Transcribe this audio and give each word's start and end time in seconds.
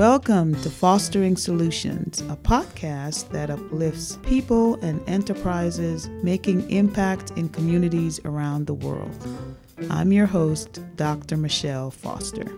Welcome 0.00 0.54
to 0.62 0.70
Fostering 0.70 1.36
Solutions, 1.36 2.22
a 2.22 2.34
podcast 2.34 3.28
that 3.32 3.50
uplifts 3.50 4.16
people 4.22 4.76
and 4.76 5.06
enterprises 5.06 6.08
making 6.22 6.70
impact 6.70 7.32
in 7.32 7.50
communities 7.50 8.18
around 8.24 8.66
the 8.66 8.72
world. 8.72 9.28
I'm 9.90 10.10
your 10.10 10.24
host, 10.24 10.80
Dr. 10.96 11.36
Michelle 11.36 11.90
Foster. 11.90 12.50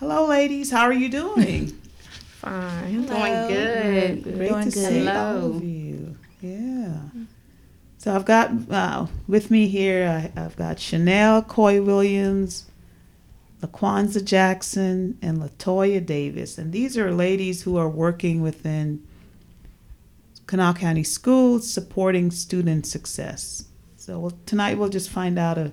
Hello, 0.00 0.26
ladies. 0.26 0.68
How 0.68 0.82
are 0.82 0.92
you 0.92 1.08
doing? 1.08 1.68
Fine. 2.40 3.04
Hello. 3.04 3.48
Doing 3.48 4.22
good. 4.22 4.34
Great 4.34 4.48
Doing 4.48 4.64
to 4.64 4.70
good. 4.72 4.88
see 4.88 5.04
Hello. 5.04 5.42
all 5.42 5.56
of 5.58 5.62
you. 5.62 6.16
Yeah. 6.40 6.98
So 7.98 8.12
I've 8.16 8.24
got 8.24 8.50
uh, 8.68 9.06
with 9.28 9.48
me 9.52 9.68
here, 9.68 10.08
I, 10.36 10.40
have 10.40 10.56
got 10.56 10.80
Chanel 10.80 11.40
Coy 11.40 11.80
Williams, 11.80 12.66
LaQuanza 13.62 14.24
Jackson, 14.24 15.16
and 15.22 15.38
Latoya 15.38 16.04
Davis. 16.04 16.58
And 16.58 16.72
these 16.72 16.98
are 16.98 17.12
ladies 17.12 17.62
who 17.62 17.76
are 17.76 17.88
working 17.88 18.42
within 18.42 19.06
Kanawha 20.46 20.78
County 20.78 21.04
Schools 21.04 21.70
supporting 21.70 22.30
student 22.30 22.86
success. 22.86 23.64
So 23.96 24.18
we'll, 24.18 24.38
tonight 24.46 24.78
we'll 24.78 24.88
just 24.88 25.10
find 25.10 25.38
out 25.38 25.58
a, 25.58 25.72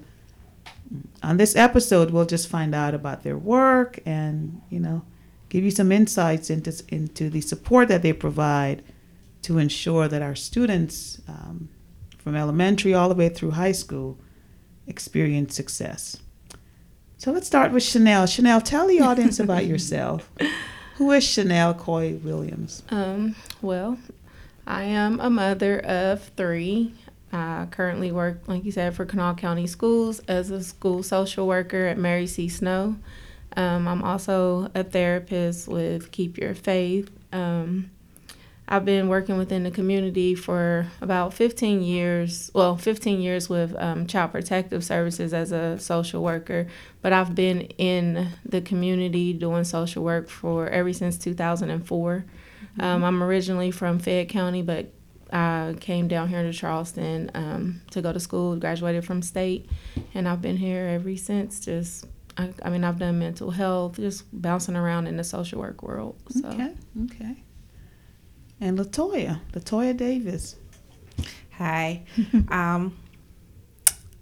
on 1.22 1.38
this 1.38 1.55
episode 1.55 2.09
we'll 2.12 2.26
just 2.26 2.48
find 2.48 2.73
out 2.73 2.95
about 2.95 3.22
their 3.22 3.38
work 3.38 4.00
and 4.08 4.59
you 4.72 4.80
know 4.80 5.03
give 5.50 5.64
you 5.64 5.70
some 5.70 5.92
insights 5.92 6.50
into 6.50 6.84
into 6.90 7.30
the 7.30 7.42
support 7.42 7.88
that 7.90 8.02
they 8.02 8.14
provide 8.14 8.84
to 9.44 9.59
ensure 9.59 10.08
that 10.08 10.23
our 10.23 10.36
students 10.36 11.22
um, 11.28 11.70
from 12.17 12.36
elementary 12.36 12.94
all 12.94 13.09
the 13.09 13.16
way 13.16 13.30
through 13.30 13.52
high 13.52 13.72
school 13.72 14.17
experience 14.88 15.56
success. 15.56 16.17
So 17.20 17.34
let's 17.34 17.48
start 17.48 17.73
with 17.73 17.84
Chanel. 17.84 18.28
Chanel, 18.28 18.62
tell 18.62 18.88
the 18.88 19.02
audience 19.02 19.40
about 19.41 19.66
yourself. 19.66 20.32
Who 20.96 21.12
is 21.12 21.22
Chanel 21.22 21.73
Coy 21.73 22.14
Williams? 22.14 22.82
Um, 22.92 23.36
well, 23.62 23.98
I 24.66 24.84
am 24.84 25.20
a 25.20 25.30
mother 25.30 25.80
of 25.81 26.23
three. 26.38 26.94
I 27.34 27.67
currently 27.72 28.14
work, 28.14 28.47
like 28.47 28.64
you 28.64 28.72
said, 28.72 28.95
for 28.95 29.06
Kanawha 29.06 29.36
County 29.36 29.67
Schools 29.67 30.20
as 30.30 30.50
a 30.50 30.64
school 30.64 31.03
social 31.03 31.45
worker 31.45 31.88
at 31.88 31.97
Mary 31.97 32.25
C. 32.25 32.47
Snow. 32.47 32.95
Um, 33.58 33.86
I'm 33.86 34.02
also 34.02 34.72
a 34.73 34.86
therapist 34.86 35.67
with 35.67 36.12
Keep 36.12 36.38
Your 36.38 36.56
Faith. 36.56 37.12
Um, 37.34 37.92
I've 38.72 38.86
been 38.86 39.08
working 39.08 39.38
within 39.39 39.64
the 39.64 39.72
community 39.72 40.36
for 40.36 40.86
about 41.02 41.34
15 41.34 41.81
years. 41.81 42.52
Well, 42.53 42.78
15 42.78 43.20
years 43.20 43.50
with 43.50 43.75
um, 43.80 44.06
Child 44.06 44.31
Protective 44.31 44.84
Services 44.84 45.34
as 45.34 45.52
a 45.52 45.80
social 45.80 46.22
worker, 46.22 46.67
but 47.02 47.12
I've 47.12 47.34
been 47.34 47.62
in 47.62 48.30
the 48.45 48.62
community 48.62 49.34
doing 49.34 49.64
social 49.64 50.03
work 50.03 50.30
for 50.30 50.70
ever 50.70 50.94
since 50.94 51.17
2004. 51.17 52.25
Mm-hmm. 52.25 52.81
Um, 52.81 53.03
I'm 53.03 53.23
originally 53.23 53.72
from 53.72 53.97
Fayette 53.97 54.30
County, 54.30 54.62
but 54.62 54.94
I 55.34 55.75
came 55.80 56.08
down 56.08 56.30
here 56.30 56.44
to 56.44 56.53
Charleston 56.53 57.31
um, 57.34 57.81
to 57.90 58.03
go 58.03 58.14
to 58.14 58.20
school, 58.20 58.56
graduated 58.56 59.03
from 59.03 59.23
state, 59.23 59.67
and 60.14 60.28
I've 60.28 60.44
been 60.44 60.58
here 60.58 60.86
ever 60.86 61.17
since. 61.17 61.59
Just, 61.59 62.06
I, 62.38 62.53
I 62.62 62.70
mean, 62.70 62.84
I've 62.84 63.00
done 63.00 63.17
mental 63.17 63.50
health, 63.50 63.95
just 63.95 64.25
bouncing 64.31 64.75
around 64.75 65.08
in 65.08 65.17
the 65.17 65.23
social 65.23 65.59
work 65.59 65.81
world. 65.81 66.17
So. 66.30 66.50
Okay, 66.50 66.73
okay 67.06 67.44
and 68.62 68.78
Latoya, 68.78 69.40
Latoya 69.54 69.96
Davis. 69.96 70.56
Hi. 71.58 72.04
um, 72.50 72.98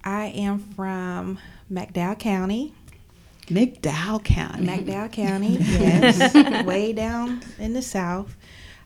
I 0.04 0.26
am 0.26 0.58
from 0.58 1.38
McDowell 1.70 2.18
County. 2.18 2.74
McDowell 3.46 4.22
County. 4.22 4.66
McDowell 4.66 5.12
County, 5.12 5.56
yes. 5.60 6.64
way 6.64 6.92
down 6.92 7.42
in 7.58 7.72
the 7.72 7.82
south, 7.82 8.36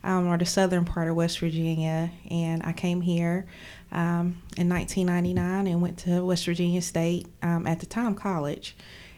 um, 0.04 0.28
or 0.28 0.38
the 0.38 0.46
southern 0.46 0.84
part 0.84 1.08
of 1.08 1.16
West 1.16 1.38
Virginia. 1.38 2.10
And 2.30 2.62
I 2.64 2.72
came 2.72 3.00
here 3.00 3.46
um, 3.90 4.40
in 4.56 4.68
1999 4.68 5.66
and 5.66 5.82
went 5.82 5.98
to 5.98 6.24
West 6.24 6.46
Virginia 6.46 6.80
State, 6.80 7.26
um, 7.42 7.66
at 7.66 7.80
the 7.80 7.86
time 7.86 8.14
college, 8.14 8.76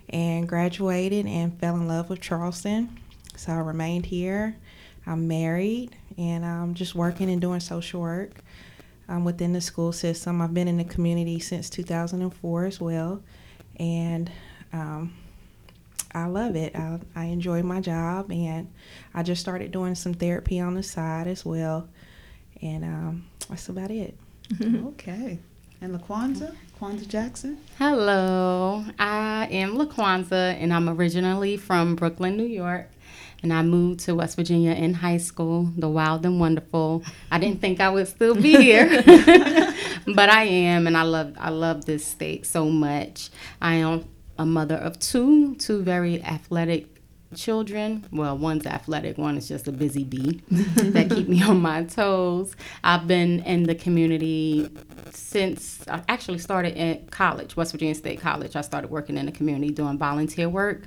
and 0.08 0.48
graduated 0.48 1.26
and 1.26 1.58
fell 1.60 1.76
in 1.76 1.88
love 1.88 2.10
with 2.10 2.20
Charleston. 2.20 2.98
So 3.36 3.52
I 3.52 3.56
remained 3.56 4.06
here. 4.06 4.56
I'm 5.06 5.28
married 5.28 5.96
and 6.16 6.44
I'm 6.44 6.74
just 6.74 6.94
working 6.94 7.30
and 7.30 7.40
doing 7.40 7.60
social 7.60 8.00
work 8.00 8.42
um, 9.08 9.24
within 9.24 9.52
the 9.52 9.60
school 9.60 9.92
system. 9.92 10.40
I've 10.40 10.54
been 10.54 10.68
in 10.68 10.78
the 10.78 10.84
community 10.84 11.38
since 11.40 11.68
2004 11.70 12.64
as 12.64 12.80
well, 12.80 13.22
and 13.78 14.30
um, 14.72 15.14
I 16.14 16.26
love 16.26 16.56
it. 16.56 16.74
I, 16.74 17.00
I 17.14 17.24
enjoy 17.26 17.62
my 17.62 17.80
job, 17.80 18.30
and 18.30 18.70
I 19.12 19.22
just 19.22 19.40
started 19.40 19.72
doing 19.72 19.94
some 19.94 20.14
therapy 20.14 20.60
on 20.60 20.74
the 20.74 20.82
side 20.82 21.26
as 21.26 21.44
well, 21.44 21.88
and 22.62 22.84
um, 22.84 23.26
that's 23.48 23.68
about 23.68 23.90
it. 23.90 24.16
okay. 24.62 25.38
And 25.80 26.00
LaQuanza? 26.00 26.54
LaQuanza 26.80 27.06
Jackson? 27.06 27.58
Hello. 27.78 28.84
I 28.98 29.48
am 29.50 29.76
LaQuanza, 29.76 30.54
and 30.54 30.72
I'm 30.72 30.88
originally 30.88 31.56
from 31.56 31.94
Brooklyn, 31.94 32.36
New 32.36 32.46
York 32.46 32.88
and 33.44 33.52
I 33.52 33.62
moved 33.62 34.00
to 34.00 34.14
West 34.14 34.36
Virginia 34.36 34.72
in 34.72 34.94
high 34.94 35.18
school, 35.18 35.70
the 35.76 35.88
wild 35.88 36.24
and 36.24 36.40
wonderful. 36.40 37.04
I 37.30 37.38
didn't 37.38 37.60
think 37.60 37.78
I 37.78 37.90
would 37.90 38.08
still 38.08 38.34
be 38.34 38.56
here, 38.56 38.88
but 40.06 40.30
I 40.30 40.44
am, 40.44 40.86
and 40.86 40.96
I 40.96 41.02
love 41.02 41.34
I 41.38 41.50
love 41.50 41.84
this 41.84 42.06
state 42.06 42.46
so 42.46 42.64
much. 42.70 43.28
I 43.60 43.74
am 43.74 44.06
a 44.38 44.46
mother 44.46 44.76
of 44.76 44.98
two, 44.98 45.56
two 45.56 45.82
very 45.82 46.22
athletic 46.24 46.93
children. 47.34 48.06
Well, 48.10 48.36
one's 48.36 48.66
athletic, 48.66 49.18
one 49.18 49.36
is 49.36 49.48
just 49.48 49.68
a 49.68 49.72
busy 49.72 50.04
bee 50.04 50.42
that 50.50 51.10
keep 51.10 51.28
me 51.28 51.42
on 51.42 51.60
my 51.60 51.84
toes. 51.84 52.54
I've 52.82 53.06
been 53.06 53.40
in 53.40 53.64
the 53.64 53.74
community 53.74 54.70
since 55.10 55.86
I 55.88 56.02
actually 56.08 56.38
started 56.38 56.76
at 56.76 57.10
college, 57.10 57.56
West 57.56 57.72
Virginia 57.72 57.94
State 57.94 58.20
College. 58.20 58.56
I 58.56 58.60
started 58.60 58.90
working 58.90 59.16
in 59.16 59.26
the 59.26 59.32
community 59.32 59.72
doing 59.72 59.98
volunteer 59.98 60.48
work 60.48 60.82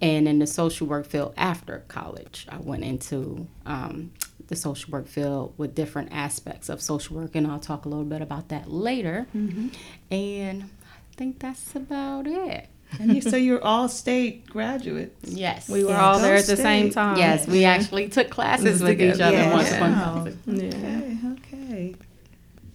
and 0.00 0.28
in 0.28 0.38
the 0.38 0.46
social 0.46 0.86
work 0.86 1.06
field 1.06 1.34
after 1.36 1.84
college. 1.88 2.46
I 2.48 2.58
went 2.58 2.84
into 2.84 3.46
um, 3.64 4.12
the 4.48 4.56
social 4.56 4.90
work 4.90 5.08
field 5.08 5.54
with 5.56 5.74
different 5.74 6.12
aspects 6.12 6.68
of 6.68 6.80
social 6.80 7.16
work, 7.16 7.34
and 7.34 7.46
I'll 7.46 7.58
talk 7.58 7.84
a 7.84 7.88
little 7.88 8.04
bit 8.04 8.22
about 8.22 8.48
that 8.50 8.70
later. 8.70 9.26
Mm-hmm. 9.34 9.68
And 10.10 10.64
I 10.64 11.16
think 11.16 11.38
that's 11.38 11.74
about 11.74 12.26
it. 12.26 12.68
And 12.98 13.14
you, 13.14 13.20
so 13.20 13.36
you're 13.36 13.62
all 13.62 13.88
state 13.88 14.46
graduates. 14.46 15.30
Yes, 15.30 15.68
we 15.68 15.84
were 15.84 15.90
yeah, 15.90 16.04
all 16.04 16.18
there 16.18 16.36
at 16.36 16.46
the 16.46 16.56
same 16.56 16.90
time. 16.90 17.18
Yes, 17.18 17.46
we 17.46 17.64
actually 17.64 18.08
took 18.08 18.30
classes 18.30 18.82
with 18.82 19.00
each 19.00 19.20
other 19.20 19.36
yeah. 19.36 19.52
once 19.52 19.72
upon 19.72 19.92
a. 19.92 20.36
Okay, 20.48 21.18
okay. 21.32 21.94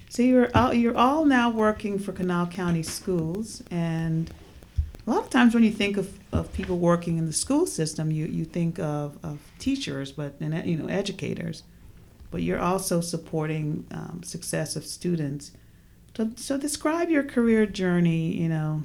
So 0.09 0.23
you're 0.23 0.49
all, 0.53 0.73
you're 0.73 0.97
all 0.97 1.25
now 1.25 1.49
working 1.49 1.97
for 1.97 2.11
Kanawha 2.11 2.51
County 2.51 2.83
Schools, 2.83 3.63
and 3.71 4.29
a 5.07 5.09
lot 5.09 5.23
of 5.23 5.29
times 5.29 5.53
when 5.53 5.63
you 5.63 5.71
think 5.71 5.97
of, 5.97 6.19
of 6.31 6.51
people 6.53 6.77
working 6.77 7.17
in 7.17 7.25
the 7.25 7.33
school 7.33 7.65
system, 7.65 8.11
you, 8.11 8.25
you 8.25 8.45
think 8.45 8.77
of, 8.79 9.17
of 9.23 9.39
teachers, 9.57 10.11
but 10.11 10.33
and 10.39 10.65
you 10.65 10.77
know 10.77 10.87
educators, 10.87 11.63
but 12.29 12.41
you're 12.41 12.59
also 12.59 13.01
supporting 13.01 13.85
um, 13.91 14.21
success 14.23 14.75
of 14.75 14.85
students. 14.85 15.51
So, 16.15 16.31
so 16.35 16.57
describe 16.57 17.09
your 17.09 17.23
career 17.23 17.65
journey. 17.65 18.35
You 18.35 18.49
know, 18.49 18.83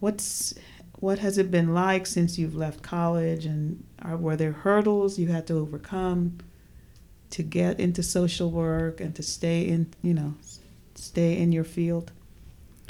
what's 0.00 0.54
what 1.00 1.20
has 1.20 1.38
it 1.38 1.50
been 1.50 1.74
like 1.74 2.06
since 2.06 2.38
you've 2.38 2.56
left 2.56 2.82
college, 2.82 3.46
and 3.46 3.84
are, 4.02 4.16
were 4.16 4.36
there 4.36 4.52
hurdles 4.52 5.18
you 5.18 5.28
had 5.28 5.46
to 5.46 5.54
overcome 5.54 6.38
to 7.30 7.42
get 7.42 7.78
into 7.78 8.02
social 8.02 8.50
work 8.50 9.00
and 9.00 9.14
to 9.14 9.22
stay 9.22 9.62
in 9.68 9.92
you 10.02 10.14
know 10.14 10.34
stay 10.94 11.38
in 11.38 11.52
your 11.52 11.64
field? 11.64 12.12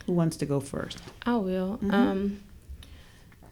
Who 0.07 0.13
wants 0.13 0.37
to 0.39 0.47
go 0.47 0.61
first? 0.61 1.03
I 1.27 1.37
will. 1.37 1.79
Mm-hmm. 1.83 1.95
Um, 1.95 2.41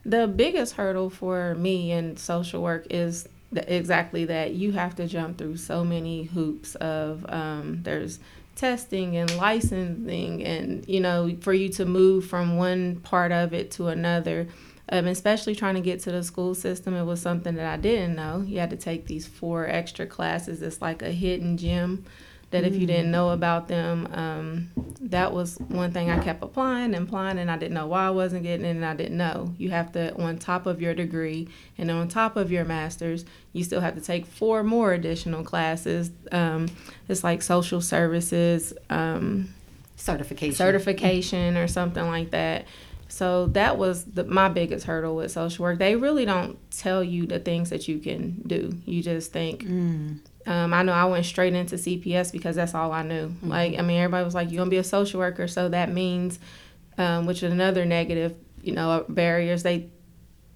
the 0.07 0.29
biggest 0.29 0.75
hurdle 0.75 1.11
for 1.11 1.55
me 1.57 1.91
in 1.93 2.17
social 2.17 2.63
work 2.63 2.87
is 2.91 3.29
the, 3.53 3.75
exactly 3.75 4.25
that 4.27 4.55
you 4.55 4.73
have 4.73 4.95
to 4.97 5.07
jump 5.07 5.39
through 5.39 5.57
so 5.57 5.85
many 5.85 6.25
hoops 6.25 6.77
of 6.77 7.27
um, 7.29 7.81
there's 7.83 8.21
testing 8.57 9.17
and 9.17 9.37
licensing 9.37 10.43
and 10.43 10.89
you 10.89 10.99
know 10.99 11.37
for 11.41 11.53
you 11.53 11.69
to 11.69 11.85
move 11.85 12.27
from 12.27 12.57
one 12.57 12.97
part 12.97 13.31
of 13.31 13.53
it 13.53 13.71
to 13.71 13.89
another 13.89 14.49
um, 14.89 15.07
especially 15.07 15.55
trying 15.55 15.75
to 15.75 15.81
get 15.81 16.01
to 16.01 16.11
the 16.11 16.23
school 16.23 16.55
system 16.55 16.95
it 16.95 17.05
was 17.05 17.21
something 17.21 17.55
that 17.55 17.67
i 17.67 17.77
didn't 17.77 18.17
know. 18.17 18.43
You 18.47 18.61
had 18.61 18.71
to 18.71 18.77
take 18.77 19.07
these 19.07 19.27
four 19.27 19.67
extra 19.67 20.07
classes. 20.07 20.63
It's 20.63 20.81
like 20.81 21.03
a 21.03 21.11
hidden 21.11 21.57
gem 21.57 22.05
that 22.57 22.65
if 22.65 22.75
you 22.75 22.87
didn't 22.87 23.11
know 23.11 23.31
about 23.31 23.69
them, 23.69 24.09
um, 24.13 24.71
that 25.03 25.33
was 25.33 25.59
one 25.69 25.93
thing 25.93 26.11
I 26.11 26.19
kept 26.25 26.43
applying 26.43 26.95
and 26.95 27.07
applying, 27.07 27.39
and 27.39 27.51
I 27.51 27.59
didn't 27.59 27.75
know 27.75 27.87
why 27.87 28.07
I 28.07 28.11
wasn't 28.11 28.45
getting 28.45 28.65
it, 28.65 28.71
and 28.71 28.85
I 28.85 28.95
didn't 28.95 29.19
know. 29.19 29.55
You 29.59 29.71
have 29.71 29.93
to, 29.93 30.15
on 30.17 30.39
top 30.39 30.65
of 30.65 30.81
your 30.81 30.95
degree 30.95 31.49
and 31.77 31.91
on 31.91 32.09
top 32.09 32.37
of 32.37 32.51
your 32.51 32.65
master's, 32.65 33.27
you 33.53 33.63
still 33.63 33.83
have 33.83 33.95
to 33.95 34.01
take 34.01 34.25
four 34.25 34.63
more 34.63 34.95
additional 34.95 35.45
classes. 35.45 36.11
Um, 36.33 36.69
it's 37.09 37.23
like 37.23 37.43
social 37.43 37.83
services 37.83 38.73
um, 38.89 39.53
certification, 39.97 40.57
certification, 40.57 41.57
or 41.59 41.69
something 41.69 42.07
like 42.07 42.31
that. 42.31 42.65
so 43.09 43.49
that 43.49 43.77
was 43.77 44.05
the, 44.05 44.25
my 44.25 44.49
biggest 44.49 44.87
hurdle 44.87 45.15
with 45.17 45.31
social 45.31 45.63
work. 45.63 45.79
They 45.79 45.95
really 45.95 46.25
don't 46.25 46.59
tell 46.71 47.05
you 47.05 47.27
the 47.27 47.39
things 47.39 47.69
that 47.69 47.87
you 47.87 47.99
can 47.99 48.43
do. 48.47 48.73
You 48.87 49.03
just 49.03 49.31
think. 49.33 49.65
Mm. 49.65 50.21
Um, 50.47 50.73
I 50.73 50.83
know 50.83 50.93
I 50.93 51.05
went 51.07 51.27
straight 51.27 51.55
into 51.55 51.77
CPS 51.77 52.31
because 52.31 52.57
that's 52.57 52.75
all 52.75 52.93
I 52.93 53.03
knew. 53.03 53.29
Mm-hmm. 53.29 53.49
Like, 53.49 53.79
I 53.79 53.83
mean, 53.83 53.99
everybody 53.99 54.25
was 54.25 54.35
like, 54.35 54.51
"You're 54.51 54.59
gonna 54.59 54.71
be 54.71 54.77
a 54.77 54.85
social 54.85 55.19
worker," 55.19 55.49
so 55.49 55.69
that 55.69 55.93
means, 55.93 56.39
um, 56.99 57.27
which 57.27 57.43
is 57.43 57.53
another 57.53 57.85
negative, 57.85 58.35
you 58.63 58.73
know, 58.73 59.05
barriers. 59.09 59.63
They 59.63 59.89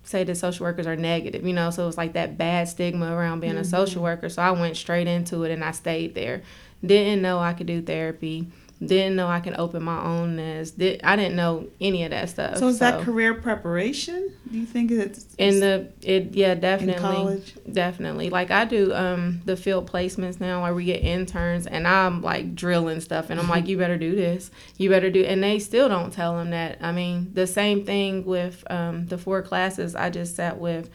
say 0.05 0.25
that 0.25 0.35
social 0.37 0.65
workers 0.65 0.87
are 0.87 0.97
negative, 0.97 1.47
you 1.47 1.53
know, 1.53 1.71
so 1.71 1.87
it's 1.89 1.97
like 1.97 2.15
that 2.15 2.39
bad 2.39 2.69
stigma 2.69 3.15
around 3.15 3.41
being 3.41 3.57
a 3.57 3.65
social 3.65 4.03
worker. 4.03 4.29
So 4.29 4.43
I 4.43 4.51
went 4.51 4.77
straight 4.77 5.07
into 5.07 5.45
it 5.45 5.53
and 5.53 5.63
I 5.63 5.73
stayed 5.73 6.15
there. 6.15 6.43
Didn't 6.85 7.23
know 7.23 7.39
I 7.39 7.53
could 7.53 7.67
do 7.67 7.83
therapy. 7.83 8.47
Didn't 8.83 9.15
know 9.15 9.29
I 9.29 9.41
can 9.41 9.57
open 9.59 9.83
my 9.83 10.03
own 10.03 10.37
nest. 10.37 10.79
Did 10.79 11.03
I 11.05 11.15
didn't 11.15 11.37
know 11.37 11.67
any 11.83 12.05
of 12.05 12.11
that 12.13 12.31
stuff. 12.31 12.57
So 12.57 12.69
is 12.69 12.79
that 12.79 13.03
career 13.03 13.35
preparation? 13.35 14.33
Do 14.51 14.59
you 14.59 14.65
think 14.65 14.91
it's 14.91 15.27
in 15.37 15.61
the 15.61 15.93
it 16.01 16.35
yeah 16.35 16.55
definitely 16.55 16.95
in 16.95 17.01
college? 17.01 17.55
definitely 17.71 18.31
like 18.31 18.51
I 18.51 18.65
do 18.65 18.95
um 18.95 19.43
the 19.45 19.55
field 19.55 19.91
placements 19.91 20.41
now 20.41 20.63
where 20.63 20.75
we 20.75 20.87
get 20.87 21.03
interns 21.03 21.67
and 21.67 21.87
I'm 21.87 22.23
like 22.23 22.55
drilling 22.55 23.01
stuff 23.01 23.29
and 23.29 23.39
I'm 23.39 23.49
like 23.49 23.69
you 23.69 23.77
better 23.77 23.99
do 23.99 24.17
this 24.17 24.51
you 24.79 24.89
better 24.89 25.11
do 25.11 25.25
and 25.25 25.43
they 25.43 25.59
still 25.59 25.89
don't 25.91 26.11
tell 26.13 26.37
them 26.39 26.51
that 26.51 26.79
I 26.81 26.91
mean 26.93 27.33
the 27.35 27.47
same 27.47 27.85
thing 27.85 28.25
with 28.25 28.65
um 28.71 29.07
the 29.07 29.19
four 29.19 29.43
classes 29.43 29.95
I 29.95 30.09
just 30.09 30.37
sat 30.37 30.59
with 30.59 30.89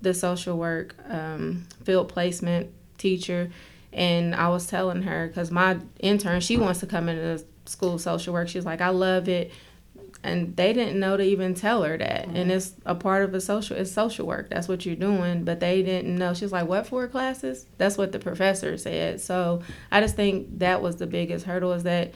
the 0.00 0.14
social 0.14 0.56
work 0.56 0.94
um 1.08 1.66
field 1.82 2.08
placement 2.08 2.70
teacher 2.96 3.50
and 3.94 4.34
I 4.34 4.48
was 4.48 4.66
telling 4.66 5.02
her 5.02 5.28
because 5.28 5.50
my 5.50 5.78
intern 6.00 6.40
she 6.40 6.56
wants 6.56 6.80
to 6.80 6.86
come 6.86 7.08
into 7.08 7.44
school 7.66 7.98
social 7.98 8.34
work. 8.34 8.48
She's 8.48 8.66
like 8.66 8.80
I 8.80 8.90
love 8.90 9.28
it. 9.28 9.52
And 10.22 10.56
they 10.56 10.72
didn't 10.72 10.98
know 10.98 11.18
to 11.18 11.22
even 11.22 11.54
tell 11.54 11.82
her 11.82 11.98
that. 11.98 12.24
And 12.24 12.36
mm-hmm. 12.36 12.50
it's 12.52 12.72
a 12.86 12.94
part 12.94 13.24
of 13.24 13.34
a 13.34 13.40
social 13.42 13.76
it's 13.76 13.92
social 13.92 14.26
work. 14.26 14.50
That's 14.50 14.68
what 14.68 14.84
you're 14.84 14.96
doing. 14.96 15.44
But 15.44 15.60
they 15.60 15.82
didn't 15.82 16.16
know. 16.16 16.34
She's 16.34 16.52
like 16.52 16.66
what 16.66 16.86
four 16.86 17.06
classes? 17.08 17.66
That's 17.78 17.96
what 17.96 18.12
the 18.12 18.18
professor 18.18 18.76
said. 18.76 19.20
So 19.20 19.62
i 19.92 20.00
just 20.00 20.16
think 20.16 20.58
that 20.58 20.82
was 20.82 20.96
the 20.96 21.06
biggest 21.06 21.46
hurdle 21.46 21.72
is 21.72 21.84
that 21.84 22.14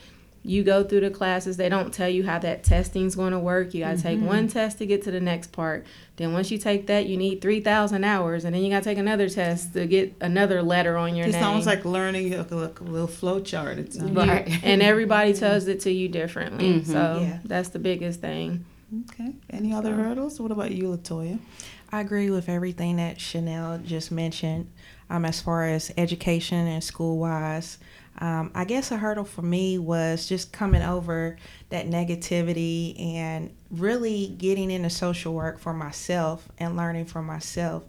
you 0.48 0.64
go 0.64 0.82
through 0.82 1.00
the 1.00 1.10
classes 1.10 1.56
they 1.56 1.68
don't 1.68 1.92
tell 1.92 2.08
you 2.08 2.24
how 2.24 2.38
that 2.38 2.64
testing's 2.64 3.14
going 3.14 3.32
to 3.32 3.38
work 3.38 3.74
you 3.74 3.80
got 3.84 3.96
to 3.96 4.02
take 4.02 4.20
one 4.20 4.48
test 4.48 4.78
to 4.78 4.86
get 4.86 5.02
to 5.02 5.10
the 5.10 5.20
next 5.20 5.52
part 5.52 5.84
then 6.16 6.32
once 6.32 6.50
you 6.50 6.56
take 6.58 6.86
that 6.86 7.06
you 7.06 7.16
need 7.16 7.40
3000 7.40 8.02
hours 8.04 8.44
and 8.44 8.54
then 8.54 8.62
you 8.62 8.70
got 8.70 8.78
to 8.82 8.84
take 8.84 8.98
another 8.98 9.28
test 9.28 9.72
to 9.74 9.86
get 9.86 10.14
another 10.20 10.62
letter 10.62 10.96
on 10.96 11.14
your 11.14 11.26
name 11.26 11.34
It's 11.34 11.36
name 11.36 11.44
almost 11.44 11.66
like 11.66 11.84
learning 11.84 12.32
a, 12.34 12.38
a, 12.38 12.42
a 12.42 12.70
little 12.82 13.06
flow 13.06 13.40
chart. 13.40 13.78
It 13.78 13.92
sounds 13.92 14.12
Right. 14.16 14.48
and 14.64 14.82
everybody 14.92 15.34
tells 15.34 15.68
it 15.68 15.80
to 15.80 15.90
you 15.92 16.08
differently 16.08 16.80
Mhm. 16.80 16.86
so 16.86 17.20
Yeah. 17.22 17.38
that's 17.44 17.68
the 17.68 17.78
biggest 17.78 18.20
thing 18.20 18.64
Okay. 19.10 19.34
Any 19.50 19.74
other 19.74 19.94
hurdles? 19.94 20.40
What 20.40 20.50
about 20.50 20.70
you, 20.70 20.84
Latoya? 20.84 21.38
I 21.92 22.00
agree 22.00 22.30
with 22.30 22.48
everything 22.48 22.96
that 22.96 23.20
Chanel 23.20 23.76
just 23.84 24.10
mentioned. 24.10 24.70
Um, 25.10 25.26
as 25.26 25.42
far 25.42 25.66
as 25.66 25.92
education 25.98 26.66
and 26.66 26.82
school 26.82 27.18
wise, 27.18 27.76
um, 28.20 28.50
I 28.54 28.64
guess 28.64 28.90
a 28.90 28.96
hurdle 28.96 29.24
for 29.24 29.42
me 29.42 29.78
was 29.78 30.28
just 30.28 30.52
coming 30.52 30.82
over 30.82 31.36
that 31.70 31.86
negativity 31.86 32.98
and 33.00 33.54
really 33.70 34.34
getting 34.38 34.70
into 34.70 34.90
social 34.90 35.34
work 35.34 35.58
for 35.58 35.72
myself 35.72 36.48
and 36.58 36.76
learning 36.76 37.06
for 37.06 37.22
myself 37.22 37.84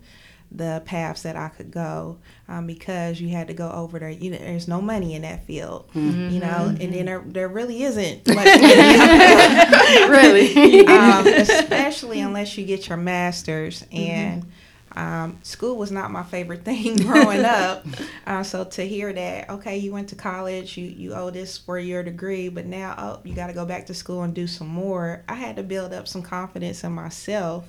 the 0.52 0.82
paths 0.86 1.22
that 1.22 1.36
I 1.36 1.50
could 1.50 1.70
go 1.70 2.18
um, 2.48 2.66
because 2.66 3.22
you 3.22 3.30
had 3.30 3.48
to 3.50 3.54
go 3.54 3.70
over 3.70 4.00
there. 4.00 4.10
You 4.10 4.32
know, 4.32 4.38
there's 4.38 4.68
no 4.68 4.82
money 4.82 5.14
in 5.14 5.22
that 5.22 5.46
field, 5.46 5.92
you 5.94 6.40
know, 6.40 6.76
and 6.80 6.94
then 6.94 7.06
there, 7.06 7.24
there 7.26 7.48
really 7.48 7.84
isn't 7.84 8.28
much 8.34 8.46
money 8.46 8.54
in 8.56 8.78
that 8.78 9.86
field 9.90 10.10
really 10.10 10.88
um, 10.88 11.28
especially 11.28 12.20
unless 12.22 12.58
you 12.58 12.66
get 12.66 12.88
your 12.88 12.98
master's. 12.98 13.86
And 13.92 14.46
um, 14.96 15.40
school 15.44 15.78
was 15.78 15.92
not 15.92 16.12
my 16.12 16.24
favorite 16.24 16.64
thing 16.66 16.98
growing 16.98 17.46
up. 17.46 17.86
Uh, 18.28 18.44
so 18.44 18.64
to 18.64 18.84
hear 18.84 19.12
that, 19.12 19.50
okay, 19.50 19.78
you 19.78 19.92
went 19.92 20.08
to 20.10 20.16
college, 20.16 20.78
you 20.78 20.86
you 20.86 21.16
owe 21.16 21.32
this 21.32 21.58
for 21.58 21.80
your 21.80 22.04
degree, 22.04 22.48
but 22.48 22.68
now 22.68 22.94
oh, 22.96 23.20
you 23.28 23.34
got 23.34 23.48
to 23.48 23.54
go 23.54 23.66
back 23.66 23.88
to 23.88 23.94
school 23.96 24.22
and 24.22 24.36
do 24.36 24.46
some 24.46 24.68
more. 24.68 25.24
I 25.28 25.34
had 25.34 25.56
to 25.56 25.64
build 25.64 25.94
up 25.94 26.08
some 26.08 26.22
confidence 26.22 26.84
in 26.84 26.92
myself 26.92 27.68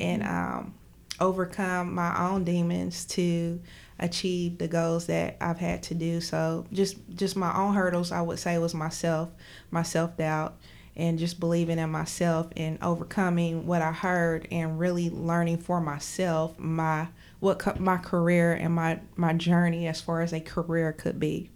and 0.00 0.24
um, 0.24 0.74
overcome 1.20 1.94
my 1.94 2.28
own 2.28 2.42
demons 2.42 3.04
to 3.04 3.60
achieve 3.98 4.58
the 4.58 4.68
goals 4.68 5.06
that 5.06 5.36
I've 5.40 5.58
had 5.58 5.82
to 5.84 5.94
do. 5.94 6.20
So 6.20 6.66
just 6.72 6.96
just 7.14 7.36
my 7.36 7.56
own 7.56 7.74
hurdles, 7.74 8.12
I 8.12 8.20
would 8.20 8.38
say, 8.38 8.58
was 8.58 8.74
myself, 8.74 9.30
my 9.70 9.82
self 9.82 10.16
doubt, 10.16 10.56
and 10.96 11.18
just 11.18 11.40
believing 11.40 11.78
in 11.78 11.90
myself 11.90 12.48
and 12.56 12.78
overcoming 12.82 13.66
what 13.66 13.82
I 13.82 13.92
heard 13.92 14.46
and 14.50 14.78
really 14.78 15.10
learning 15.10 15.58
for 15.58 15.80
myself 15.80 16.58
my 16.58 17.08
what 17.40 17.58
co- 17.58 17.76
my 17.78 17.96
career 17.96 18.52
and 18.52 18.74
my 18.74 19.00
my 19.16 19.32
journey 19.32 19.86
as 19.86 20.00
far 20.00 20.22
as 20.22 20.32
a 20.32 20.40
career 20.40 20.92
could 20.92 21.18
be. 21.18 21.50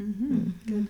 Mm-hmm. 0.00 0.84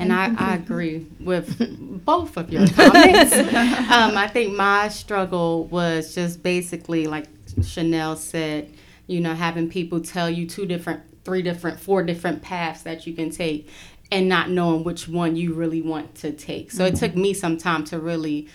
And 0.00 0.12
I, 0.12 0.34
I 0.38 0.54
agree 0.54 1.06
with 1.20 2.04
both 2.04 2.36
of 2.36 2.50
your 2.50 2.66
comments. 2.68 3.32
um, 3.36 4.16
I 4.16 4.28
think 4.32 4.54
my 4.54 4.88
struggle 4.88 5.64
was 5.66 6.14
just 6.14 6.42
basically, 6.42 7.06
like 7.06 7.26
Chanel 7.62 8.16
said, 8.16 8.72
you 9.06 9.20
know, 9.20 9.34
having 9.34 9.68
people 9.68 10.00
tell 10.00 10.30
you 10.30 10.46
two 10.46 10.64
different, 10.64 11.02
three 11.24 11.42
different, 11.42 11.78
four 11.78 12.02
different 12.02 12.42
paths 12.42 12.82
that 12.82 13.06
you 13.06 13.12
can 13.12 13.30
take 13.30 13.68
and 14.12 14.28
not 14.28 14.48
knowing 14.48 14.84
which 14.84 15.08
one 15.08 15.34
you 15.34 15.54
really 15.54 15.82
want 15.82 16.14
to 16.16 16.30
take. 16.30 16.70
So 16.70 16.84
it 16.84 16.94
took 16.94 17.16
me 17.16 17.34
some 17.34 17.58
time 17.58 17.82
to 17.86 17.98
really 17.98 18.48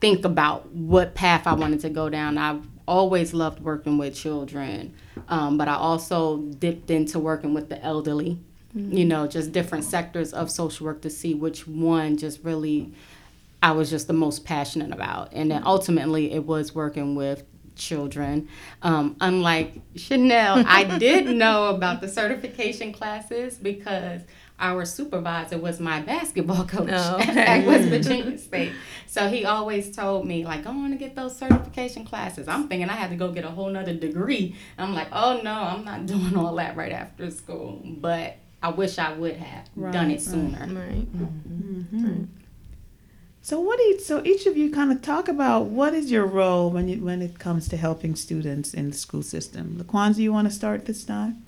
think 0.00 0.24
about 0.24 0.70
what 0.72 1.14
path 1.14 1.46
I 1.46 1.52
wanted 1.52 1.80
to 1.80 1.90
go 1.90 2.08
down. 2.08 2.38
I 2.38 2.60
always 2.86 3.34
loved 3.34 3.60
working 3.60 3.98
with 3.98 4.14
children, 4.14 4.94
um, 5.28 5.58
but 5.58 5.68
I 5.68 5.74
also 5.74 6.38
dipped 6.38 6.90
into 6.90 7.18
working 7.18 7.52
with 7.52 7.68
the 7.68 7.84
elderly 7.84 8.38
you 8.74 9.04
know, 9.04 9.26
just 9.26 9.52
different 9.52 9.84
sectors 9.84 10.32
of 10.32 10.50
social 10.50 10.86
work 10.86 11.00
to 11.02 11.10
see 11.10 11.34
which 11.34 11.66
one 11.66 12.16
just 12.16 12.44
really 12.44 12.92
I 13.62 13.72
was 13.72 13.90
just 13.90 14.06
the 14.06 14.12
most 14.12 14.44
passionate 14.44 14.92
about. 14.92 15.32
And 15.32 15.50
then 15.50 15.62
ultimately 15.64 16.32
it 16.32 16.44
was 16.44 16.74
working 16.74 17.16
with 17.16 17.42
children. 17.74 18.48
Um, 18.82 19.16
unlike 19.20 19.80
Chanel, 19.96 20.64
I 20.66 20.98
did 20.98 21.26
know 21.36 21.74
about 21.74 22.00
the 22.00 22.08
certification 22.08 22.92
classes 22.92 23.56
because 23.56 24.20
our 24.60 24.84
supervisor 24.84 25.58
was 25.58 25.78
my 25.80 26.00
basketball 26.00 26.64
coach 26.66 26.88
Oh, 26.92 27.18
at. 27.20 27.64
West 27.66 27.88
Virginia 27.88 28.36
State. 28.38 28.72
So 29.06 29.28
he 29.28 29.44
always 29.44 29.94
told 29.94 30.26
me, 30.26 30.44
like, 30.44 30.64
go 30.64 30.70
on 30.70 30.90
to 30.90 30.96
get 30.96 31.14
those 31.14 31.36
certification 31.36 32.04
classes. 32.04 32.48
I'm 32.48 32.68
thinking 32.68 32.88
I 32.90 32.94
had 32.94 33.10
to 33.10 33.16
go 33.16 33.30
get 33.32 33.44
a 33.44 33.50
whole 33.50 33.70
nother 33.70 33.94
degree. 33.94 34.56
I'm 34.76 34.94
like, 34.94 35.08
oh 35.12 35.40
no, 35.42 35.52
I'm 35.52 35.84
not 35.84 36.06
doing 36.14 36.36
all 36.36 36.54
that 36.56 36.76
right 36.76 36.92
after 36.92 37.30
school. 37.30 37.80
But 37.84 38.36
I 38.62 38.70
wish 38.70 38.98
I 38.98 39.12
would 39.12 39.36
have 39.36 39.68
done 39.92 40.10
it 40.10 40.20
sooner. 40.20 40.58
right 40.60 41.06
Mm-hmm. 41.12 42.24
So 43.40 43.60
what 43.60 43.78
do 43.78 43.84
you, 43.84 43.98
so 44.00 44.22
each 44.26 44.44
of 44.46 44.56
you 44.58 44.70
kind 44.70 44.92
of 44.92 45.00
talk 45.00 45.28
about 45.28 45.66
what 45.66 45.94
is 45.94 46.10
your 46.10 46.26
role 46.26 46.70
when 46.70 46.86
you 46.88 47.02
when 47.02 47.22
it 47.22 47.38
comes 47.38 47.66
to 47.68 47.76
helping 47.78 48.14
students 48.14 48.74
in 48.74 48.90
the 48.90 48.96
school 48.96 49.22
system? 49.22 49.78
Laquanza, 49.82 50.18
you 50.18 50.32
want 50.32 50.48
to 50.48 50.52
start 50.54 50.84
this 50.84 51.02
time? 51.04 51.42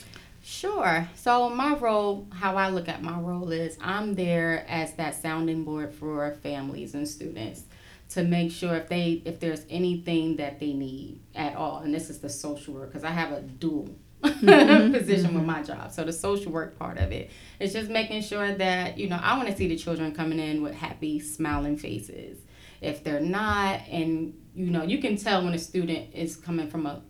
Sure. 0.50 1.08
So 1.14 1.48
my 1.48 1.76
role, 1.76 2.26
how 2.32 2.56
I 2.56 2.70
look 2.70 2.88
at 2.88 3.04
my 3.04 3.16
role 3.20 3.52
is 3.52 3.78
I'm 3.80 4.16
there 4.16 4.66
as 4.68 4.94
that 4.94 5.14
sounding 5.14 5.62
board 5.62 5.94
for 5.94 6.34
families 6.42 6.92
and 6.92 7.06
students 7.06 7.62
to 8.10 8.24
make 8.24 8.50
sure 8.50 8.74
if 8.74 8.88
they 8.88 9.22
if 9.24 9.38
there's 9.38 9.64
anything 9.70 10.38
that 10.38 10.58
they 10.58 10.72
need 10.72 11.20
at 11.36 11.54
all, 11.54 11.78
and 11.78 11.94
this 11.94 12.10
is 12.10 12.18
the 12.18 12.28
social 12.28 12.74
work 12.74 12.88
because 12.88 13.04
I 13.04 13.10
have 13.10 13.30
a 13.30 13.42
dual 13.42 13.94
position 14.22 15.34
with 15.34 15.44
my 15.44 15.62
job. 15.62 15.92
So 15.92 16.02
the 16.02 16.12
social 16.12 16.50
work 16.50 16.76
part 16.76 16.98
of 16.98 17.12
it 17.12 17.30
is 17.60 17.72
just 17.72 17.88
making 17.88 18.22
sure 18.22 18.52
that 18.52 18.98
you 18.98 19.08
know 19.08 19.20
I 19.22 19.36
want 19.36 19.48
to 19.50 19.56
see 19.56 19.68
the 19.68 19.76
children 19.76 20.12
coming 20.12 20.40
in 20.40 20.64
with 20.64 20.74
happy, 20.74 21.20
smiling 21.20 21.76
faces. 21.76 22.38
If 22.80 23.04
they're 23.04 23.20
not, 23.20 23.82
and 23.88 24.34
you 24.56 24.72
know 24.72 24.82
you 24.82 24.98
can 24.98 25.16
tell 25.16 25.44
when 25.44 25.54
a 25.54 25.58
student 25.58 26.12
is 26.12 26.34
coming 26.34 26.68
from 26.68 26.86
a 26.86 27.02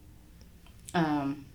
um, 0.92 1.46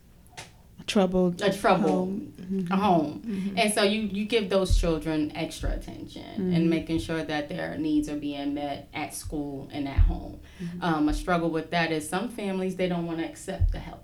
Troubled. 0.87 1.41
a 1.41 1.51
trouble. 1.51 1.89
home. 1.89 2.33
Mm-hmm. 2.41 2.71
a 2.71 2.75
home. 2.75 3.21
Mm-hmm. 3.25 3.57
And 3.57 3.73
so 3.73 3.81
you 3.83 4.01
you 4.01 4.25
give 4.25 4.49
those 4.49 4.77
children 4.77 5.31
extra 5.35 5.71
attention 5.71 6.23
and 6.35 6.53
mm-hmm. 6.53 6.69
making 6.69 6.99
sure 6.99 7.23
that 7.23 7.49
their 7.49 7.75
needs 7.77 8.07
are 8.07 8.17
being 8.17 8.53
met 8.53 8.87
at 8.93 9.15
school 9.15 9.67
and 9.73 9.87
at 9.87 9.97
home. 9.97 10.39
Um, 10.81 11.09
a 11.09 11.13
struggle 11.13 11.49
with 11.49 11.71
that 11.71 11.91
is 11.91 12.07
some 12.07 12.29
families 12.29 12.75
they 12.75 12.87
don't 12.87 13.07
want 13.07 13.19
to 13.19 13.25
accept 13.25 13.71
the 13.71 13.79
help. 13.79 14.03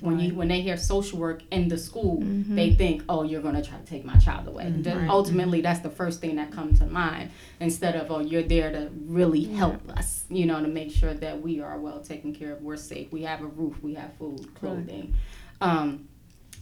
When 0.00 0.18
you 0.18 0.34
when 0.34 0.48
they 0.48 0.60
hear 0.62 0.76
social 0.76 1.18
work 1.20 1.42
in 1.52 1.68
the 1.68 1.78
school 1.78 2.18
they 2.22 2.74
think 2.74 3.04
oh 3.08 3.22
you're 3.22 3.40
going 3.40 3.54
to 3.54 3.62
try 3.62 3.78
to 3.78 3.84
take 3.84 4.04
my 4.04 4.16
child 4.16 4.48
away. 4.48 4.68
That- 4.68 4.96
Right. 4.96 5.08
ultimately 5.08 5.60
that's 5.60 5.78
the 5.80 5.90
first 5.90 6.20
thing 6.20 6.34
that 6.36 6.50
comes 6.50 6.80
to 6.80 6.86
mind 6.86 7.30
instead 7.60 7.94
of 7.94 8.10
oh 8.10 8.18
you're 8.18 8.42
there 8.42 8.72
to 8.72 8.90
really 9.06 9.44
help 9.44 9.80
us 9.96 10.24
you 10.28 10.44
know 10.44 10.60
to 10.60 10.66
make 10.66 10.90
sure 10.90 11.14
that 11.14 11.40
we 11.40 11.60
are 11.60 11.78
well 11.78 12.00
taken 12.00 12.34
care 12.34 12.52
of 12.52 12.62
we're 12.62 12.76
safe 12.76 13.12
we 13.12 13.22
have 13.22 13.42
a 13.42 13.46
roof 13.46 13.80
we 13.80 13.94
have 13.94 14.12
food 14.18 14.52
clothing 14.56 15.14
um, 15.62 16.08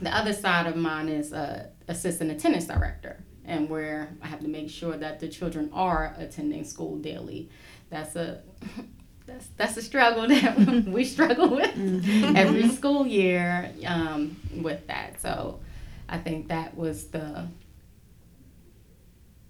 the 0.00 0.14
other 0.14 0.32
side 0.32 0.66
of 0.66 0.76
mine 0.76 1.08
is 1.08 1.32
uh, 1.32 1.68
assistant 1.88 2.30
attendance 2.30 2.66
director 2.66 3.22
and 3.44 3.68
where 3.68 4.10
I 4.22 4.26
have 4.28 4.40
to 4.40 4.48
make 4.48 4.70
sure 4.70 4.96
that 4.96 5.20
the 5.20 5.28
children 5.28 5.70
are 5.72 6.14
attending 6.18 6.64
school 6.64 6.96
daily. 6.96 7.48
That's 7.88 8.14
a 8.16 8.42
that's 9.26 9.46
that's 9.56 9.76
a 9.76 9.82
struggle 9.82 10.28
that 10.28 10.84
we 10.86 11.04
struggle 11.04 11.50
with 11.56 11.74
mm-hmm. 11.74 12.36
every 12.36 12.68
school 12.78 13.06
year 13.06 13.72
um, 13.86 14.36
with 14.54 14.86
that. 14.86 15.20
So 15.20 15.60
I 16.08 16.18
think 16.18 16.48
that 16.48 16.76
was 16.76 17.06
the 17.08 17.48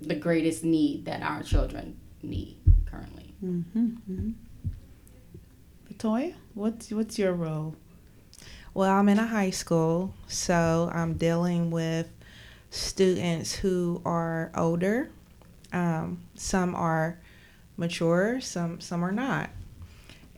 the 0.00 0.14
greatest 0.14 0.64
need 0.64 1.04
that 1.04 1.22
our 1.22 1.42
children 1.42 1.98
need 2.22 2.56
currently. 2.86 3.34
Mm-hmm. 3.44 3.78
mm-hmm. 3.80 4.30
What's 6.54 6.90
what's 6.90 7.18
your 7.18 7.34
role? 7.34 7.76
Well, 8.72 8.90
I'm 8.90 9.08
in 9.08 9.18
a 9.18 9.26
high 9.26 9.50
school, 9.50 10.14
so 10.28 10.90
I'm 10.94 11.14
dealing 11.14 11.72
with 11.72 12.08
students 12.70 13.52
who 13.52 14.00
are 14.04 14.52
older. 14.56 15.10
Um, 15.72 16.22
some 16.36 16.76
are 16.76 17.18
mature, 17.76 18.40
some 18.40 18.80
some 18.80 19.04
are 19.04 19.10
not. 19.10 19.50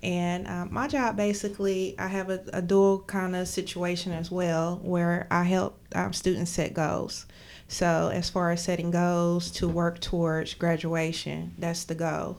And 0.02 0.48
um, 0.48 0.72
my 0.72 0.88
job 0.88 1.16
basically, 1.16 1.94
I 1.98 2.08
have 2.08 2.30
a, 2.30 2.42
a 2.54 2.62
dual 2.62 3.00
kind 3.00 3.36
of 3.36 3.48
situation 3.48 4.12
as 4.12 4.30
well, 4.30 4.80
where 4.82 5.26
I 5.30 5.44
help 5.44 5.78
um, 5.94 6.14
students 6.14 6.50
set 6.50 6.72
goals. 6.72 7.26
So 7.68 8.10
as 8.12 8.30
far 8.30 8.50
as 8.50 8.64
setting 8.64 8.90
goals 8.90 9.50
to 9.52 9.68
work 9.68 10.00
towards 10.00 10.54
graduation, 10.54 11.54
that's 11.58 11.84
the 11.84 11.94
goal. 11.94 12.38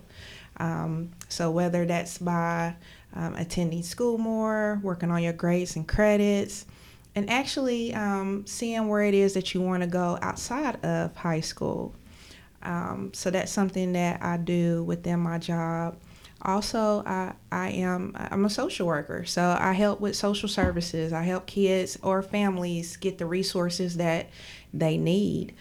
Um, 0.57 1.11
so 1.29 1.51
whether 1.51 1.85
that's 1.85 2.17
by 2.17 2.75
um, 3.15 3.35
attending 3.35 3.83
school 3.83 4.17
more, 4.17 4.79
working 4.83 5.11
on 5.11 5.23
your 5.23 5.33
grades 5.33 5.75
and 5.75 5.87
credits, 5.87 6.65
and 7.15 7.29
actually 7.29 7.93
um, 7.93 8.45
seeing 8.47 8.87
where 8.87 9.03
it 9.03 9.13
is 9.13 9.33
that 9.33 9.53
you 9.53 9.61
want 9.61 9.83
to 9.83 9.87
go 9.87 10.17
outside 10.21 10.83
of 10.83 11.15
high 11.15 11.41
school. 11.41 11.93
Um, 12.63 13.11
so 13.13 13.29
that's 13.29 13.51
something 13.51 13.93
that 13.93 14.23
I 14.23 14.37
do 14.37 14.83
within 14.83 15.19
my 15.19 15.37
job. 15.37 15.97
Also, 16.41 17.03
I, 17.05 17.33
I 17.51 17.69
am 17.69 18.15
I'm 18.17 18.43
a 18.45 18.49
social 18.49 18.85
worker, 18.87 19.23
so 19.23 19.55
I 19.59 19.71
help 19.73 20.01
with 20.01 20.15
social 20.15 20.49
services. 20.49 21.13
I 21.13 21.23
help 21.23 21.45
kids 21.45 21.97
or 22.03 22.21
families 22.21 22.97
get 22.97 23.17
the 23.17 23.25
resources 23.25 23.95
that 23.97 24.29
they 24.73 24.97
need. 24.97 25.53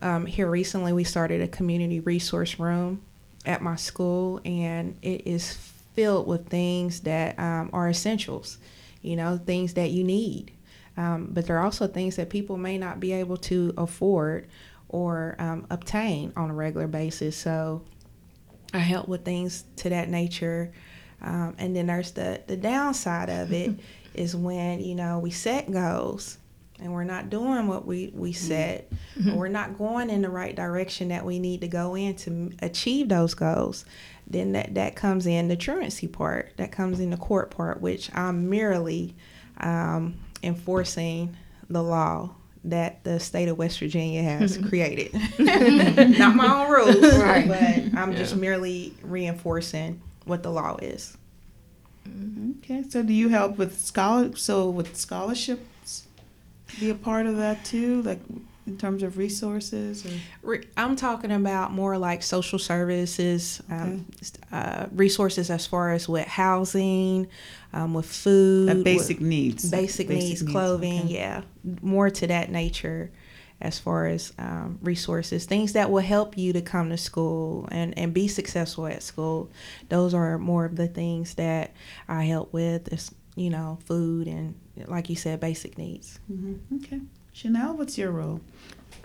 Um, 0.00 0.26
here 0.26 0.48
recently, 0.48 0.92
we 0.92 1.02
started 1.02 1.40
a 1.40 1.48
community 1.48 1.98
resource 1.98 2.58
room 2.58 3.02
at 3.48 3.62
my 3.62 3.76
school, 3.76 4.40
and 4.44 4.96
it 5.02 5.26
is 5.26 5.52
filled 5.94 6.28
with 6.28 6.48
things 6.48 7.00
that 7.00 7.36
um, 7.38 7.70
are 7.72 7.88
essentials, 7.88 8.58
you 9.02 9.16
know, 9.16 9.38
things 9.38 9.74
that 9.74 9.90
you 9.90 10.04
need. 10.04 10.52
Um, 10.96 11.30
but 11.32 11.46
there 11.46 11.56
are 11.58 11.64
also 11.64 11.86
things 11.86 12.16
that 12.16 12.28
people 12.28 12.56
may 12.56 12.76
not 12.76 13.00
be 13.00 13.12
able 13.12 13.36
to 13.38 13.72
afford 13.76 14.46
or 14.88 15.36
um, 15.38 15.66
obtain 15.70 16.32
on 16.36 16.50
a 16.50 16.54
regular 16.54 16.86
basis. 16.86 17.36
So 17.36 17.82
I 18.74 18.78
help 18.78 19.08
with 19.08 19.24
things 19.24 19.64
to 19.76 19.88
that 19.88 20.08
nature. 20.08 20.72
Um, 21.22 21.54
and 21.58 21.74
then 21.74 21.86
there's 21.86 22.12
the, 22.12 22.42
the 22.46 22.56
downside 22.56 23.28
of 23.28 23.52
it 23.52 23.78
is 24.14 24.36
when, 24.36 24.80
you 24.80 24.94
know, 24.94 25.18
we 25.18 25.30
set 25.30 25.70
goals 25.70 26.38
and 26.80 26.92
we're 26.92 27.04
not 27.04 27.30
doing 27.30 27.66
what 27.66 27.86
we, 27.86 28.12
we 28.14 28.32
mm-hmm. 28.32 28.46
set, 28.46 28.90
mm-hmm. 29.18 29.34
we're 29.34 29.48
not 29.48 29.76
going 29.76 30.10
in 30.10 30.22
the 30.22 30.28
right 30.28 30.54
direction 30.54 31.08
that 31.08 31.24
we 31.24 31.38
need 31.38 31.60
to 31.62 31.68
go 31.68 31.94
in 31.94 32.14
to 32.16 32.52
achieve 32.62 33.08
those 33.08 33.34
goals 33.34 33.84
then 34.30 34.52
that, 34.52 34.74
that 34.74 34.94
comes 34.94 35.26
in 35.26 35.48
the 35.48 35.56
truancy 35.56 36.06
part, 36.06 36.52
that 36.56 36.70
comes 36.70 37.00
in 37.00 37.10
the 37.10 37.16
court 37.16 37.50
part, 37.50 37.80
which 37.80 38.14
I'm 38.14 38.50
merely 38.50 39.14
um, 39.58 40.16
enforcing 40.42 41.36
the 41.68 41.82
law 41.82 42.30
that 42.64 43.02
the 43.04 43.18
state 43.20 43.48
of 43.48 43.56
West 43.56 43.78
Virginia 43.78 44.22
has 44.22 44.58
created. 44.68 45.14
Not 45.38 46.36
my 46.36 46.46
own 46.46 46.70
rules, 46.70 47.18
right. 47.18 47.48
but 47.48 47.98
I'm 47.98 48.12
yeah. 48.12 48.18
just 48.18 48.36
merely 48.36 48.94
reinforcing 49.02 50.02
what 50.24 50.42
the 50.42 50.50
law 50.50 50.76
is. 50.82 51.16
Mm-hmm. 52.06 52.52
Okay, 52.58 52.84
so 52.88 53.02
do 53.02 53.12
you 53.12 53.28
help 53.28 53.56
with 53.56 53.80
scholar? 53.80 54.36
So 54.36 54.68
with 54.68 54.96
scholarships, 54.96 55.62
be 56.80 56.90
a 56.90 56.94
part 56.94 57.26
of 57.26 57.36
that 57.36 57.64
too, 57.64 58.02
like 58.02 58.20
in 58.66 58.76
terms 58.76 59.02
of 59.02 59.16
resources? 59.16 60.06
Or? 60.44 60.60
I'm 60.76 60.94
talking 60.96 61.32
about 61.32 61.72
more 61.72 61.98
like 61.98 62.22
social 62.22 62.58
services, 62.58 63.62
um, 63.70 64.06
okay. 64.22 64.30
um, 64.52 64.62
uh, 64.62 64.86
resources 64.92 65.50
as 65.50 65.66
far 65.66 65.92
as 65.92 66.08
with 66.08 66.26
housing, 66.26 67.28
um, 67.72 67.94
with 67.94 68.06
food, 68.06 68.68
that 68.68 68.84
basic 68.84 69.20
needs, 69.20 69.68
basic, 69.70 70.08
basic 70.08 70.08
needs, 70.08 70.42
needs, 70.42 70.52
clothing. 70.52 71.04
Okay. 71.04 71.14
Yeah, 71.14 71.42
more 71.82 72.10
to 72.10 72.26
that 72.26 72.50
nature 72.50 73.10
as 73.60 73.78
far 73.78 74.06
as 74.06 74.32
um, 74.38 74.78
resources, 74.82 75.44
things 75.44 75.72
that 75.72 75.90
will 75.90 76.02
help 76.02 76.38
you 76.38 76.52
to 76.52 76.62
come 76.62 76.90
to 76.90 76.96
school 76.96 77.68
and, 77.72 77.96
and 77.98 78.14
be 78.14 78.28
successful 78.28 78.86
at 78.86 79.02
school. 79.02 79.50
Those 79.88 80.14
are 80.14 80.38
more 80.38 80.64
of 80.64 80.76
the 80.76 80.86
things 80.86 81.34
that 81.34 81.72
I 82.06 82.24
help 82.24 82.52
with. 82.52 82.92
Is 82.92 83.12
you 83.38 83.50
know, 83.50 83.78
food 83.84 84.26
and 84.26 84.54
like 84.86 85.08
you 85.08 85.16
said, 85.16 85.40
basic 85.40 85.78
needs. 85.78 86.20
Mm-hmm. 86.30 86.76
Okay. 86.76 87.00
Chanel, 87.32 87.76
what's 87.76 87.98
your 87.98 88.10
role? 88.10 88.40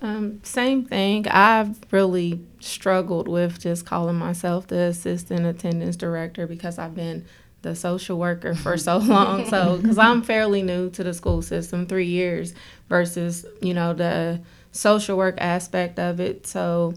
Um, 0.02 0.42
same 0.44 0.86
thing. 0.86 1.28
I've 1.28 1.80
really 1.92 2.46
struggled 2.60 3.28
with 3.28 3.60
just 3.60 3.86
calling 3.86 4.16
myself 4.16 4.68
the 4.68 4.80
assistant 4.80 5.46
attendance 5.46 5.96
director 5.96 6.48
because 6.48 6.78
I've 6.78 6.96
been 6.96 7.26
the 7.62 7.76
social 7.76 8.18
worker 8.20 8.54
for 8.56 8.78
so 8.90 8.98
long. 8.98 9.46
So, 9.50 9.78
because 9.78 9.98
I'm 9.98 10.22
fairly 10.22 10.62
new 10.62 10.90
to 10.92 11.04
the 11.04 11.14
school 11.14 11.42
system, 11.42 11.86
three 11.86 12.08
years 12.08 12.54
versus, 12.90 13.46
you 13.62 13.74
know, 13.74 13.94
the 13.94 14.42
social 14.72 15.18
work 15.18 15.36
aspect 15.40 16.00
of 16.00 16.20
it. 16.20 16.48
So, 16.48 16.96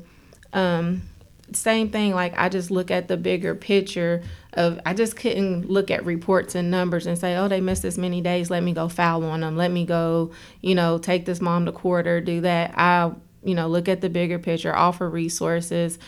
um, 0.53 1.03
same 1.53 1.91
thing 1.91 2.13
like 2.13 2.35
i 2.37 2.49
just 2.49 2.71
look 2.73 2.91
at 2.91 3.07
the 3.07 3.17
bigger 3.17 3.55
picture 3.55 4.23
of 4.57 4.81
i 4.85 4.93
just 4.93 5.17
couldn't 5.17 5.71
look 5.71 5.91
at 5.91 6.05
reports 6.05 6.55
and 6.55 6.71
numbers 6.71 7.07
and 7.07 7.17
say 7.19 7.37
oh 7.37 7.47
they 7.47 7.61
missed 7.61 7.83
this 7.83 7.99
many 7.99 8.21
days. 8.21 8.51
Let 8.51 8.63
me 8.63 8.73
go 8.73 8.89
foul 8.89 9.25
on 9.25 9.41
them. 9.41 9.57
Let 9.57 9.71
me 9.71 9.85
go 9.85 10.33
you 10.63 10.75
know 10.75 10.99
take 10.99 11.27
this 11.27 11.41
mom 11.41 11.67
to 11.67 11.73
court 11.73 12.07
or 12.07 12.21
do 12.21 12.41
that. 12.41 12.77
I 12.77 13.13
you 13.45 13.55
know 13.55 13.69
look 13.69 13.89
at 13.89 14.01
the 14.01 14.09
bigger 14.09 14.39
picture 14.39 14.75
offer 14.75 15.09
resources. 15.09 15.99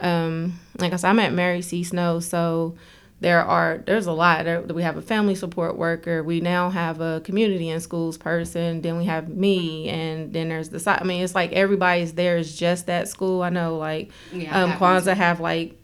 Um, 0.00 0.58
like 0.78 0.92
i 0.92 0.96
said 0.96 1.10
i'm 1.10 1.18
at 1.18 1.32
mary 1.32 1.60
c. 1.60 1.82
Snow 1.82 2.20
so 2.20 2.76
there 3.20 3.42
are 3.44 3.78
there's 3.84 4.06
a 4.06 4.12
lot. 4.12 4.72
We 4.72 4.82
have 4.84 4.96
a 4.96 5.02
family 5.02 5.34
support 5.34 5.76
worker. 5.76 6.22
We 6.22 6.40
now 6.40 6.70
have 6.70 7.00
a 7.00 7.20
community 7.24 7.68
and 7.68 7.82
schools 7.82 8.16
person. 8.16 8.80
Then 8.80 8.96
we 8.96 9.06
have 9.06 9.28
me 9.28 9.88
and 9.88 10.32
then 10.32 10.48
there's 10.48 10.68
the 10.68 10.78
side 10.78 11.00
i 11.00 11.04
mean 11.04 11.24
it's 11.24 11.34
like 11.34 11.52
everybody's 11.52 12.12
there 12.12 12.36
is 12.36 12.56
just 12.56 12.88
at 12.88 13.08
school. 13.08 13.42
I 13.42 13.50
know 13.50 13.76
like 13.76 14.10
yeah, 14.32 14.62
um 14.62 14.72
Quanza 14.72 15.14
have 15.14 15.40
like 15.40 15.77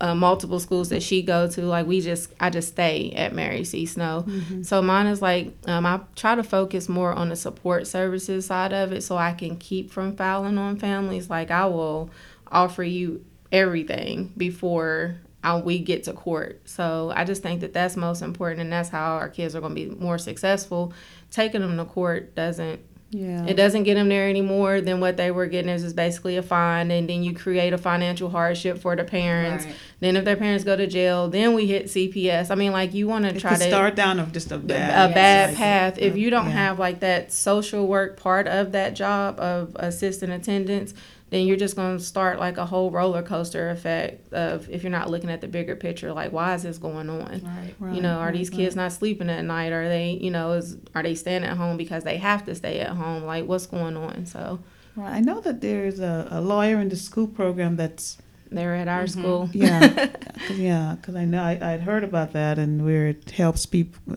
uh, 0.00 0.14
multiple 0.14 0.58
schools 0.58 0.88
that 0.88 1.02
she 1.02 1.22
go 1.22 1.48
to 1.48 1.62
like 1.62 1.86
we 1.86 2.00
just 2.00 2.32
i 2.40 2.48
just 2.50 2.68
stay 2.68 3.10
at 3.12 3.34
mary 3.34 3.64
c 3.64 3.84
snow 3.86 4.24
mm-hmm. 4.26 4.62
so 4.62 4.80
mine 4.80 5.06
is 5.06 5.20
like 5.20 5.52
um, 5.66 5.84
i 5.84 6.00
try 6.16 6.34
to 6.34 6.42
focus 6.42 6.88
more 6.88 7.12
on 7.12 7.28
the 7.28 7.36
support 7.36 7.86
services 7.86 8.46
side 8.46 8.72
of 8.72 8.92
it 8.92 9.02
so 9.02 9.16
i 9.16 9.32
can 9.32 9.56
keep 9.56 9.90
from 9.90 10.16
fouling 10.16 10.58
on 10.58 10.76
families 10.76 11.28
like 11.28 11.50
i 11.50 11.66
will 11.66 12.10
offer 12.50 12.82
you 12.82 13.24
everything 13.52 14.32
before 14.36 15.16
we 15.64 15.78
get 15.78 16.04
to 16.04 16.12
court. 16.12 16.60
So 16.68 17.12
I 17.14 17.24
just 17.24 17.42
think 17.42 17.60
that 17.60 17.72
that's 17.72 17.96
most 17.96 18.22
important, 18.22 18.60
and 18.60 18.72
that's 18.72 18.88
how 18.88 19.16
our 19.16 19.28
kids 19.28 19.54
are 19.54 19.60
going 19.60 19.74
to 19.74 19.88
be 19.88 19.94
more 19.94 20.18
successful. 20.18 20.92
Taking 21.30 21.60
them 21.60 21.76
to 21.76 21.84
court 21.84 22.34
doesn't. 22.34 22.80
Yeah. 23.10 23.44
It 23.44 23.54
doesn't 23.54 23.82
get 23.82 23.94
them 23.94 24.08
there 24.08 24.28
anymore 24.28 24.80
than 24.80 25.00
what 25.00 25.16
they 25.16 25.32
were 25.32 25.46
getting 25.46 25.68
is 25.68 25.82
just 25.82 25.96
basically 25.96 26.36
a 26.36 26.42
fine, 26.42 26.92
and 26.92 27.08
then 27.08 27.24
you 27.24 27.34
create 27.34 27.72
a 27.72 27.78
financial 27.78 28.30
hardship 28.30 28.78
for 28.78 28.94
the 28.94 29.02
parents. 29.02 29.64
Right. 29.64 29.74
Then 29.98 30.16
if 30.16 30.24
their 30.24 30.36
parents 30.36 30.62
go 30.62 30.76
to 30.76 30.86
jail, 30.86 31.28
then 31.28 31.54
we 31.54 31.66
hit 31.66 31.86
CPS. 31.86 32.52
I 32.52 32.54
mean, 32.54 32.70
like 32.70 32.94
you 32.94 33.08
want 33.08 33.24
to 33.24 33.38
try 33.38 33.56
to 33.56 33.68
start 33.68 33.96
down 33.96 34.20
of 34.20 34.32
just 34.32 34.52
a 34.52 34.58
bad 34.58 35.10
a 35.10 35.12
bad 35.12 35.56
path. 35.56 35.98
If 35.98 36.16
you 36.16 36.30
don't 36.30 36.46
yeah. 36.46 36.52
have 36.52 36.78
like 36.78 37.00
that 37.00 37.32
social 37.32 37.86
work 37.88 38.16
part 38.16 38.46
of 38.46 38.72
that 38.72 38.94
job 38.94 39.40
of 39.40 39.74
assistant 39.76 40.32
attendance, 40.32 40.94
then 41.30 41.46
you're 41.46 41.56
just 41.56 41.76
going 41.76 41.96
to 41.96 42.02
start 42.02 42.38
like 42.38 42.58
a 42.58 42.66
whole 42.66 42.90
roller 42.90 43.22
coaster 43.22 43.70
effect 43.70 44.32
of 44.32 44.68
if 44.68 44.82
you're 44.82 44.90
not 44.90 45.08
looking 45.08 45.30
at 45.30 45.40
the 45.40 45.48
bigger 45.48 45.76
picture 45.76 46.12
like 46.12 46.32
why 46.32 46.54
is 46.54 46.64
this 46.64 46.78
going 46.78 47.08
on? 47.08 47.40
Right, 47.42 47.74
right 47.78 47.94
you 47.94 48.02
know 48.02 48.18
are 48.18 48.26
right, 48.26 48.34
these 48.34 48.50
kids 48.50 48.76
right. 48.76 48.84
not 48.84 48.92
sleeping 48.92 49.30
at 49.30 49.44
night? 49.44 49.72
Are 49.72 49.88
they 49.88 50.10
you 50.12 50.30
know 50.30 50.52
is 50.52 50.76
are 50.94 51.02
they 51.02 51.14
staying 51.14 51.44
at 51.44 51.56
home 51.56 51.76
because 51.76 52.04
they 52.04 52.18
have 52.18 52.44
to 52.46 52.54
stay 52.54 52.80
at 52.80 52.90
home? 52.90 53.24
Like 53.24 53.46
what's 53.46 53.66
going 53.66 53.96
on? 53.96 54.26
So 54.26 54.60
right 54.96 55.14
i 55.14 55.20
know 55.20 55.40
that 55.40 55.60
there's 55.60 56.00
a, 56.00 56.26
a 56.30 56.40
lawyer 56.40 56.80
in 56.80 56.88
the 56.88 56.96
school 56.96 57.28
program 57.28 57.76
that's 57.76 58.18
they're 58.50 58.74
at 58.74 58.88
our 58.88 59.04
mm-hmm. 59.04 59.20
school. 59.20 59.48
Yeah. 59.52 60.08
Yeah 60.56 60.96
because 60.96 61.14
i 61.14 61.24
know 61.24 61.42
I, 61.42 61.74
i'd 61.74 61.82
heard 61.82 62.02
about 62.02 62.32
that 62.32 62.58
and 62.58 62.84
where 62.84 63.08
it 63.08 63.30
helps 63.30 63.66
people 63.66 64.16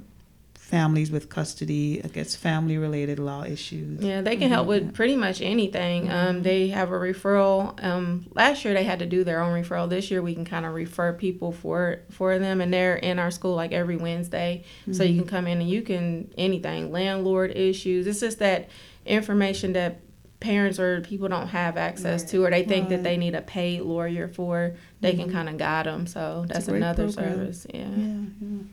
families 0.74 1.12
with 1.12 1.30
custody, 1.30 2.02
I 2.04 2.08
guess 2.08 2.36
family 2.36 2.80
related 2.80 3.20
law 3.20 3.44
issues. 3.44 4.02
Yeah, 4.02 4.22
they 4.22 4.32
can 4.32 4.46
mm-hmm. 4.46 4.54
help 4.54 4.68
with 4.68 4.96
pretty 4.96 5.16
much 5.16 5.40
anything. 5.40 6.10
Um, 6.10 6.38
mm-hmm. 6.38 6.42
they 6.42 6.70
have 6.70 6.90
a 6.90 6.96
referral. 6.96 7.82
Um, 7.84 8.26
last 8.34 8.66
year 8.66 8.74
they 8.74 8.84
had 8.84 8.98
to 8.98 9.06
do 9.06 9.24
their 9.24 9.40
own 9.40 9.54
referral. 9.54 9.88
This 9.88 10.10
year 10.10 10.24
we 10.24 10.34
can 10.34 10.46
kind 10.46 10.66
of 10.66 10.74
refer 10.74 11.14
people 11.14 11.52
for 11.52 12.00
for 12.10 12.40
them, 12.40 12.60
and 12.60 12.74
they're 12.74 12.96
in 12.96 13.20
our 13.20 13.30
school 13.30 13.54
like 13.54 13.72
every 13.72 13.98
Wednesday. 13.98 14.64
Mm-hmm. 14.82 14.94
So 14.94 15.04
you 15.04 15.12
mm-hmm. 15.12 15.20
can 15.20 15.28
come 15.28 15.46
in 15.46 15.62
and 15.62 15.70
you 15.70 15.84
can 15.84 16.34
anything 16.40 16.92
landlord 16.92 17.52
issues. 17.56 18.08
It's 18.08 18.22
just 18.22 18.40
that 18.40 18.70
information 19.06 19.74
that 19.74 20.00
parents 20.40 20.80
or 20.80 21.02
people 21.02 21.28
don't 21.28 21.50
have 21.50 21.78
access 21.78 22.24
to, 22.32 22.46
or 22.46 22.50
they 22.50 22.64
think 22.64 22.90
that 22.90 23.04
they 23.04 23.18
need 23.18 23.36
a 23.36 23.44
paid 23.44 23.82
lawyer 23.82 24.28
for, 24.28 24.76
they 25.02 25.14
can 25.14 25.32
kind 25.32 25.50
of 25.50 25.58
guide 25.58 25.86
them. 25.86 26.08
So 26.08 26.46
that's 26.48 26.66
great 26.66 26.78
another 26.78 27.12
program. 27.12 27.36
service. 27.36 27.68
Yeah. 27.72 27.90
Yeah, 27.96 28.22
yeah. 28.42 28.64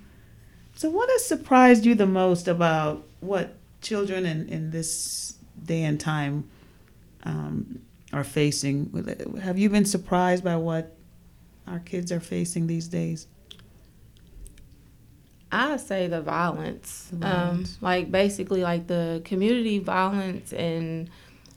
So, 0.81 0.89
what 0.89 1.11
has 1.11 1.27
surprised 1.27 1.85
you 1.85 1.95
the 1.95 2.07
most 2.07 2.49
about 2.49 3.05
what 3.21 3.53
children 3.83 4.25
in, 4.25 4.49
in 4.49 4.71
this 4.71 5.35
day 5.63 5.83
and 5.83 6.01
time 6.01 6.49
um, 7.23 7.81
are 8.15 8.25
facing? 8.25 9.37
Have 9.43 9.59
you 9.59 9.69
been 9.69 9.85
surprised 9.85 10.43
by 10.43 10.57
what 10.57 10.97
our 11.67 11.81
kids 11.81 12.11
are 12.11 12.19
facing 12.19 12.67
these 12.67 12.89
days? 12.89 13.27
I 15.53 15.77
say 15.77 16.07
the 16.07 16.23
violence. 16.23 17.09
The 17.13 17.27
Um, 17.27 17.31
violence. 17.31 17.79
like 17.83 18.11
basically 18.11 18.63
like 18.63 18.87
the 18.87 19.21
community 19.27 19.81
violence 19.81 20.51
and 20.55 21.11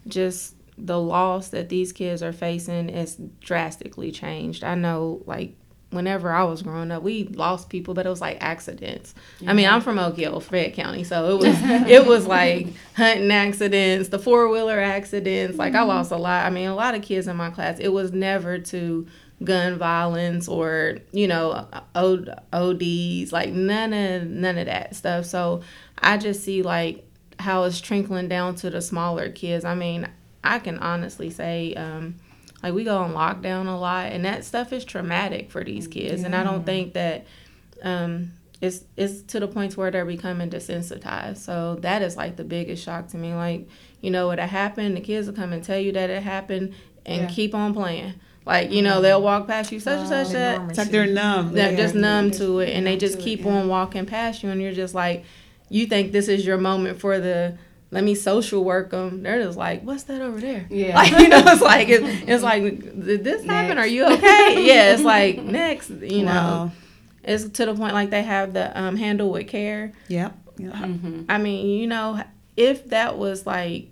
just 0.06 0.56
the 0.78 1.00
loss 1.00 1.48
that 1.48 1.70
these 1.70 1.94
kids 1.94 2.22
are 2.22 2.34
facing 2.34 2.90
is 2.90 3.16
drastically 3.40 4.12
changed. 4.12 4.66
I 4.66 4.76
know 4.76 5.22
like 5.26 5.56
whenever 5.94 6.32
I 6.32 6.44
was 6.44 6.62
growing 6.62 6.92
up, 6.92 7.04
we 7.04 7.26
lost 7.26 7.70
people, 7.70 7.94
but 7.94 8.06
it 8.06 8.10
was 8.10 8.22
like 8.22 8.38
accidents. 8.42 9.14
I 9.46 9.54
mean, 9.54 9.68
I'm 9.68 9.82
from 9.82 10.00
Oak 10.00 10.18
Hill, 10.18 10.40
Fayette 10.40 10.74
County, 10.74 11.04
so 11.04 11.36
it 11.36 11.40
was 11.40 11.58
it 11.90 12.06
was 12.06 12.26
like 12.28 12.68
hunting 12.96 13.32
accidents, 13.32 14.10
the 14.10 14.20
four 14.20 14.50
wheeler 14.50 14.80
accidents. 14.80 15.58
Like 15.58 15.76
I 15.76 15.84
lost 15.84 16.12
a 16.12 16.18
lot. 16.18 16.46
I 16.46 16.50
mean, 16.50 16.68
a 16.68 16.76
lot 16.76 16.96
of 16.96 17.02
kids 17.02 17.28
in 17.28 17.36
my 17.38 17.50
class. 17.50 17.80
It 17.80 17.90
was 17.90 18.12
never 18.12 18.60
to 18.60 19.08
gun 19.44 19.78
violence 19.78 20.48
or 20.48 20.98
you 21.12 21.28
know 21.28 21.68
O- 21.96 22.26
ODs, 22.54 23.32
like 23.32 23.52
none 23.52 23.94
of 23.94 24.28
none 24.28 24.58
of 24.58 24.66
that 24.66 24.96
stuff. 24.96 25.26
So 25.26 25.62
I 26.00 26.18
just 26.18 26.44
see 26.44 26.62
like 26.62 27.06
how 27.40 27.64
it's 27.64 27.82
trickling 27.82 28.28
down 28.28 28.56
to 28.56 28.70
the 28.70 28.82
smaller 28.82 29.30
kids. 29.30 29.66
I 29.66 29.76
mean, 29.76 30.08
I 30.44 30.60
can 30.60 30.80
honestly 30.80 31.30
say. 31.30 31.74
Um, 31.76 32.16
like 32.64 32.74
we 32.74 32.84
go 32.86 32.98
on 32.98 33.14
lockdown 33.14 33.68
a 33.68 33.78
lot 33.78 34.12
and 34.14 34.24
that 34.26 34.46
stuff 34.46 34.72
is 34.74 34.84
traumatic 34.86 35.52
for 35.52 35.64
these 35.64 35.88
kids. 35.88 36.24
And 36.24 36.34
i 36.36 36.44
don't 36.44 36.66
think 36.66 36.94
that 36.94 37.26
um 37.84 38.32
it's 38.62 38.86
it's 38.96 39.22
to 39.24 39.42
the 39.42 39.48
point 39.48 39.76
where 39.76 39.92
they're 39.92 40.06
becoming 40.06 40.50
desensitized. 40.50 41.38
So 41.38 41.76
that 41.82 42.02
is 42.02 42.16
like 42.16 42.38
the 42.38 42.46
biggest 42.46 42.82
shock 42.84 43.10
to 43.10 43.18
me. 43.18 43.34
Like 43.34 43.68
you 44.02 44.10
know 44.10 44.28
what 44.28 44.40
happened 44.40 44.96
the 44.96 45.02
kids 45.02 45.28
will 45.28 45.36
come 45.36 45.52
and 45.54 45.64
tell 45.64 45.78
you 45.78 45.92
that 45.92 46.10
it 46.10 46.24
happened 46.24 46.74
and 47.06 47.24
Yeah. 47.24 47.28
keep 47.28 47.54
on 47.54 47.74
playing. 47.74 48.14
Like 48.46 48.72
you 48.72 48.82
know 48.82 49.02
they'll 49.02 49.22
walk 49.22 49.48
past 49.48 49.72
you 49.74 49.80
such 49.82 50.00
and 50.00 50.08
such 50.08 50.30
that 50.30 50.70
It's 50.70 50.78
like 50.78 50.90
they're 50.92 51.06
numb. 51.08 51.52
they're 51.54 51.76
just 51.76 51.96
numb 51.96 52.32
to 52.32 52.60
it 52.60 52.70
and 52.70 52.88
they 52.88 52.96
just 52.98 53.16
to 53.16 53.20
it, 53.20 53.24
keep 53.24 53.42
yeah. 53.42 53.52
on 53.52 53.68
walking 53.68 54.06
past 54.06 54.44
you 54.44 54.50
and 54.50 54.62
you're 54.62 54.74
just 54.74 54.96
like 54.96 55.26
you 55.70 55.86
think 55.86 56.12
this 56.14 56.28
is 56.30 56.46
your 56.46 56.58
moment 56.58 57.00
for 57.00 57.20
the 57.20 57.58
let 57.94 58.04
me 58.04 58.16
social 58.16 58.64
work 58.64 58.90
them 58.92 59.24
they're 59.24 59.42
just 59.44 59.58
like 59.58 59.82
what's 59.84 60.04
that 60.04 60.22
over 60.22 60.40
there 60.42 60.66
Yeah. 60.70 60.96
like 61.02 61.12
you 61.20 61.28
know 61.30 61.42
it's 61.46 61.62
like 61.62 61.88
it, 61.90 62.02
it's 62.28 62.44
like 62.44 62.64
did 62.64 63.24
this 63.24 63.46
happen 63.46 63.78
are 63.78 63.88
you 63.88 64.06
okay 64.06 64.66
yeah 64.68 64.94
it's 64.94 65.04
like 65.04 65.42
next 65.44 65.90
you 65.90 66.24
know 66.24 66.72
it's 67.24 67.48
to 67.50 67.66
the 67.66 67.74
point 67.76 67.94
like 67.94 68.10
they 68.10 68.24
have 68.24 68.54
the 68.54 68.78
um, 68.80 68.96
handle 68.96 69.30
with 69.32 69.48
care 69.48 69.94
Yep. 70.10 70.38
yep. 70.58 70.74
Mhm. 70.74 71.26
i 71.30 71.38
mean 71.38 71.68
you 71.80 71.88
know 71.88 72.22
if 72.58 72.90
that 72.90 73.18
was 73.18 73.46
like 73.46 73.88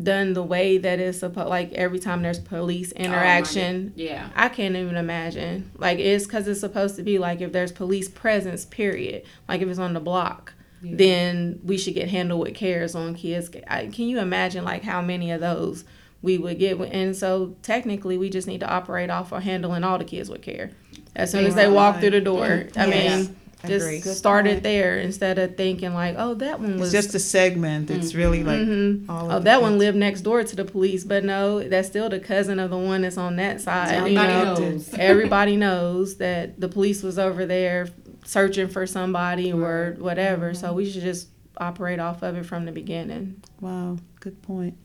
done 0.00 0.32
the 0.32 0.42
way 0.44 0.78
that 0.78 1.00
it's 1.00 1.18
supposed 1.18 1.48
like 1.48 1.72
every 1.72 1.98
time 1.98 2.22
there's 2.22 2.38
police 2.38 2.92
Oh, 2.96 3.00
interaction 3.02 3.88
God. 3.88 3.92
yeah. 3.96 4.28
I 4.36 4.48
can't 4.48 4.76
even 4.76 4.94
imagine. 4.96 5.72
Like 5.76 5.98
it's 5.98 6.24
because 6.24 6.46
it's 6.46 6.60
supposed 6.60 6.94
to 6.96 7.02
be 7.02 7.18
like 7.18 7.40
if 7.40 7.50
there's 7.50 7.72
police 7.72 8.08
presence, 8.08 8.64
period. 8.64 9.24
Like 9.48 9.60
if 9.60 9.66
it's 9.68 9.80
on 9.80 9.94
the 9.94 10.00
block, 10.00 10.52
Yeah. 10.82 10.92
then 10.96 11.60
we 11.64 11.76
should 11.78 11.94
get 11.94 12.08
handled 12.08 12.40
with 12.40 12.54
cares 12.54 12.94
on 12.94 13.14
kids. 13.14 13.50
I, 13.66 13.86
can 13.86 14.06
you 14.06 14.18
imagine 14.20 14.64
like 14.64 14.82
how 14.84 15.02
many 15.02 15.30
of 15.32 15.40
those 15.40 15.84
we 16.22 16.38
would 16.38 16.58
get? 16.58 16.78
And 16.80 17.16
so 17.16 17.56
technically, 17.62 18.16
we 18.18 18.30
just 18.30 18.46
need 18.46 18.60
to 18.60 18.68
operate 18.68 19.10
off 19.10 19.32
of 19.32 19.42
handling 19.42 19.82
all 19.84 19.98
the 19.98 20.04
kids 20.04 20.30
with 20.30 20.42
care. 20.42 20.70
As 21.16 21.30
soon 21.32 21.46
as 21.46 21.54
they 21.54 21.68
walk 21.68 21.98
through 22.00 22.10
the 22.10 22.20
door, 22.20 22.66
I 22.76 22.86
Yes. 22.86 23.26
mean, 23.26 23.36
Agree. 23.64 24.00
just 24.00 24.18
start 24.18 24.46
it 24.46 24.62
there 24.62 24.98
instead 25.00 25.36
of 25.36 25.56
thinking 25.56 25.92
like, 25.94 26.14
oh, 26.16 26.34
that 26.34 26.60
one 26.60 26.74
It's 26.74 26.80
was 26.80 26.92
just 26.92 27.12
a 27.16 27.18
segment. 27.18 27.90
It's 27.90 28.14
really 28.14 28.44
like 28.44 28.60
Mhm. 28.60 29.08
all 29.08 29.32
Oh, 29.32 29.38
the 29.38 29.44
that 29.46 29.60
one 29.60 29.72
kids. 29.72 29.80
lived 29.80 29.96
next 29.98 30.20
door 30.20 30.44
to 30.44 30.54
the 30.54 30.64
police, 30.64 31.02
but 31.02 31.24
no, 31.24 31.66
that's 31.68 31.88
still 31.88 32.08
the 32.08 32.20
cousin 32.20 32.60
of 32.60 32.70
the 32.70 32.78
one 32.78 33.02
that's 33.02 33.18
on 33.18 33.34
that 33.34 33.60
side. 33.60 33.90
you 33.90 34.16
Everybody 34.16 34.32
know? 34.32 34.54
knows. 34.54 34.90
everybody 34.96 35.56
knows 35.56 36.16
that 36.18 36.60
the 36.60 36.68
police 36.68 37.02
was 37.02 37.18
over 37.18 37.44
there 37.46 37.88
searching 38.28 38.68
for 38.68 38.86
somebody 38.86 39.50
or 39.52 39.96
whatever. 39.98 40.52
So 40.52 40.74
we 40.74 40.84
should 40.90 41.00
just 41.02 41.28
operate 41.56 41.98
off 41.98 42.22
of 42.22 42.36
it 42.36 42.44
from 42.44 42.66
the 42.66 42.72
beginning. 42.72 43.42
Wow, 43.62 43.96
good 44.20 44.42
point. 44.42 44.76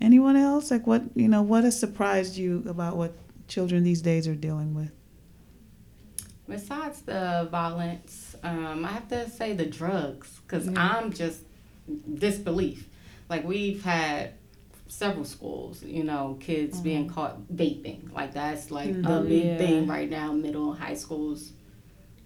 Anyone 0.00 0.36
else? 0.36 0.70
Like 0.70 0.86
what 0.86 1.02
you 1.16 1.26
know, 1.28 1.42
what 1.42 1.64
has 1.64 1.78
surprised 1.78 2.36
you 2.36 2.62
about 2.68 2.96
what 2.96 3.12
children 3.48 3.82
these 3.82 4.00
days 4.00 4.28
are 4.28 4.36
dealing 4.36 4.72
with? 4.74 4.92
Besides 6.48 7.02
the 7.02 7.48
violence, 7.50 8.34
um, 8.42 8.84
I 8.84 8.88
have 8.88 9.08
to 9.08 9.28
say 9.30 9.52
the 9.52 9.66
drugs, 9.66 10.40
because 10.46 10.66
Yeah. 10.66 10.72
I'm 10.96 11.12
just 11.12 11.42
disbelief. 12.14 12.88
Like 13.28 13.44
we've 13.44 13.82
had 13.84 14.34
several 14.88 15.24
schools, 15.24 15.82
you 15.84 16.02
know, 16.02 16.36
kids 16.40 16.80
being 16.80 17.08
caught 17.08 17.46
vaping. 17.54 18.12
Like 18.12 18.32
that's 18.34 18.70
like 18.70 18.90
Mm. 18.90 19.02
the 19.04 19.18
Oh, 19.18 19.22
big 19.22 19.44
yeah. 19.44 19.58
thing 19.58 19.86
right 19.86 20.10
now, 20.10 20.32
middle 20.32 20.72
and 20.72 20.80
high 20.80 20.94
schools. 20.94 21.52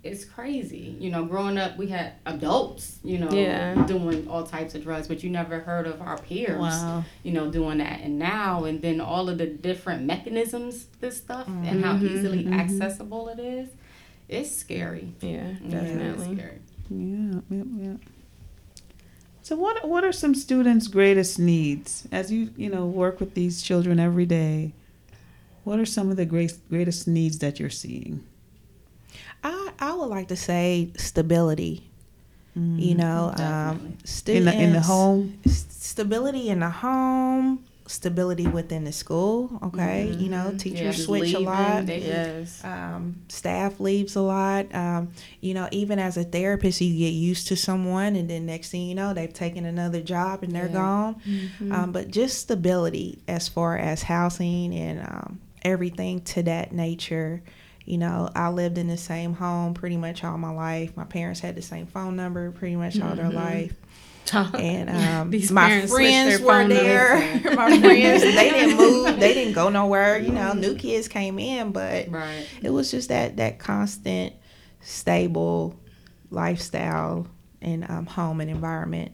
It's 0.04 0.24
crazy. 0.26 0.94
You 1.00 1.10
know, 1.10 1.24
growing 1.24 1.56
up, 1.56 1.78
we 1.78 1.86
had 1.88 2.12
adults, 2.26 2.98
you 3.02 3.16
know, 3.18 3.30
Yeah. 3.30 3.86
doing 3.86 4.28
all 4.28 4.44
types 4.44 4.74
of 4.74 4.82
drugs, 4.84 5.08
but 5.08 5.24
you 5.24 5.30
never 5.30 5.60
heard 5.60 5.86
of 5.86 6.02
our 6.02 6.18
peers 6.18 6.60
Wow. 6.60 7.04
you 7.22 7.32
know, 7.32 7.50
doing 7.50 7.78
that. 7.78 8.00
And 8.02 8.18
now, 8.18 8.64
and 8.64 8.82
then 8.82 9.00
all 9.00 9.30
of 9.30 9.38
the 9.38 9.46
different 9.46 10.04
mechanisms, 10.04 10.86
this 11.00 11.16
stuff, 11.16 11.48
and 11.48 11.82
how 11.82 11.94
Mhm, 11.96 12.02
easily 12.10 12.44
mhm. 12.44 12.52
accessible 12.52 13.28
it 13.30 13.38
is, 13.38 13.70
it's 14.28 14.54
scary. 14.54 15.14
Yeah, 15.22 15.54
Yeah, 15.62 15.70
definitely. 15.70 16.36
scary. 16.36 16.58
Yeah, 16.90 17.40
yeah, 17.50 17.62
yeah. 17.78 17.96
So 19.40 19.56
what 19.56 19.88
what 19.88 20.04
are 20.04 20.12
some 20.12 20.34
students' 20.34 20.86
greatest 20.86 21.38
needs 21.38 22.06
as 22.12 22.30
you 22.30 22.50
you 22.58 22.68
know 22.68 22.86
work 22.86 23.20
with 23.20 23.32
these 23.34 23.62
children 23.62 23.98
every 23.98 24.26
day? 24.26 24.72
What 25.64 25.78
are 25.78 25.86
some 25.86 26.10
of 26.10 26.16
the 26.18 26.26
great, 26.26 26.52
greatest 26.68 27.08
needs 27.08 27.38
that 27.38 27.58
you're 27.58 27.70
seeing? 27.70 28.22
I, 29.42 29.70
I 29.78 29.94
would 29.94 30.06
like 30.08 30.28
to 30.28 30.36
say 30.36 30.90
stability. 30.96 31.88
You 32.56 32.94
know, 32.94 33.30
um, 33.30 33.36
Definitely. 33.36 33.88
in 33.90 34.06
students 34.06 34.52
the 34.56 34.62
in 34.62 34.72
the 34.74 34.80
home. 34.80 35.38
s- 35.44 35.66
stability 35.70 36.50
in 36.50 36.60
the 36.60 36.70
home, 36.70 37.64
stability 37.88 38.46
within 38.46 38.84
the 38.84 38.92
school. 38.92 39.58
Okay, 39.60 40.06
you 40.12 40.28
know, 40.28 40.54
teachers 40.56 40.80
Yeah, 40.80 40.90
just 40.92 41.04
switch 41.06 41.32
a 41.34 41.40
lot. 41.40 41.88
Yes. 41.88 42.62
um, 42.64 43.16
staff 43.28 43.80
leaves 43.80 44.14
a 44.14 44.20
lot. 44.20 44.72
Um, 44.72 45.08
you 45.40 45.52
know, 45.52 45.68
even 45.72 45.98
as 45.98 46.16
a 46.16 46.22
therapist, 46.22 46.80
you 46.80 46.96
get 46.96 47.08
used 47.12 47.48
to 47.48 47.56
someone, 47.56 48.14
and 48.14 48.30
then 48.30 48.46
next 48.46 48.70
thing 48.70 48.86
you 48.86 48.94
know, 48.94 49.12
they've 49.12 49.34
taken 49.34 49.64
another 49.64 50.00
job 50.00 50.44
and 50.44 50.52
they're 50.52 50.66
Yeah. 50.66 50.72
gone. 50.74 51.16
Mm-hmm. 51.28 51.72
Um, 51.72 51.90
but 51.90 52.12
just 52.12 52.38
stability 52.38 53.18
as 53.26 53.48
far 53.48 53.76
as 53.76 54.04
housing 54.04 54.72
and 54.76 55.00
um, 55.00 55.40
everything 55.64 56.20
to 56.20 56.44
that 56.44 56.70
nature. 56.70 57.42
You 57.84 57.98
know, 57.98 58.30
I 58.34 58.48
lived 58.48 58.78
in 58.78 58.88
the 58.88 58.96
same 58.96 59.34
home 59.34 59.74
pretty 59.74 59.96
much 59.96 60.24
all 60.24 60.38
my 60.38 60.50
life. 60.52 60.96
My 60.96 61.04
parents 61.04 61.40
had 61.40 61.54
the 61.54 61.62
same 61.62 61.86
phone 61.86 62.16
number 62.16 62.50
pretty 62.50 62.76
much 62.76 62.98
all 63.00 63.14
their 63.14 63.26
Mhm. 63.26 63.34
life. 63.34 63.74
And 64.32 64.88
um, 65.22 65.30
These 65.30 65.50
my 65.50 65.86
friends 65.86 66.38
their 66.38 66.46
were 66.46 66.66
there. 66.66 67.16
my 67.54 67.78
friends, 67.78 68.22
they 68.22 68.50
didn't 68.50 68.76
move. 68.78 69.20
They 69.20 69.34
didn't 69.34 69.52
go 69.52 69.68
nowhere. 69.68 70.18
You 70.18 70.32
know, 70.32 70.54
new 70.54 70.74
kids 70.76 71.08
came 71.08 71.38
in, 71.38 71.72
but 71.72 72.08
Right. 72.10 72.46
it 72.62 72.70
was 72.70 72.90
just 72.90 73.10
that 73.10 73.36
that 73.36 73.58
constant, 73.58 74.32
stable 74.80 75.78
lifestyle 76.30 77.26
and 77.60 77.88
um, 77.90 78.06
home 78.06 78.40
and 78.40 78.50
environment. 78.50 79.12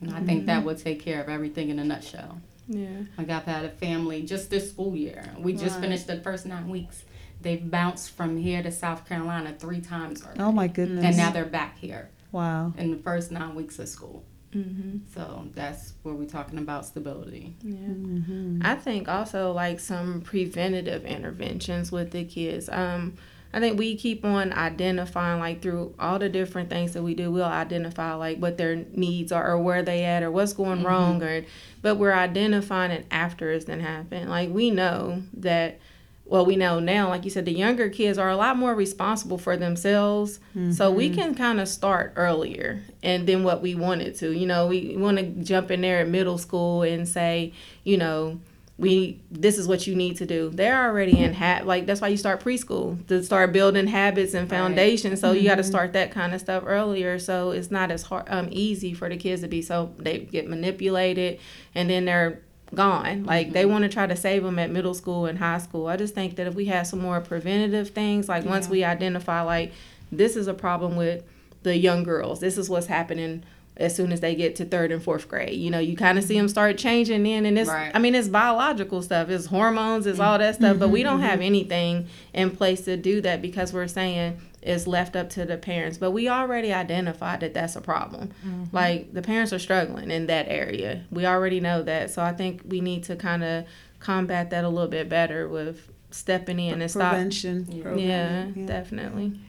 And 0.00 0.14
I 0.14 0.20
think 0.20 0.46
that 0.46 0.64
would 0.64 0.78
take 0.78 1.00
care 1.00 1.20
of 1.22 1.28
everything 1.28 1.70
in 1.70 1.78
a 1.78 1.84
nutshell. 1.84 2.40
Yeah. 2.68 2.88
Like 3.16 3.30
I've 3.30 3.44
had 3.44 3.64
a 3.64 3.70
family 3.70 4.22
just 4.22 4.50
this 4.50 4.70
school 4.70 4.94
year. 4.96 5.24
We 5.38 5.52
just 5.54 5.76
Right. 5.76 5.82
finished 5.82 6.06
the 6.08 6.18
first 6.20 6.44
nine 6.46 6.68
weeks. 6.68 7.04
They've 7.40 7.70
bounced 7.70 8.10
from 8.10 8.36
here 8.36 8.62
to 8.62 8.72
South 8.72 9.08
Carolina 9.08 9.54
three 9.58 9.80
times 9.80 10.24
already. 10.24 10.40
Oh 10.40 10.52
my 10.52 10.66
goodness! 10.66 11.04
And 11.04 11.16
now 11.16 11.30
they're 11.30 11.44
back 11.44 11.78
here 11.78 12.10
wow. 12.32 12.72
in 12.76 12.90
the 12.90 12.98
first 12.98 13.30
nine 13.30 13.54
weeks 13.54 13.78
of 13.78 13.88
school. 13.88 14.24
Mm-hmm. 14.54 14.98
So 15.14 15.46
that's 15.54 15.92
where 16.02 16.14
we're 16.14 16.26
talking 16.26 16.58
about 16.58 16.86
stability. 16.86 17.54
Yeah. 17.62 17.76
hmm 17.76 18.60
I 18.62 18.74
think 18.76 19.08
also 19.08 19.52
like 19.52 19.78
some 19.78 20.22
preventative 20.22 21.04
interventions 21.04 21.92
with 21.92 22.12
the 22.12 22.24
kids. 22.24 22.68
Um, 22.70 23.14
I 23.52 23.60
think 23.60 23.78
we 23.78 23.96
keep 23.96 24.24
on 24.24 24.52
identifying 24.52 25.40
like 25.40 25.62
through 25.62 25.94
all 25.98 26.18
the 26.18 26.28
different 26.28 26.68
things 26.68 26.92
that 26.92 27.02
we 27.02 27.14
do, 27.14 27.30
we'll 27.30 27.44
identify 27.44 28.14
like 28.14 28.38
what 28.38 28.58
their 28.58 28.76
needs 28.76 29.32
are 29.32 29.52
or 29.52 29.58
where 29.58 29.82
they 29.82 30.04
at 30.04 30.22
or 30.22 30.30
what's 30.30 30.52
going 30.52 30.82
wrong 30.82 31.22
or 31.22 31.44
but 31.80 31.96
we're 31.96 32.12
identifying 32.12 32.90
it 32.90 33.06
after 33.10 33.50
it's 33.50 33.64
done 33.64 33.80
happened. 33.80 34.28
Like 34.28 34.50
we 34.50 34.70
know 34.70 35.22
that 35.34 35.80
well, 36.28 36.44
we 36.44 36.56
know 36.56 36.78
now, 36.78 37.08
like 37.08 37.24
you 37.24 37.30
said, 37.30 37.46
the 37.46 37.52
younger 37.52 37.88
kids 37.88 38.18
are 38.18 38.28
a 38.28 38.36
lot 38.36 38.56
more 38.56 38.74
responsible 38.74 39.38
for 39.38 39.56
themselves. 39.56 40.40
So 40.72 40.90
we 40.90 41.08
can 41.10 41.34
kind 41.34 41.58
of 41.60 41.68
start 41.68 42.12
earlier 42.16 42.82
and 43.02 43.26
then 43.26 43.44
what 43.44 43.62
we 43.62 43.74
wanted 43.74 44.14
to. 44.16 44.32
You 44.32 44.46
know, 44.46 44.66
we 44.66 44.96
want 44.96 45.16
to 45.18 45.24
jump 45.24 45.70
in 45.70 45.80
there 45.80 46.00
at 46.00 46.08
middle 46.08 46.36
school 46.36 46.82
and 46.82 47.08
say, 47.08 47.52
you 47.84 47.96
know, 47.96 48.40
we 48.76 49.20
this 49.30 49.58
is 49.58 49.66
what 49.66 49.86
you 49.88 49.96
need 49.96 50.18
to 50.18 50.26
do. 50.26 50.50
They're 50.50 50.84
already 50.84 51.18
in 51.18 51.32
hat 51.32 51.66
like 51.66 51.86
that's 51.86 52.00
why 52.00 52.08
you 52.08 52.16
start 52.16 52.44
preschool 52.44 53.04
to 53.08 53.24
start 53.24 53.52
building 53.52 53.88
habits 53.88 54.34
and 54.34 54.48
foundation. 54.48 55.16
So 55.16 55.32
you 55.32 55.48
got 55.48 55.56
to 55.56 55.64
start 55.64 55.94
that 55.94 56.12
kind 56.12 56.32
of 56.32 56.40
stuff 56.40 56.62
earlier. 56.64 57.18
So 57.18 57.50
it's 57.50 57.70
not 57.72 57.90
as 57.90 58.02
hard 58.02 58.26
um 58.28 58.48
easy 58.52 58.94
for 58.94 59.08
the 59.08 59.16
kids 59.16 59.42
to 59.42 59.48
be 59.48 59.62
so 59.62 59.92
they 59.98 60.18
get 60.20 60.48
manipulated 60.48 61.40
and 61.74 61.90
then 61.90 62.04
they're 62.04 62.40
gone. 62.74 63.24
Like 63.24 63.52
they 63.52 63.62
mm-hmm. 63.62 63.72
want 63.72 63.82
to 63.82 63.88
try 63.88 64.06
to 64.06 64.16
save 64.16 64.42
them 64.42 64.58
at 64.58 64.70
middle 64.70 64.94
school 64.94 65.26
and 65.26 65.38
high 65.38 65.58
school. 65.58 65.86
I 65.86 65.96
just 65.96 66.14
think 66.14 66.36
that 66.36 66.46
if 66.46 66.54
we 66.54 66.66
had 66.66 66.82
some 66.84 67.00
more 67.00 67.20
preventative 67.20 67.90
things, 67.90 68.28
like 68.28 68.44
once 68.44 68.68
we 68.68 68.84
identify 68.84 69.42
like 69.42 69.72
this 70.10 70.36
is 70.36 70.46
a 70.46 70.54
problem 70.54 70.96
with 70.96 71.24
the 71.62 71.76
young 71.76 72.02
girls, 72.02 72.40
this 72.40 72.58
is 72.58 72.68
what's 72.68 72.86
happening 72.86 73.42
as 73.78 73.94
soon 73.94 74.10
as 74.12 74.20
they 74.20 74.34
get 74.34 74.56
to 74.56 74.64
third 74.64 74.90
and 74.90 75.02
fourth 75.02 75.28
grade. 75.28 75.54
You 75.54 75.70
know, 75.70 75.78
you 75.78 75.96
kind 75.96 76.18
of 76.18 76.24
see 76.24 76.36
them 76.36 76.48
start 76.48 76.76
changing 76.78 77.22
then, 77.22 77.46
and 77.46 77.58
it's 77.58 77.70
Right. 77.70 77.92
I 77.94 77.98
mean 77.98 78.14
it's 78.14 78.28
biological 78.28 79.02
stuff, 79.02 79.28
it's 79.28 79.46
hormones, 79.46 80.06
it's 80.06 80.18
all 80.18 80.38
that 80.38 80.54
mm-hmm. 80.54 80.64
stuff, 80.64 80.78
but 80.78 80.90
we 80.90 81.02
don't 81.02 81.20
mm-hmm. 81.20 81.28
have 81.28 81.40
anything 81.40 82.08
in 82.34 82.50
place 82.50 82.82
to 82.82 82.96
do 82.96 83.20
that 83.20 83.40
because 83.40 83.72
we're 83.72 83.86
saying 83.86 84.40
it's 84.62 84.86
left 84.86 85.14
up 85.14 85.30
to 85.30 85.44
the 85.44 85.56
parents. 85.56 85.96
But 85.98 86.10
we 86.10 86.28
already 86.28 86.72
identified 86.72 87.40
that 87.40 87.54
that's 87.54 87.76
a 87.76 87.80
problem. 87.80 88.32
Mm-hmm. 88.44 88.64
Like 88.72 89.14
the 89.14 89.22
parents 89.22 89.52
are 89.52 89.58
struggling 89.58 90.10
in 90.10 90.26
that 90.26 90.48
area. 90.48 91.04
We 91.10 91.26
already 91.26 91.60
know 91.60 91.82
that. 91.82 92.10
So 92.10 92.22
I 92.22 92.32
think 92.32 92.62
we 92.66 92.80
need 92.80 93.04
to 93.04 93.16
kind 93.16 93.44
of 93.44 93.64
combat 94.00 94.50
that 94.50 94.64
a 94.64 94.68
little 94.68 94.90
bit 94.90 95.08
better 95.08 95.48
with 95.48 95.88
stepping 96.10 96.58
in 96.58 96.82
and 96.82 96.90
stop. 96.90 97.12
Prevention. 97.12 97.66
Yeah, 97.70 97.82
programming, 97.82 98.66
definitely. 98.66 99.40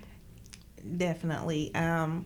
definitely 0.97 1.73
um, 1.73 2.25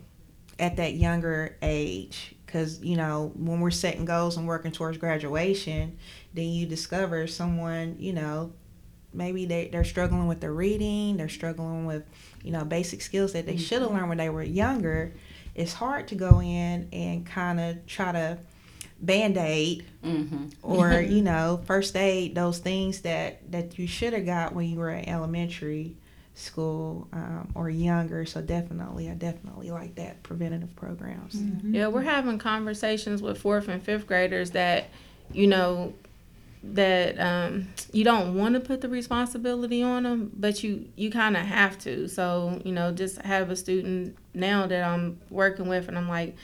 at 0.63 0.78
that 0.78 0.93
younger 0.93 1.56
age 1.62 2.36
because 2.45 2.82
you 2.82 2.95
know 2.95 3.32
when 3.36 3.60
we're 3.60 3.71
setting 3.71 4.06
goals 4.06 4.38
and 4.38 4.47
working 4.47 4.71
towards 4.71 4.97
graduation 4.97 5.97
then 6.34 6.47
you 6.47 6.65
discover 6.65 7.28
someone 7.28 7.95
you 7.99 8.13
know 8.13 8.52
maybe 9.13 9.45
they, 9.45 9.67
they're 9.67 9.84
struggling 9.84 10.28
with 10.28 10.39
their 10.39 10.54
reading 10.54 11.17
they're 11.17 11.30
struggling 11.30 11.86
with 11.86 12.04
you 12.43 12.52
know 12.52 12.63
basic 12.63 13.02
skills 13.02 13.34
that 13.34 13.45
they 13.45 13.58
should 13.58 13.82
have 13.82 13.91
learned 13.91 14.10
when 14.10 14.17
they 14.17 14.30
were 14.30 14.43
younger. 14.43 15.13
It's 15.56 15.73
hard 15.73 16.08
to 16.08 16.15
go 16.15 16.41
in 16.41 16.89
and 16.91 17.26
kind 17.26 17.60
of 17.60 17.86
try 17.86 18.12
to 18.12 18.38
band-aid 18.99 19.86
Mm-hmm. 20.04 20.45
or 20.62 20.99
you 21.15 21.21
know 21.21 21.62
first 21.65 21.95
aid 21.95 22.36
those 22.36 22.60
things 22.60 23.02
that 23.02 23.52
that 23.52 23.78
you 23.80 23.88
should 23.88 24.13
have 24.13 24.26
got 24.26 24.54
when 24.54 24.67
you 24.69 24.78
were 24.78 24.89
in 24.89 25.08
elementary 25.08 25.95
school 26.35 27.07
um, 27.13 27.51
or 27.55 27.69
younger. 27.69 28.25
So 28.25 28.41
definitely 28.41 29.09
i 29.09 29.13
definitely 29.13 29.71
like 29.71 29.95
that 29.95 30.23
preventative 30.23 30.75
programs. 30.75 31.35
Yeah, 31.63 31.87
we're 31.87 32.01
having 32.01 32.39
conversations 32.39 33.21
with 33.21 33.37
fourth 33.37 33.67
and 33.67 33.81
fifth 33.81 34.07
graders 34.07 34.51
that, 34.51 34.89
you 35.31 35.47
know, 35.47 35.93
that 36.63 37.19
um, 37.19 37.67
you 37.91 38.03
don't 38.03 38.35
want 38.35 38.55
to 38.55 38.61
put 38.61 38.81
the 38.81 38.87
responsibility 38.89 39.83
on 39.83 40.03
them, 40.03 40.31
but 40.33 40.63
you 40.63 40.87
you 40.95 41.11
kind 41.11 41.35
of 41.35 41.45
have 41.45 41.77
to. 41.79 42.07
So 42.07 42.61
you 42.63 42.71
know, 42.71 42.91
just 42.91 43.21
have 43.21 43.49
a 43.49 43.55
student 43.55 44.15
now 44.33 44.65
that 44.67 44.83
I'm 44.83 45.19
working 45.29 45.67
with, 45.67 45.89
and 45.89 45.97
I'm 45.97 46.07
like, 46.07 46.35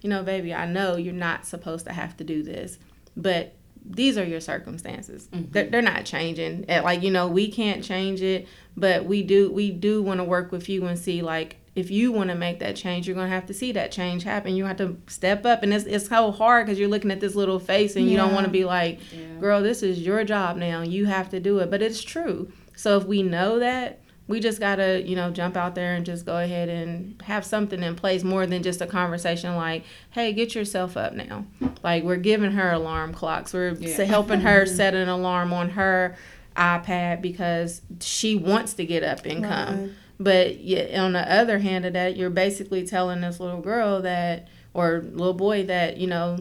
you 0.00 0.10
know, 0.10 0.24
baby, 0.24 0.52
I 0.52 0.66
know 0.66 0.96
you're 0.96 1.14
not 1.14 1.46
supposed 1.46 1.86
to 1.86 1.92
have 1.92 2.16
to 2.16 2.24
do 2.24 2.42
this, 2.42 2.78
but 3.16 3.54
these 3.88 4.18
are 4.18 4.24
your 4.24 4.40
circumstances. 4.40 5.28
They're, 5.30 5.64
mm-hmm. 5.64 5.70
they're 5.70 5.82
not 5.82 6.04
changing. 6.04 6.66
Like 6.68 7.02
you 7.02 7.10
know, 7.10 7.28
we 7.28 7.50
can't 7.50 7.82
change 7.82 8.22
it, 8.22 8.46
but 8.76 9.04
we 9.04 9.22
do 9.22 9.50
we 9.50 9.70
do 9.70 10.02
want 10.02 10.20
to 10.20 10.24
work 10.24 10.52
with 10.52 10.68
you 10.68 10.86
and 10.86 10.98
see 10.98 11.22
like 11.22 11.56
if 11.78 11.90
you 11.90 12.10
want 12.10 12.30
to 12.30 12.34
make 12.34 12.58
that 12.58 12.74
change, 12.74 13.06
you're 13.06 13.14
gonna 13.14 13.28
have 13.28 13.46
to 13.46 13.54
see 13.54 13.72
that 13.72 13.92
change 13.92 14.24
happen. 14.24 14.56
You 14.56 14.64
have 14.64 14.78
to 14.78 14.96
step 15.06 15.46
up, 15.46 15.62
and 15.62 15.72
it's 15.72 15.84
it's 15.84 16.08
so 16.08 16.32
hard 16.32 16.66
because 16.66 16.78
you're 16.78 16.88
looking 16.88 17.10
at 17.10 17.20
this 17.20 17.34
little 17.34 17.60
face, 17.60 17.94
and 17.96 18.10
you 18.10 18.16
don't 18.16 18.34
want 18.34 18.46
to 18.46 18.50
be 18.50 18.64
like, 18.64 19.00
"Girl, 19.40 19.62
this 19.62 19.82
is 19.82 20.00
your 20.00 20.24
job 20.24 20.56
now. 20.56 20.82
You 20.82 21.06
have 21.06 21.30
to 21.30 21.40
do 21.40 21.58
it." 21.60 21.70
But 21.70 21.82
it's 21.82 22.02
true. 22.02 22.50
So 22.74 22.96
if 22.96 23.04
we 23.04 23.22
know 23.22 23.60
that, 23.60 24.00
we 24.28 24.38
just 24.40 24.60
gotta 24.60 25.02
you 25.04 25.16
know 25.16 25.30
jump 25.30 25.56
out 25.56 25.74
there 25.74 25.94
and 25.94 26.06
just 26.06 26.24
go 26.24 26.36
ahead 26.38 26.68
and 26.68 27.20
have 27.22 27.44
something 27.44 27.82
in 27.82 27.96
place 27.96 28.22
more 28.22 28.46
than 28.46 28.62
just 28.62 28.80
a 28.80 28.86
conversation 28.86 29.56
like, 29.56 29.84
"Hey, 30.10 30.32
get 30.32 30.54
yourself 30.54 30.96
up 30.96 31.14
now." 31.14 31.44
Like 31.82 32.04
we're 32.04 32.16
giving 32.16 32.52
her 32.52 32.70
alarm 32.70 33.12
clocks. 33.14 33.52
We're 33.52 33.72
Yeah. 33.72 34.04
helping 34.04 34.40
her 34.42 34.64
set 34.78 34.94
an 34.94 35.08
alarm 35.08 35.52
on 35.52 35.70
her 35.70 36.16
iPad 36.56 37.22
because 37.22 37.82
she 38.00 38.36
wants 38.36 38.74
to 38.74 38.84
get 38.84 39.02
up 39.02 39.24
and 39.24 39.44
come. 39.44 39.80
Right. 39.80 39.90
But 40.20 40.60
yeah, 40.60 41.02
on 41.04 41.12
the 41.12 41.32
other 41.32 41.60
hand 41.60 41.84
of 41.86 41.92
that, 41.92 42.16
you're 42.16 42.30
basically 42.30 42.84
telling 42.86 43.20
this 43.20 43.38
little 43.38 43.60
girl 43.60 44.02
that, 44.02 44.48
or 44.74 45.04
little 45.12 45.32
boy 45.34 45.64
that, 45.66 45.96
you 45.98 46.08
know, 46.08 46.38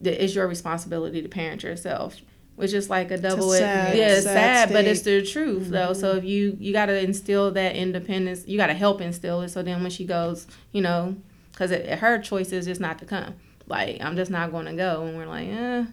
that 0.00 0.22
it's 0.22 0.34
your 0.34 0.48
responsibility 0.48 1.22
to 1.22 1.28
parent 1.28 1.62
yourself, 1.62 2.16
which 2.56 2.72
is 2.72 2.90
like 2.90 3.10
a 3.10 3.18
double. 3.18 3.52
sad- 3.52 3.96
yeah, 3.96 4.08
it's 4.16 4.24
sad 4.24 4.68
sad, 4.68 4.72
but 4.72 4.84
it's 4.86 5.02
the 5.02 5.22
truth 5.24 5.68
though. 5.68 5.92
So 5.92 6.16
if 6.16 6.24
you 6.24 6.56
you 6.58 6.72
got 6.72 6.86
to 6.86 6.98
instill 6.98 7.50
that 7.52 7.76
independence, 7.76 8.46
you 8.46 8.56
got 8.58 8.66
to 8.68 8.74
help 8.74 9.00
instill 9.00 9.42
it. 9.42 9.50
So 9.50 9.62
then 9.62 9.82
when 9.82 9.90
she 9.90 10.04
goes, 10.04 10.46
you 10.72 10.82
know, 10.82 11.16
because 11.52 11.70
her 11.70 12.18
choice 12.18 12.52
is 12.52 12.66
just 12.66 12.80
not 12.80 12.98
to 12.98 13.04
come. 13.04 13.34
Like 13.66 14.00
I'm 14.00 14.16
just 14.16 14.30
not 14.30 14.50
going 14.52 14.66
to 14.66 14.74
go, 14.74 15.04
and 15.04 15.16
we're 15.16 15.26
like, 15.26 15.48
eh, 15.48 15.84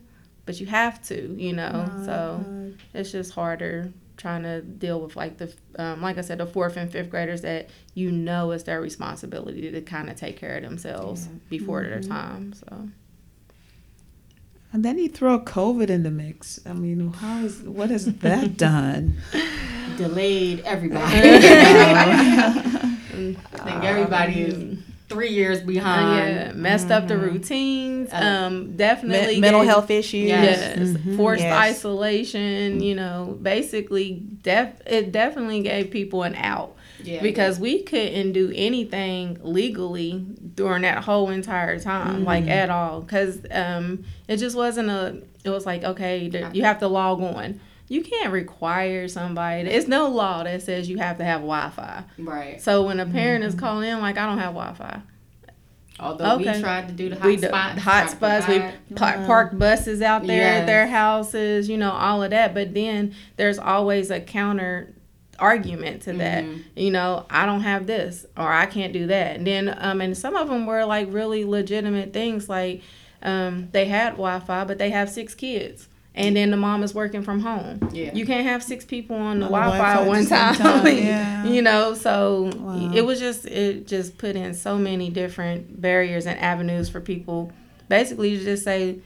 but 0.45 0.59
you 0.59 0.65
have 0.67 1.01
to, 1.07 1.35
you 1.35 1.53
know. 1.53 1.89
so 2.05 2.73
it's 2.93 3.11
just 3.11 3.33
harder 3.33 3.91
trying 4.15 4.43
to 4.43 4.61
deal 4.61 5.01
with 5.01 5.15
like 5.15 5.37
the 5.39 5.51
um, 5.79 5.99
like 6.01 6.17
I 6.19 6.21
said 6.21 6.37
the 6.37 6.45
fourth 6.45 6.77
and 6.77 6.89
fifth 6.91 7.09
graders 7.09 7.41
that 7.41 7.69
you 7.95 8.11
know 8.11 8.51
it's 8.51 8.63
their 8.63 8.79
responsibility 8.79 9.71
to 9.71 9.81
kind 9.81 10.07
of 10.09 10.15
take 10.15 10.37
care 10.37 10.55
of 10.57 10.63
themselves 10.63 11.27
before 11.49 11.81
their 11.83 11.99
time. 11.99 12.53
So 12.53 12.89
And 14.73 14.83
then 14.83 14.97
you 14.97 15.07
throw 15.07 15.39
COVID 15.39 15.89
in 15.89 16.01
the 16.03 16.09
mix. 16.11 16.59
I 16.65 16.73
mean, 16.73 17.13
how 17.13 17.43
is 17.45 17.61
what 17.61 17.89
has 17.91 18.05
that 18.05 18.57
done? 18.69 19.17
Delayed 19.97 20.61
everybody. 20.65 21.03
I 22.33 22.97
think 23.13 23.83
everybody 23.83 24.41
is 24.41 24.79
three 25.09 25.29
years 25.29 25.61
behind. 25.61 26.35
yeah, 26.35 26.51
messed 26.53 26.89
up 26.89 27.07
the 27.07 27.17
routines. 27.17 28.11
Uh, 28.11 28.15
Um, 28.47 28.75
definitely 28.75 29.35
Me- 29.35 29.41
mental 29.41 29.61
gave- 29.61 29.69
health 29.69 29.91
issues 29.91 30.27
Yes, 30.29 30.79
Mhm. 30.79 31.17
forced 31.17 31.43
Yes. 31.43 31.53
isolation. 31.53 32.81
You 32.81 32.95
know, 32.95 33.37
basically, 33.41 34.23
def- 34.41 34.81
it 34.87 35.11
definitely 35.11 35.61
gave 35.61 35.91
people 35.91 36.23
an 36.23 36.33
out. 36.35 36.75
Yeah. 37.03 37.21
because 37.21 37.59
we 37.59 37.83
couldn't 37.83 38.31
do 38.31 38.51
anything 38.55 39.37
legally 39.41 40.25
during 40.55 40.83
that 40.83 41.03
whole 41.03 41.29
entire 41.29 41.79
time 41.79 42.23
like 42.23 42.47
at 42.47 42.69
all 42.69 43.01
because 43.01 43.39
um, 43.51 44.03
it 44.27 44.37
just 44.37 44.55
wasn't 44.55 44.89
a 44.89 45.21
it 45.43 45.49
was 45.49 45.65
like 45.65 45.83
okay 45.83 46.29
you 46.53 46.63
have 46.63 46.79
to 46.79 46.87
log 46.87 47.21
on 47.21 47.59
you 47.89 48.01
can't 48.01 48.31
require 48.31 49.07
somebody 49.07 49.69
it's 49.69 49.87
no 49.87 50.07
law 50.07 50.43
that 50.43 50.61
says 50.61 50.89
you 50.89 50.97
have 50.97 51.17
to 51.17 51.23
have 51.23 51.41
wi-fi 51.41 52.03
right. 52.17 52.61
so 52.61 52.83
when 52.83 52.99
a 52.99 53.05
parent 53.05 53.43
is 53.43 53.55
calling 53.55 53.89
in 53.89 53.99
like 53.99 54.17
i 54.17 54.25
don't 54.25 54.39
have 54.39 54.53
wi-fi 54.53 55.01
Although 55.99 56.35
Okay. 56.35 56.55
we 56.55 56.59
tried 56.59 56.87
to 56.87 56.93
do 56.93 57.09
the 57.09 57.15
hot 57.15 57.25
we 57.25 57.37
spots, 57.37 57.81
hot 57.81 58.09
spots. 58.09 58.47
We 58.47 58.63
park 58.95 59.57
buses 59.57 60.01
out 60.01 60.25
there 60.25 60.61
at 60.61 60.65
their 60.65 60.87
houses, 60.87 61.69
you 61.69 61.77
know, 61.77 61.91
all 61.91 62.23
of 62.23 62.31
that. 62.31 62.53
But 62.53 62.73
then 62.73 63.13
there's 63.37 63.59
always 63.59 64.09
a 64.09 64.19
counter 64.19 64.93
argument 65.39 66.03
to 66.03 66.13
that. 66.13 66.43
Mhm. 66.43 66.63
You 66.75 66.91
know, 66.91 67.25
I 67.29 67.45
don't 67.45 67.61
have 67.61 67.87
this 67.87 68.25
or 68.37 68.51
I 68.51 68.65
can't 68.65 68.93
do 68.93 69.07
that. 69.07 69.35
And 69.37 69.47
then, 69.47 69.75
um, 69.79 70.01
and 70.01 70.17
some 70.17 70.35
of 70.35 70.47
them 70.49 70.65
were 70.65 70.85
like 70.85 71.07
really 71.11 71.43
legitimate 71.45 72.13
things, 72.13 72.47
like 72.49 72.81
um, 73.21 73.69
they 73.71 73.85
had 73.85 74.11
Wi-Fi, 74.11 74.65
but 74.65 74.77
they 74.77 74.89
have 74.89 75.09
six 75.09 75.33
kids. 75.33 75.87
And 76.15 76.35
then 76.35 76.51
the 76.51 76.57
mom 76.57 76.83
is 76.83 76.93
working 76.93 77.23
from 77.23 77.39
home. 77.39 77.89
Yeah. 77.91 78.13
You 78.13 78.25
can't 78.27 78.45
have 78.45 78.61
six 78.61 78.85
people 78.85 79.15
on 79.15 79.39
the 79.39 79.45
On 79.47 79.51
Wi-Fi 79.51 79.77
Wi-Fi 79.77 80.01
at 80.01 80.07
one 80.07 80.17
at 80.17 80.23
the 80.23 80.53
same 80.53 80.65
time. 80.65 80.83
time, 80.83 80.97
yeah. 81.03 81.43
you 81.45 81.61
know, 81.63 81.93
so 81.95 82.51
Wow. 82.55 82.91
it 82.93 83.01
was 83.03 83.19
just 83.19 83.45
it 83.45 83.87
just 83.87 84.17
put 84.19 84.35
in 84.35 84.53
so 84.53 84.77
many 84.77 85.09
different 85.09 85.81
barriers 85.81 86.27
and 86.27 86.39
avenues 86.39 86.87
for 86.89 86.99
people 87.01 87.51
basically 87.89 88.37
to 88.37 88.43
just 88.43 88.63
say 88.63 88.99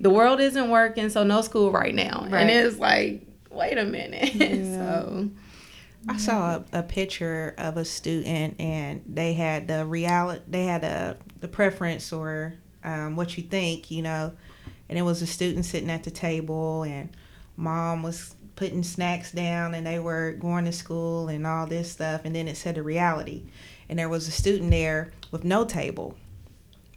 the 0.00 0.08
world 0.10 0.40
isn't 0.40 0.70
working, 0.70 1.08
so 1.10 1.22
no 1.22 1.42
school 1.42 1.70
right 1.70 1.94
now. 1.94 2.26
Right. 2.30 2.40
And 2.42 2.50
it's 2.50 2.78
like, 2.78 3.20
wait 3.50 3.76
a 3.76 3.84
minute. 3.84 4.34
Yeah. 4.34 4.62
so 4.78 5.28
I 6.08 6.16
saw 6.16 6.56
a, 6.72 6.78
a 6.80 6.82
picture 6.82 7.54
of 7.58 7.76
a 7.76 7.84
student 7.84 8.56
and 8.60 9.02
they 9.08 9.32
had 9.34 9.68
the 9.68 9.84
reality, 9.86 10.42
they 10.48 10.64
had 10.64 10.84
a, 10.84 11.16
the 11.40 11.48
preference 11.48 12.12
or 12.12 12.54
um, 12.82 13.16
what 13.16 13.36
you 13.36 13.42
think, 13.42 13.90
you 13.90 14.02
know, 14.02 14.32
and 14.88 14.98
it 14.98 15.02
was 15.02 15.22
a 15.22 15.26
student 15.26 15.64
sitting 15.64 15.90
at 15.90 16.04
the 16.04 16.10
table 16.10 16.82
and 16.82 17.08
mom 17.56 18.02
was 18.02 18.34
putting 18.56 18.82
snacks 18.82 19.32
down 19.32 19.74
and 19.74 19.86
they 19.86 19.98
were 19.98 20.32
going 20.32 20.64
to 20.66 20.72
school 20.72 21.28
and 21.28 21.46
all 21.46 21.66
this 21.66 21.90
stuff. 21.90 22.20
And 22.24 22.34
then 22.36 22.48
it 22.48 22.56
said 22.56 22.74
the 22.74 22.82
reality. 22.82 23.44
And 23.88 23.98
there 23.98 24.08
was 24.08 24.28
a 24.28 24.30
student 24.30 24.70
there 24.70 25.10
with 25.30 25.44
no 25.44 25.64
table, 25.64 26.16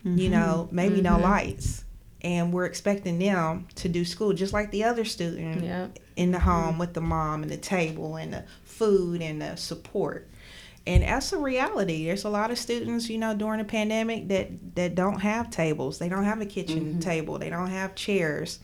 you 0.04 0.30
know, 0.30 0.68
maybe 0.72 1.02
no 1.02 1.18
Mhm. 1.18 1.22
lights. 1.22 1.84
and 2.22 2.52
we're 2.52 2.66
expecting 2.66 3.20
them 3.20 3.68
to 3.76 3.88
do 3.88 4.04
school 4.04 4.34
just 4.34 4.52
like 4.52 4.72
the 4.72 4.84
other 4.84 5.06
student 5.06 5.64
Yeah. 5.64 5.88
in 6.16 6.32
the 6.32 6.40
home 6.40 6.80
with 6.80 6.94
the 6.96 7.00
mom 7.00 7.44
and 7.44 7.52
the 7.52 7.58
table 7.58 8.16
and 8.16 8.34
the 8.34 8.44
food 8.78 9.22
and 9.22 9.42
the 9.42 9.56
support. 9.56 10.30
And 10.86 11.04
that's 11.04 11.34
a 11.34 11.38
reality. 11.38 12.06
There's 12.06 12.24
a 12.24 12.30
lot 12.30 12.50
of 12.50 12.58
students, 12.58 13.10
you 13.10 13.18
know, 13.18 13.36
during 13.36 13.60
the 13.60 13.66
pandemic 13.66 14.30
that 14.30 14.76
that 14.76 14.96
don't 14.96 15.20
have 15.20 15.50
tables. 15.50 16.00
They 16.00 16.08
don't 16.08 16.24
have 16.24 16.40
a 16.40 16.46
kitchen 16.46 17.00
table. 17.00 17.38
They 17.38 17.50
don't 17.50 17.70
have 17.70 17.94
chairs. 17.96 18.60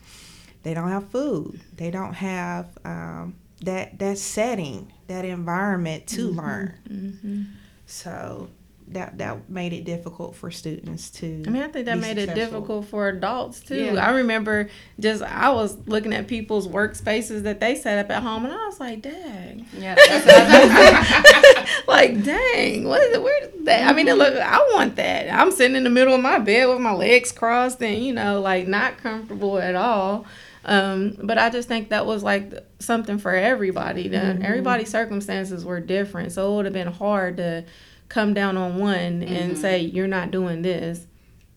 They 0.62 0.72
don't 0.72 0.88
have 0.88 1.10
food. 1.10 1.60
They 1.76 1.90
don't 1.90 2.14
have 2.14 2.66
um, 2.84 3.34
that 3.62 3.98
that 3.98 4.16
setting, 4.16 4.90
that 5.08 5.26
environment 5.26 6.06
to 6.08 6.30
learn. 6.30 6.74
Mm-hmm. 6.88 7.42
So 7.84 8.48
that 8.88 9.18
that 9.18 9.48
made 9.48 9.72
it 9.72 9.84
difficult 9.84 10.36
for 10.36 10.50
students 10.50 11.10
to. 11.10 11.42
I 11.46 11.50
mean, 11.50 11.62
I 11.62 11.68
think 11.68 11.86
that 11.86 11.94
be 11.94 12.00
made 12.00 12.18
it 12.18 12.34
difficult 12.34 12.86
for 12.86 13.08
adults 13.08 13.60
too. 13.60 13.94
Yeah. 13.94 14.06
I 14.06 14.10
remember 14.10 14.68
just 15.00 15.22
I 15.22 15.50
was 15.50 15.76
looking 15.86 16.12
at 16.12 16.26
people's 16.26 16.68
workspaces 16.68 17.42
that 17.42 17.60
they 17.60 17.74
set 17.76 18.04
up 18.04 18.10
at 18.10 18.22
home, 18.22 18.44
and 18.44 18.54
I 18.54 18.66
was 18.66 18.78
like, 18.80 19.00
"Dang, 19.02 19.66
Yeah, 19.76 19.94
that's 19.94 20.26
what 20.26 20.34
I 20.34 21.60
was 21.60 21.86
like 21.86 22.24
dang, 22.24 22.84
what 22.84 23.02
is 23.02 23.14
it? 23.14 23.22
Where 23.22 23.44
is 23.44 23.64
that? 23.64 23.88
I 23.88 23.94
mean, 23.94 24.08
it 24.08 24.16
look, 24.16 24.34
I 24.34 24.58
want 24.74 24.96
that. 24.96 25.32
I'm 25.32 25.50
sitting 25.50 25.76
in 25.76 25.84
the 25.84 25.90
middle 25.90 26.14
of 26.14 26.20
my 26.20 26.38
bed 26.38 26.66
with 26.66 26.80
my 26.80 26.92
legs 26.92 27.32
crossed, 27.32 27.82
and 27.82 28.04
you 28.04 28.12
know, 28.12 28.40
like 28.40 28.68
not 28.68 28.98
comfortable 28.98 29.58
at 29.58 29.74
all." 29.74 30.26
Um, 30.66 31.18
but 31.22 31.36
I 31.36 31.50
just 31.50 31.68
think 31.68 31.90
that 31.90 32.06
was 32.06 32.22
like 32.22 32.52
something 32.78 33.18
for 33.18 33.34
everybody. 33.34 34.08
That 34.08 34.42
Everybody's 34.42 34.90
circumstances 34.90 35.64
were 35.64 35.80
different, 35.80 36.32
so 36.32 36.52
it 36.52 36.56
would 36.56 36.64
have 36.66 36.74
been 36.74 36.88
hard 36.88 37.36
to 37.38 37.64
come 38.08 38.34
down 38.34 38.56
on 38.56 38.78
one 38.78 39.22
and 39.22 39.56
say 39.58 39.80
you're 39.80 40.06
not 40.08 40.30
doing 40.30 40.62
this 40.62 41.06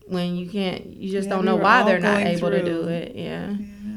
when 0.06 0.36
you 0.36 0.48
can't. 0.48 0.86
You 0.86 1.10
just 1.12 1.28
Yeah, 1.28 1.36
don't 1.36 1.44
know 1.44 1.56
were 1.56 1.62
why 1.62 1.82
they're 1.84 2.00
not 2.00 2.22
going 2.22 2.26
able 2.38 2.50
to 2.50 2.64
do 2.64 2.88
it. 2.88 3.14
Yeah. 3.14 3.54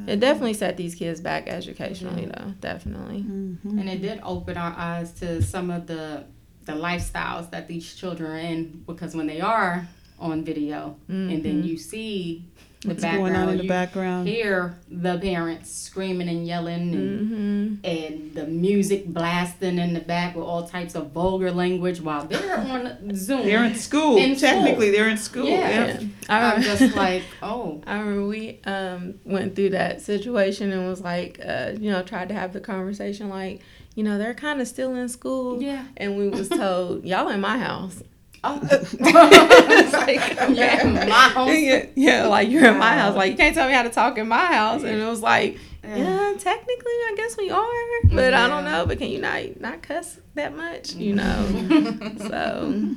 it 0.08 0.20
definitely 0.20 0.54
set 0.54 0.78
these 0.78 0.96
kids 0.96 1.22
back 1.22 1.48
educationally, 1.48 2.26
though. 2.26 2.54
Definitely. 2.60 3.22
Mm-hmm. 3.22 3.80
and 3.80 3.90
it 3.90 4.02
did 4.02 4.20
open 4.24 4.58
our 4.58 4.74
eyes 4.78 5.12
to 5.14 5.42
some 5.42 5.70
of 5.72 5.88
the 5.88 6.26
the 6.66 6.74
lifestyles 6.74 7.50
that 7.50 7.68
these 7.68 7.96
children 7.96 8.32
are 8.32 8.38
in 8.38 8.84
because 8.86 9.16
when 9.16 9.26
they 9.26 9.42
are 9.42 9.88
on 10.20 10.44
video 10.44 10.96
and 11.08 11.44
then 11.44 11.64
you 11.64 11.76
see 11.76 12.46
the 12.82 12.88
What's 12.90 13.02
background, 13.04 13.34
going 13.34 13.36
on 13.36 13.50
in 13.50 13.58
the 13.58 13.64
you 13.64 13.70
background? 13.70 14.28
hear 14.28 14.76
the 14.90 15.20
parents 15.20 15.72
screaming 15.72 16.28
and 16.30 16.48
yelling 16.48 16.94
and, 16.94 17.32
Mm-hmm. 17.32 17.86
and 17.86 18.34
the 18.36 18.48
music 18.48 19.06
blasting 19.08 19.78
in 19.78 19.94
the 19.94 20.00
back 20.00 20.36
with 20.36 20.46
all 20.46 20.68
types 20.68 20.96
of 20.96 21.12
vulgar 21.12 21.52
language 21.52 22.02
while 22.02 22.26
they're 22.26 22.58
on 22.60 23.16
Zoom. 23.16 23.46
They're 23.46 23.64
in 23.66 23.76
school. 23.76 24.18
In 24.18 24.36
school. 24.36 24.50
Technically, 24.50 24.90
they're 24.90 25.10
in 25.10 25.18
school. 25.18 25.46
Yeah. 25.48 25.70
Yeah. 26.00 26.04
I 26.28 26.54
I'm 26.56 26.62
just 26.64 26.96
like, 26.96 27.24
oh, 27.44 27.84
I 27.88 28.00
remember 28.00 28.28
we 28.28 28.60
um, 28.66 29.20
went 29.26 29.56
through 29.56 29.70
that 29.72 30.02
situation 30.02 30.72
and 30.72 30.88
was 30.88 31.02
like, 31.02 31.40
uh, 31.46 31.74
you 31.80 31.92
know, 31.92 32.02
tried 32.02 32.30
to 32.30 32.34
have 32.36 32.52
the 32.54 32.62
conversation 32.62 33.30
like, 33.30 33.62
you 33.94 34.04
know, 34.04 34.18
they're 34.18 34.34
kind 34.34 34.60
of 34.62 34.68
still 34.68 34.96
in 34.96 35.08
school. 35.10 35.62
yeah. 35.62 35.86
And 35.98 36.18
we 36.18 36.30
was 36.30 36.50
told, 36.50 37.06
y'all 37.06 37.28
in 37.30 37.42
my 37.42 37.58
house. 37.60 38.02
Oh, 38.44 38.60
It's 38.72 39.94
like, 39.94 40.56
yeah, 40.58 40.84
my 41.08 41.30
home. 41.30 41.50
yeah, 41.54 41.86
yeah, 41.96 42.28
like 42.28 42.50
you're 42.50 42.66
in 42.66 42.78
my 42.78 42.94
house. 42.98 43.16
Like 43.16 43.32
you 43.32 43.38
can't 43.38 43.54
tell 43.54 43.68
me 43.68 43.74
how 43.74 43.84
to 43.84 43.90
talk 43.90 44.18
in 44.18 44.28
my 44.28 44.46
house. 44.46 44.84
And 44.84 45.00
it 45.00 45.06
was 45.06 45.22
like, 45.22 45.60
yeah, 45.84 46.34
technically, 46.40 46.92
I 46.92 47.14
guess 47.16 47.38
we 47.38 47.50
are, 47.52 47.60
mm-hmm. 47.64 48.16
but 48.16 48.34
I 48.34 48.48
don't 48.48 48.66
know. 48.66 48.86
But 48.86 48.98
can 48.98 49.10
you 49.10 49.20
not 49.20 49.60
not 49.60 49.82
cuss 49.84 50.20
that 50.36 50.56
much? 50.56 50.94
You 50.94 51.16
know. 51.16 51.46
Mm-hmm. 51.50 52.28
so, 52.28 52.96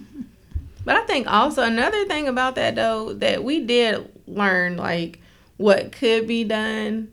but 0.84 0.96
I 0.96 1.04
think 1.06 1.26
also 1.30 1.62
another 1.62 2.04
thing 2.06 2.26
about 2.28 2.54
that 2.54 2.74
though 2.74 3.12
that 3.14 3.44
we 3.44 3.60
did 3.60 4.10
learn 4.26 4.76
like 4.78 5.20
what 5.56 5.92
could 5.92 6.26
be 6.26 6.44
done 6.44 7.08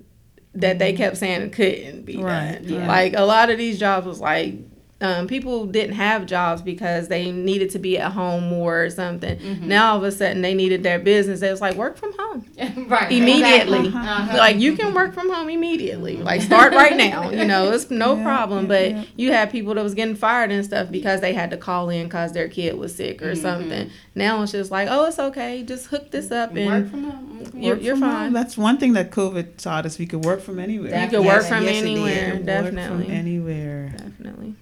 that 0.53 0.79
they 0.79 0.91
mm-hmm. 0.91 0.97
kept 0.97 1.17
saying 1.17 1.49
couldn't 1.51 2.05
be 2.05 2.17
Right, 2.17 2.61
done. 2.61 2.63
yeah. 2.65 2.87
Like 2.87 3.13
a 3.15 3.23
lot 3.23 3.49
of 3.49 3.57
these 3.57 3.79
jobs 3.79 4.05
was 4.07 4.19
like 4.19 4.55
um, 5.01 5.27
people 5.27 5.65
didn't 5.65 5.95
have 5.95 6.25
jobs 6.25 6.61
because 6.61 7.07
they 7.07 7.31
needed 7.31 7.71
to 7.71 7.79
be 7.79 7.97
at 7.97 8.11
home 8.11 8.47
more 8.47 8.83
or 8.83 8.89
something. 8.89 9.37
Mm-hmm. 9.39 9.67
Now 9.67 9.91
all 9.91 9.97
of 9.97 10.03
a 10.03 10.11
sudden 10.11 10.41
they 10.41 10.53
needed 10.53 10.83
their 10.83 10.99
business. 10.99 11.39
They 11.39 11.49
was 11.49 11.59
like 11.61 11.75
work 11.75 11.97
from 11.97 12.13
home 12.17 12.45
right. 12.87 13.11
immediately. 13.11 13.87
exactly. 13.87 13.87
Uh-huh. 13.87 14.37
Like 14.37 14.57
you 14.57 14.75
can 14.77 14.93
work 14.93 15.13
from 15.13 15.29
home 15.31 15.49
immediately. 15.49 16.17
Like 16.17 16.41
start 16.41 16.73
right 16.73 16.95
now. 16.95 17.29
You 17.41 17.45
know 17.45 17.71
it's 17.71 17.89
no 17.89 18.15
Yeah, 18.15 18.23
problem. 18.23 18.63
yeah, 18.63 18.67
But 18.67 18.91
yeah. 18.91 19.03
you 19.15 19.31
had 19.31 19.49
people 19.51 19.73
that 19.73 19.83
was 19.83 19.93
getting 19.95 20.15
fired 20.15 20.51
and 20.51 20.63
stuff 20.63 20.91
because 20.91 21.21
they 21.21 21.33
had 21.33 21.49
to 21.51 21.57
call 21.57 21.89
in 21.89 22.05
because 22.05 22.33
their 22.33 22.47
kid 22.49 22.77
was 22.77 22.93
sick 22.95 23.21
or 23.21 23.31
Mm-hmm. 23.31 23.41
something. 23.41 23.89
Now 24.13 24.41
it's 24.43 24.51
just 24.51 24.69
like 24.71 24.87
oh 24.91 25.05
it's 25.07 25.17
okay. 25.19 25.63
Just 25.63 25.87
hook 25.87 26.11
this 26.11 26.31
up 26.31 26.55
and 26.55 26.65
Work 26.69 26.89
from 26.91 27.03
home. 27.09 27.27
You're, 27.55 27.77
you're 27.77 27.95
from 27.95 28.03
home. 28.03 28.11
fine. 28.11 28.33
That's 28.33 28.57
one 28.57 28.77
thing 28.77 28.93
that 28.93 29.09
COVID 29.11 29.57
taught 29.57 29.85
us. 29.85 29.97
We 29.97 30.05
could 30.05 30.23
work 30.23 30.41
from 30.41 30.59
anywhere. 30.59 30.85
You 30.89 30.91
That- 30.91 31.09
can 31.09 31.25
work 31.25 31.43
from 31.45 31.63
yes, 31.63 31.77
it 31.77 31.81
did. 31.81 31.91
anywhere. 31.91 32.35
Work 32.35 32.45
Definitely. 32.45 33.05
from 33.05 33.11
anywhere. 33.13 33.95
Definitely. 33.97 34.55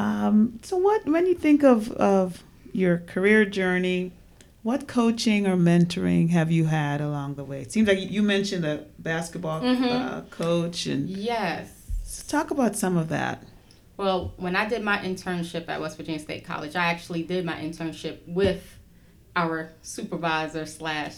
Um, 0.00 0.58
so, 0.62 0.76
what 0.78 1.04
when 1.06 1.26
you 1.26 1.34
think 1.34 1.62
of 1.62 1.90
of 1.92 2.42
your 2.72 2.98
career 2.98 3.44
journey, 3.44 4.12
what 4.62 4.88
coaching 4.88 5.46
or 5.46 5.56
mentoring 5.56 6.30
have 6.30 6.50
you 6.50 6.64
had 6.66 7.00
along 7.02 7.34
the 7.34 7.44
way? 7.44 7.60
It 7.62 7.70
seems 7.72 7.86
like 7.88 7.98
you 7.98 8.22
mentioned 8.22 8.64
a 8.64 8.86
basketball 8.98 9.60
Mm-hmm. 9.60 9.84
uh, 9.84 10.20
coach, 10.30 10.86
and 10.86 11.08
Yes. 11.08 11.70
so 12.02 12.22
talk 12.26 12.50
about 12.50 12.76
some 12.76 12.96
of 12.96 13.08
that. 13.10 13.42
Well, 13.98 14.32
when 14.38 14.56
I 14.56 14.66
did 14.66 14.82
my 14.82 14.96
internship 14.98 15.68
at 15.68 15.78
West 15.82 15.98
Virginia 15.98 16.18
State 16.20 16.46
College, 16.46 16.74
I 16.74 16.86
actually 16.86 17.22
did 17.22 17.44
my 17.44 17.56
internship 17.56 18.20
with 18.26 18.62
our 19.36 19.70
supervisor 19.82 20.64
slash 20.64 21.14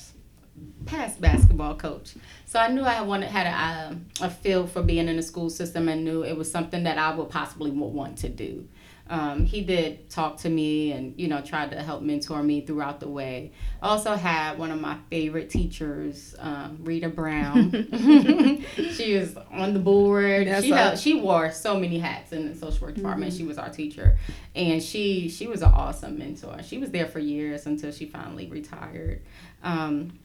past 0.85 1.21
basketball 1.21 1.77
coach. 1.77 2.14
So 2.45 2.59
I 2.59 2.68
knew 2.68 2.83
I 2.83 3.01
wanted 3.03 3.31
had 3.31 3.47
a, 3.47 3.88
um, 3.90 4.07
a 4.21 4.29
feel 4.29 4.66
for 4.66 4.83
being 4.83 5.09
in 5.09 5.16
the 5.16 5.23
school 5.23 5.49
system 5.49 5.88
and 5.88 6.05
knew 6.05 6.23
it 6.25 6.37
was 6.37 6.51
something 6.51 6.83
that 6.85 6.99
I 6.99 7.14
would 7.14 7.31
possibly 7.31 7.71
would 7.71 7.87
want 7.95 8.18
to 8.18 8.29
do. 8.29 8.68
Um, 9.12 9.44
he 9.44 9.61
did 9.61 10.09
talk 10.09 10.38
to 10.38 10.48
me 10.48 10.92
and 10.92 11.12
you 11.20 11.29
know 11.29 11.42
tried 11.42 11.70
to 11.72 11.83
help 11.83 12.01
mentor 12.01 12.42
me 12.42 12.62
throughout 12.62 12.98
the 12.98 13.11
way. 13.11 13.53
I 13.83 13.88
also 13.88 14.14
had 14.14 14.57
one 14.57 14.70
of 14.70 14.81
my 14.81 14.96
favorite 15.11 15.51
teachers, 15.51 16.35
um, 16.38 16.79
Rita 16.81 17.11
Brown. 17.11 17.70
she 18.94 19.18
was 19.18 19.37
on 19.51 19.75
the 19.75 19.81
board. 19.81 20.46
That's 20.46 20.64
she 20.64 20.70
held, 20.70 20.98
she 20.98 21.20
wore 21.20 21.53
so 21.53 21.79
many 21.79 21.98
hats 21.98 22.33
in 22.33 22.48
the 22.48 22.57
social 22.57 22.87
work 22.87 22.94
department. 22.94 23.35
She 23.35 23.44
was 23.44 23.59
our 23.59 23.68
teacher, 23.68 24.16
and 24.57 24.83
she 24.83 25.29
she 25.29 25.46
was 25.46 25.61
an 25.61 25.72
awesome 25.72 26.18
mentor. 26.18 26.62
She 26.62 26.79
was 26.79 26.90
there 26.90 27.07
for 27.07 27.18
years 27.18 27.66
until 27.66 27.92
she 27.92 28.07
finally 28.07 28.48
retired, 28.48 29.20
um, 29.62 30.18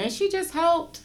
and 0.00 0.12
she 0.12 0.28
just 0.28 0.52
helped. 0.52 1.00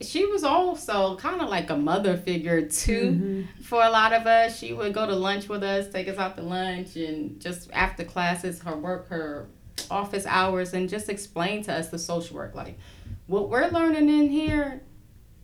She 0.00 0.26
was 0.26 0.42
also 0.42 1.16
kind 1.16 1.40
of 1.40 1.48
like 1.48 1.70
a 1.70 1.76
mother 1.76 2.16
figure 2.16 2.62
too 2.62 3.10
mm-hmm. 3.10 3.62
for 3.62 3.82
a 3.82 3.90
lot 3.90 4.12
of 4.12 4.26
us. 4.26 4.58
She 4.58 4.72
would 4.72 4.92
go 4.92 5.06
to 5.06 5.14
lunch 5.14 5.48
with 5.48 5.62
us, 5.62 5.88
take 5.88 6.08
us 6.08 6.18
out 6.18 6.36
to 6.36 6.42
lunch, 6.42 6.96
and 6.96 7.40
just 7.40 7.70
after 7.72 8.04
classes, 8.04 8.60
her 8.62 8.76
work, 8.76 9.08
her 9.08 9.46
office 9.90 10.26
hours, 10.26 10.74
and 10.74 10.88
just 10.88 11.08
explain 11.08 11.62
to 11.64 11.72
us 11.72 11.88
the 11.88 11.98
social 11.98 12.36
work. 12.36 12.54
Like 12.54 12.78
what 13.26 13.48
we're 13.48 13.68
learning 13.68 14.08
in 14.08 14.28
here, 14.28 14.82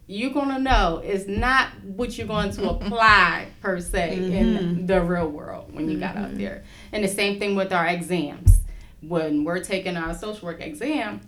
you're 0.07 0.33
gonna 0.33 0.59
know 0.59 1.01
is 1.05 1.29
not 1.29 1.69
what 1.85 2.19
you're 2.19 2.27
going 2.27 2.51
to 2.53 2.69
apply 2.71 3.47
per 3.61 3.81
se 3.81 4.17
in 4.17 4.57
mm-hmm. 4.57 4.87
the 4.87 5.01
real 5.01 5.29
world 5.29 5.73
when 5.73 5.89
you 5.89 5.99
got 5.99 6.17
out 6.17 6.31
mm-hmm. 6.31 6.39
there. 6.39 6.65
And 6.93 7.05
the 7.05 7.09
same 7.09 7.39
thing 7.39 7.55
with 7.55 7.73
our 7.73 7.87
exams. 7.87 8.59
When 9.03 9.45
we're 9.45 9.65
taking 9.65 9.97
our 9.97 10.15
social 10.15 10.47
work 10.47 10.61
exam, 10.61 11.21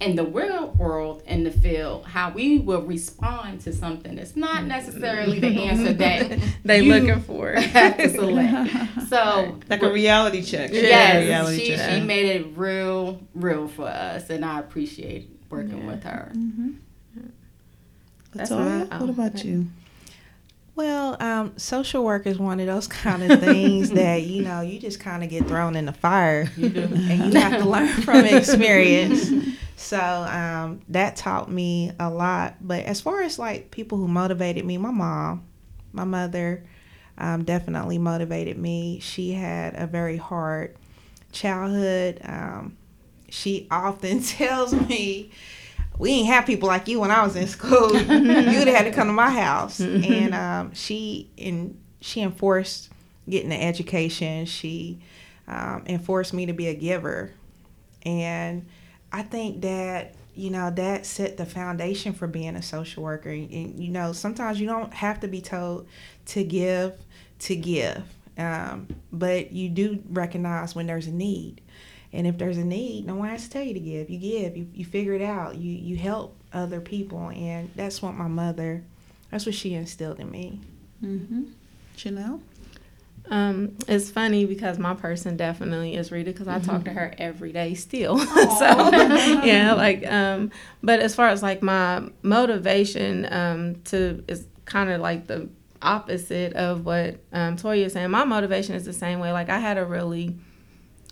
in 0.00 0.14
the 0.14 0.24
real 0.24 0.68
world 0.78 1.22
in 1.26 1.42
the 1.42 1.50
field, 1.50 2.06
how 2.06 2.30
we 2.30 2.58
will 2.58 2.82
respond 2.82 3.60
to 3.62 3.72
something 3.72 4.14
that's 4.14 4.36
not 4.36 4.64
necessarily 4.64 5.40
the 5.40 5.64
answer 5.64 5.92
that 5.92 6.38
They 6.64 6.82
you 6.82 6.92
looking 6.94 7.20
for. 7.22 7.52
have 7.52 7.96
to 7.96 8.08
select. 8.08 8.74
So 9.08 9.58
Like 9.68 9.82
a 9.82 9.90
reality 9.90 10.42
check. 10.42 10.70
She 10.70 10.82
yes, 10.82 11.24
reality 11.24 11.58
she, 11.64 11.76
check. 11.76 11.94
she 11.94 12.00
made 12.06 12.26
it 12.26 12.46
real, 12.56 13.20
real 13.34 13.66
for 13.68 13.86
us, 13.88 14.28
and 14.30 14.44
I 14.44 14.60
appreciate 14.60 15.30
working 15.50 15.86
with 15.86 16.04
her. 16.04 16.30
That's 18.34 18.50
Latoya, 18.50 18.90
what 18.90 19.00
what 19.00 19.10
about 19.10 19.34
okay. 19.36 19.48
you? 19.48 19.66
Well, 20.76 21.16
um, 21.20 21.58
social 21.58 22.04
work 22.04 22.26
is 22.26 22.38
one 22.38 22.60
of 22.60 22.66
those 22.66 22.86
kind 23.02 23.32
of 23.32 23.40
things 23.40 23.90
that 23.90 24.22
you 24.22 24.42
know 24.44 24.60
you 24.60 24.78
just 24.78 25.00
kind 25.00 25.24
of 25.24 25.30
get 25.30 25.46
thrown 25.48 25.74
in 25.74 25.86
the 25.86 25.92
fire, 25.92 26.50
You 26.56 26.68
do. 26.68 26.82
and 26.82 27.32
you 27.32 27.40
have 27.40 27.60
to 27.62 27.68
learn 27.68 27.88
from 28.02 28.24
experience. 28.26 29.30
So 29.78 29.98
um, 29.98 30.80
that 30.88 31.14
taught 31.14 31.50
me 31.50 31.92
a 32.00 32.10
lot. 32.10 32.56
But 32.60 32.84
as 32.84 33.00
far 33.00 33.22
as 33.22 33.38
like 33.38 33.70
people 33.70 33.96
who 33.96 34.08
motivated 34.08 34.64
me, 34.64 34.76
my 34.76 34.90
mom, 34.90 35.46
my 35.92 36.02
mother, 36.02 36.64
um, 37.16 37.44
definitely 37.44 37.96
motivated 37.96 38.58
me. 38.58 38.98
She 39.00 39.32
had 39.32 39.74
a 39.76 39.86
very 39.86 40.16
hard 40.16 40.76
childhood. 41.30 42.20
Um, 42.24 42.76
she 43.28 43.68
often 43.70 44.20
tells 44.22 44.72
me, 44.72 45.30
"We 45.96 46.10
ain't 46.10 46.26
have 46.26 46.44
people 46.44 46.68
like 46.68 46.88
you 46.88 46.98
when 46.98 47.12
I 47.12 47.22
was 47.22 47.36
in 47.36 47.46
school. 47.46 47.96
You'd 47.96 48.08
have 48.08 48.68
had 48.68 48.84
to 48.84 48.90
come 48.90 49.06
to 49.06 49.12
my 49.12 49.30
house." 49.30 49.78
and 49.80 50.34
um, 50.34 50.74
she 50.74 51.30
and 51.38 51.80
she 52.00 52.22
enforced 52.22 52.90
getting 53.28 53.52
an 53.52 53.60
education. 53.60 54.44
She 54.44 54.98
um, 55.46 55.84
enforced 55.86 56.34
me 56.34 56.46
to 56.46 56.52
be 56.52 56.66
a 56.66 56.74
giver, 56.74 57.32
and 58.04 58.66
I 59.12 59.22
think 59.22 59.62
that 59.62 60.14
you 60.38 60.50
know, 60.50 60.70
that 60.70 61.04
set 61.04 61.36
the 61.36 61.44
foundation 61.44 62.12
for 62.12 62.28
being 62.28 62.54
a 62.54 62.62
social 62.62 63.02
worker. 63.02 63.28
And, 63.28 63.50
and, 63.50 63.82
you 63.82 63.90
know, 63.90 64.12
sometimes 64.12 64.60
you 64.60 64.68
don't 64.68 64.94
have 64.94 65.18
to 65.20 65.28
be 65.28 65.40
told 65.40 65.88
to 66.26 66.44
give 66.44 66.96
to 67.40 67.56
give, 67.56 68.04
um, 68.36 68.86
but 69.12 69.50
you 69.50 69.68
do 69.68 70.02
recognize 70.08 70.76
when 70.76 70.86
there's 70.86 71.08
a 71.08 71.12
need. 71.12 71.60
And 72.12 72.24
if 72.24 72.38
there's 72.38 72.56
a 72.56 72.64
need, 72.64 73.04
no 73.04 73.16
one 73.16 73.30
has 73.30 73.44
to 73.44 73.50
tell 73.50 73.64
you 73.64 73.74
to 73.74 73.80
give. 73.80 74.10
You 74.10 74.18
give. 74.18 74.56
You, 74.56 74.68
you 74.72 74.84
figure 74.84 75.14
it 75.14 75.22
out. 75.22 75.56
You 75.56 75.72
you 75.72 75.96
help 75.96 76.36
other 76.52 76.80
people, 76.80 77.30
and 77.30 77.68
that's 77.74 78.00
what 78.00 78.14
my 78.14 78.28
mother, 78.28 78.84
that's 79.30 79.44
what 79.44 79.56
she 79.56 79.74
instilled 79.74 80.20
in 80.20 80.30
me. 80.30 80.60
Mm-hmm. 81.04 81.42
Chanel. 81.96 82.40
Um, 83.30 83.76
it's 83.86 84.10
funny 84.10 84.46
because 84.46 84.78
my 84.78 84.94
person 84.94 85.36
definitely 85.36 85.96
is 85.96 86.10
Rita 86.10 86.32
because 86.32 86.48
I 86.48 86.58
talk 86.60 86.84
to 86.84 86.90
her 86.90 87.14
every 87.18 87.52
day 87.52 87.74
still. 87.74 88.18
so 88.26 88.64
yeah, 89.44 89.74
like 89.76 90.06
um, 90.10 90.50
but 90.82 91.00
as 91.00 91.14
far 91.14 91.28
as 91.28 91.42
like 91.42 91.62
my 91.62 92.08
motivation 92.22 93.26
um 93.30 93.76
to 93.86 94.24
is 94.28 94.46
kind 94.64 94.90
of 94.90 95.00
like 95.00 95.26
the 95.26 95.48
opposite 95.82 96.54
of 96.54 96.84
what 96.84 97.18
um 97.32 97.56
Toya 97.56 97.84
is 97.84 97.92
saying. 97.92 98.10
My 98.10 98.24
motivation 98.24 98.74
is 98.74 98.84
the 98.84 98.92
same 98.92 99.18
way. 99.18 99.30
Like 99.32 99.50
I 99.50 99.58
had 99.58 99.76
a 99.78 99.84
really 99.84 100.34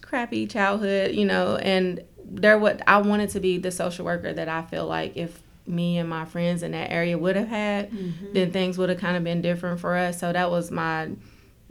crappy 0.01 0.47
childhood, 0.47 1.15
you 1.15 1.25
know, 1.27 1.57
and 1.57 2.03
there 2.25 2.59
what 2.59 2.81
I 2.87 2.99
wanted 2.99 3.31
to 3.31 3.41
be 3.41 3.59
the 3.59 3.71
social 3.71 4.05
worker 4.05 4.33
that 4.33 4.49
I 4.49 4.63
feel 4.63 4.87
like 4.87 5.17
if 5.17 5.39
me 5.67 5.99
and 5.99 6.09
my 6.09 6.25
friends 6.25 6.63
in 6.63 6.73
that 6.73 6.91
area 6.91 7.19
would 7.19 7.37
have 7.37 7.49
had, 7.49 7.91
then 8.33 8.53
things 8.53 8.79
would 8.79 8.89
have 8.89 8.99
kind 8.99 9.17
of 9.17 9.25
been 9.25 9.43
different 9.43 9.81
for 9.81 9.97
us. 9.97 10.19
So 10.19 10.33
that 10.33 10.51
was 10.51 10.71
my 10.71 11.11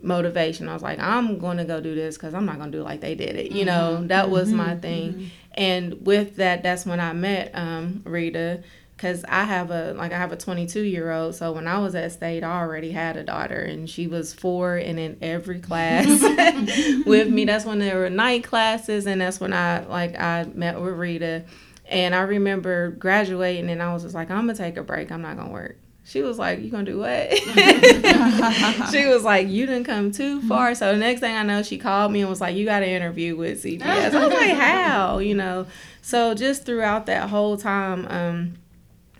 motivation. 0.05 0.69
I 0.69 0.73
was 0.73 0.83
like, 0.83 0.99
I'm 0.99 1.39
going 1.39 1.57
to 1.57 1.65
go 1.65 1.81
do 1.81 1.95
this 1.95 2.15
because 2.15 2.33
I'm 2.33 2.45
not 2.45 2.57
going 2.57 2.71
to 2.71 2.77
do 2.77 2.81
it 2.81 2.85
like 2.85 3.01
they 3.01 3.15
did 3.15 3.35
it. 3.35 3.51
You 3.51 3.65
know, 3.65 3.97
mm-hmm. 3.97 4.07
that 4.07 4.29
was 4.29 4.51
my 4.51 4.69
mm-hmm. 4.69 4.79
thing. 4.79 5.13
Mm-hmm. 5.13 5.25
And 5.53 6.05
with 6.05 6.35
that, 6.37 6.63
that's 6.63 6.85
when 6.85 6.99
I 6.99 7.13
met 7.13 7.51
um, 7.53 8.01
Rita 8.05 8.63
because 8.95 9.25
I 9.25 9.43
have 9.43 9.71
a 9.71 9.93
like 9.93 10.13
I 10.13 10.17
have 10.17 10.31
a 10.31 10.37
22 10.37 10.81
year 10.81 11.11
old. 11.11 11.35
So 11.35 11.51
when 11.51 11.67
I 11.67 11.79
was 11.79 11.95
at 11.95 12.11
state, 12.11 12.43
I 12.43 12.59
already 12.61 12.91
had 12.91 13.17
a 13.17 13.23
daughter, 13.23 13.59
and 13.59 13.89
she 13.89 14.07
was 14.07 14.33
four 14.33 14.77
and 14.77 14.99
in 14.99 15.17
every 15.21 15.59
class 15.59 16.07
with 17.05 17.29
me. 17.29 17.45
That's 17.45 17.65
when 17.65 17.79
there 17.79 17.99
were 17.99 18.09
night 18.09 18.43
classes, 18.43 19.05
and 19.05 19.21
that's 19.21 19.39
when 19.39 19.53
I 19.53 19.85
like 19.85 20.19
I 20.19 20.45
met 20.53 20.79
with 20.79 20.93
Rita. 20.93 21.45
And 21.87 22.15
I 22.15 22.21
remember 22.21 22.91
graduating, 22.91 23.69
and 23.69 23.81
I 23.81 23.93
was 23.93 24.03
just 24.03 24.15
like, 24.15 24.31
I'm 24.31 24.47
gonna 24.47 24.55
take 24.55 24.77
a 24.77 24.83
break. 24.83 25.11
I'm 25.11 25.21
not 25.21 25.37
gonna 25.37 25.51
work. 25.51 25.77
She 26.07 26.21
was 26.21 26.37
like, 26.37 26.61
"You 26.61 26.69
gonna 26.69 26.83
do 26.83 26.99
what?" 26.99 27.33
she 28.91 29.07
was 29.07 29.23
like, 29.23 29.49
"You 29.49 29.65
didn't 29.65 29.85
come 29.85 30.11
too 30.11 30.39
far." 30.43 30.75
So 30.75 30.91
the 30.91 30.99
next 30.99 31.19
thing 31.19 31.35
I 31.35 31.41
know, 31.41 31.63
she 31.63 31.79
called 31.79 32.11
me 32.11 32.21
and 32.21 32.29
was 32.29 32.39
like, 32.39 32.55
"You 32.55 32.63
got 32.63 32.83
an 32.83 32.89
interview 32.89 33.35
with 33.35 33.63
CPS." 33.63 34.13
I 34.13 34.25
was 34.25 34.33
like, 34.33 34.51
"How?" 34.55 35.17
You 35.17 35.33
know. 35.33 35.65
So 36.03 36.35
just 36.35 36.63
throughout 36.63 37.07
that 37.07 37.29
whole 37.29 37.57
time, 37.57 38.05
um, 38.11 38.53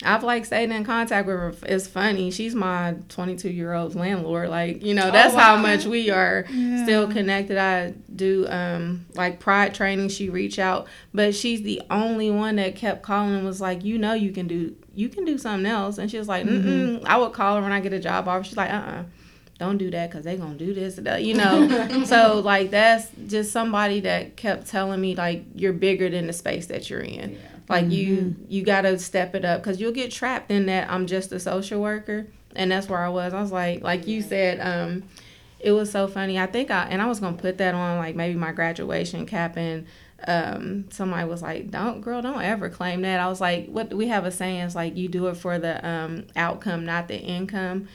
I've 0.04 0.24
like 0.24 0.46
stayed 0.46 0.70
in 0.70 0.84
contact 0.84 1.26
with 1.26 1.36
her. 1.36 1.56
It's 1.64 1.88
funny. 1.88 2.30
She's 2.30 2.54
my 2.54 2.96
22 3.10 3.50
year 3.50 3.74
old 3.74 3.96
landlord. 3.96 4.50
Like, 4.50 4.84
you 4.84 4.94
know, 4.94 5.10
that's 5.10 5.34
how 5.34 5.58
much 5.58 5.86
we 5.86 6.12
are 6.12 6.46
still 6.84 7.08
connected. 7.08 7.58
I 7.58 7.94
do 8.16 8.46
um 8.48 9.08
like 9.16 9.40
pride 9.40 9.74
training. 9.74 10.10
She 10.10 10.30
reach 10.30 10.60
out, 10.60 10.86
but 11.16 11.34
she's 11.34 11.64
the 11.64 11.82
only 11.90 12.30
one 12.30 12.58
that 12.58 12.76
kept 12.76 13.02
calling 13.02 13.34
and 13.34 13.46
was 13.46 13.60
like, 13.60 13.84
you 13.84 13.98
know, 13.98 14.14
you 14.14 14.32
can 14.32 14.48
do 14.48 14.76
you 14.96 15.10
can 15.10 15.26
do 15.26 15.38
something 15.38 15.70
else. 15.70 15.98
And 15.98 16.10
she 16.10 16.18
was 16.18 16.28
like, 16.28 16.46
mm 16.46 17.04
I 17.06 17.18
would 17.18 17.34
call 17.34 17.58
her 17.58 17.62
when 17.62 17.72
I 17.72 17.80
get 17.82 17.94
a 17.94 18.00
job 18.00 18.28
offer. 18.28 18.44
She's 18.44 18.58
like, 18.58 18.72
uh 18.72 18.74
uh 18.74 19.04
don't 19.58 19.78
do 19.78 19.90
that 19.92 20.10
because 20.10 20.26
they 20.26 20.36
gonna 20.36 20.56
do 20.56 20.74
this 20.74 20.98
and 20.98 21.08
that, 21.08 21.24
you 21.24 21.34
know? 21.34 22.06
So 22.06 22.40
like 22.44 22.72
that's 22.72 23.08
just 23.28 23.52
somebody 23.52 24.02
that 24.02 24.36
kept 24.36 24.68
telling 24.68 25.00
me 25.00 25.16
like 25.16 25.46
you're 25.56 25.74
bigger 25.74 26.10
than 26.10 26.28
the 26.28 26.34
space 26.34 26.68
that 26.68 26.90
you're 26.90 27.02
in. 27.02 27.38
Like 27.70 27.90
you 27.90 28.36
you 28.50 28.64
gotta 28.64 29.00
step 29.00 29.34
it 29.36 29.46
up 29.46 29.62
because 29.62 29.80
you'll 29.80 29.92
get 29.94 30.12
trapped 30.12 30.52
in 30.52 30.66
that 30.68 30.90
i'm 30.90 31.08
just 31.08 31.32
a 31.32 31.40
social 31.40 31.82
worker 31.82 32.28
and 32.56 32.72
that's 32.72 32.88
where 32.88 33.00
i 33.00 33.10
was. 33.10 33.34
I 33.34 33.42
was 33.42 33.52
like 33.52 33.82
like 33.82 34.08
you 34.08 34.22
said 34.22 34.60
um 34.60 35.04
it 35.60 35.72
was 35.72 35.90
so 35.92 36.08
funny. 36.08 36.38
I 36.38 36.46
think 36.46 36.70
i 36.70 36.84
and 36.86 37.02
i 37.02 37.06
was 37.06 37.20
gonna 37.20 37.38
put 37.38 37.58
that 37.58 37.74
on 37.74 37.98
like 37.98 38.16
maybe 38.16 38.36
my 38.38 38.52
graduation 38.52 39.26
cap 39.26 39.58
and 39.58 39.88
um 40.28 40.86
somebody 40.92 41.28
was 41.28 41.42
like 41.42 41.70
don't 41.72 42.02
girl 42.02 42.22
don't 42.22 42.42
ever 42.42 42.70
claim 42.70 43.02
that 43.02 43.20
i 43.20 43.28
was 43.28 43.40
like 43.42 43.68
what 43.68 43.94
we 43.94 44.08
have 44.08 44.26
a 44.26 44.32
saying 44.32 44.62
it's 44.62 44.76
like 44.76 44.96
you 44.96 45.08
do 45.08 45.28
it 45.28 45.36
for 45.36 45.60
the 45.60 45.88
um 45.88 46.24
outcome 46.36 46.86
not 46.86 47.08
the 47.08 47.18
income 47.18 47.88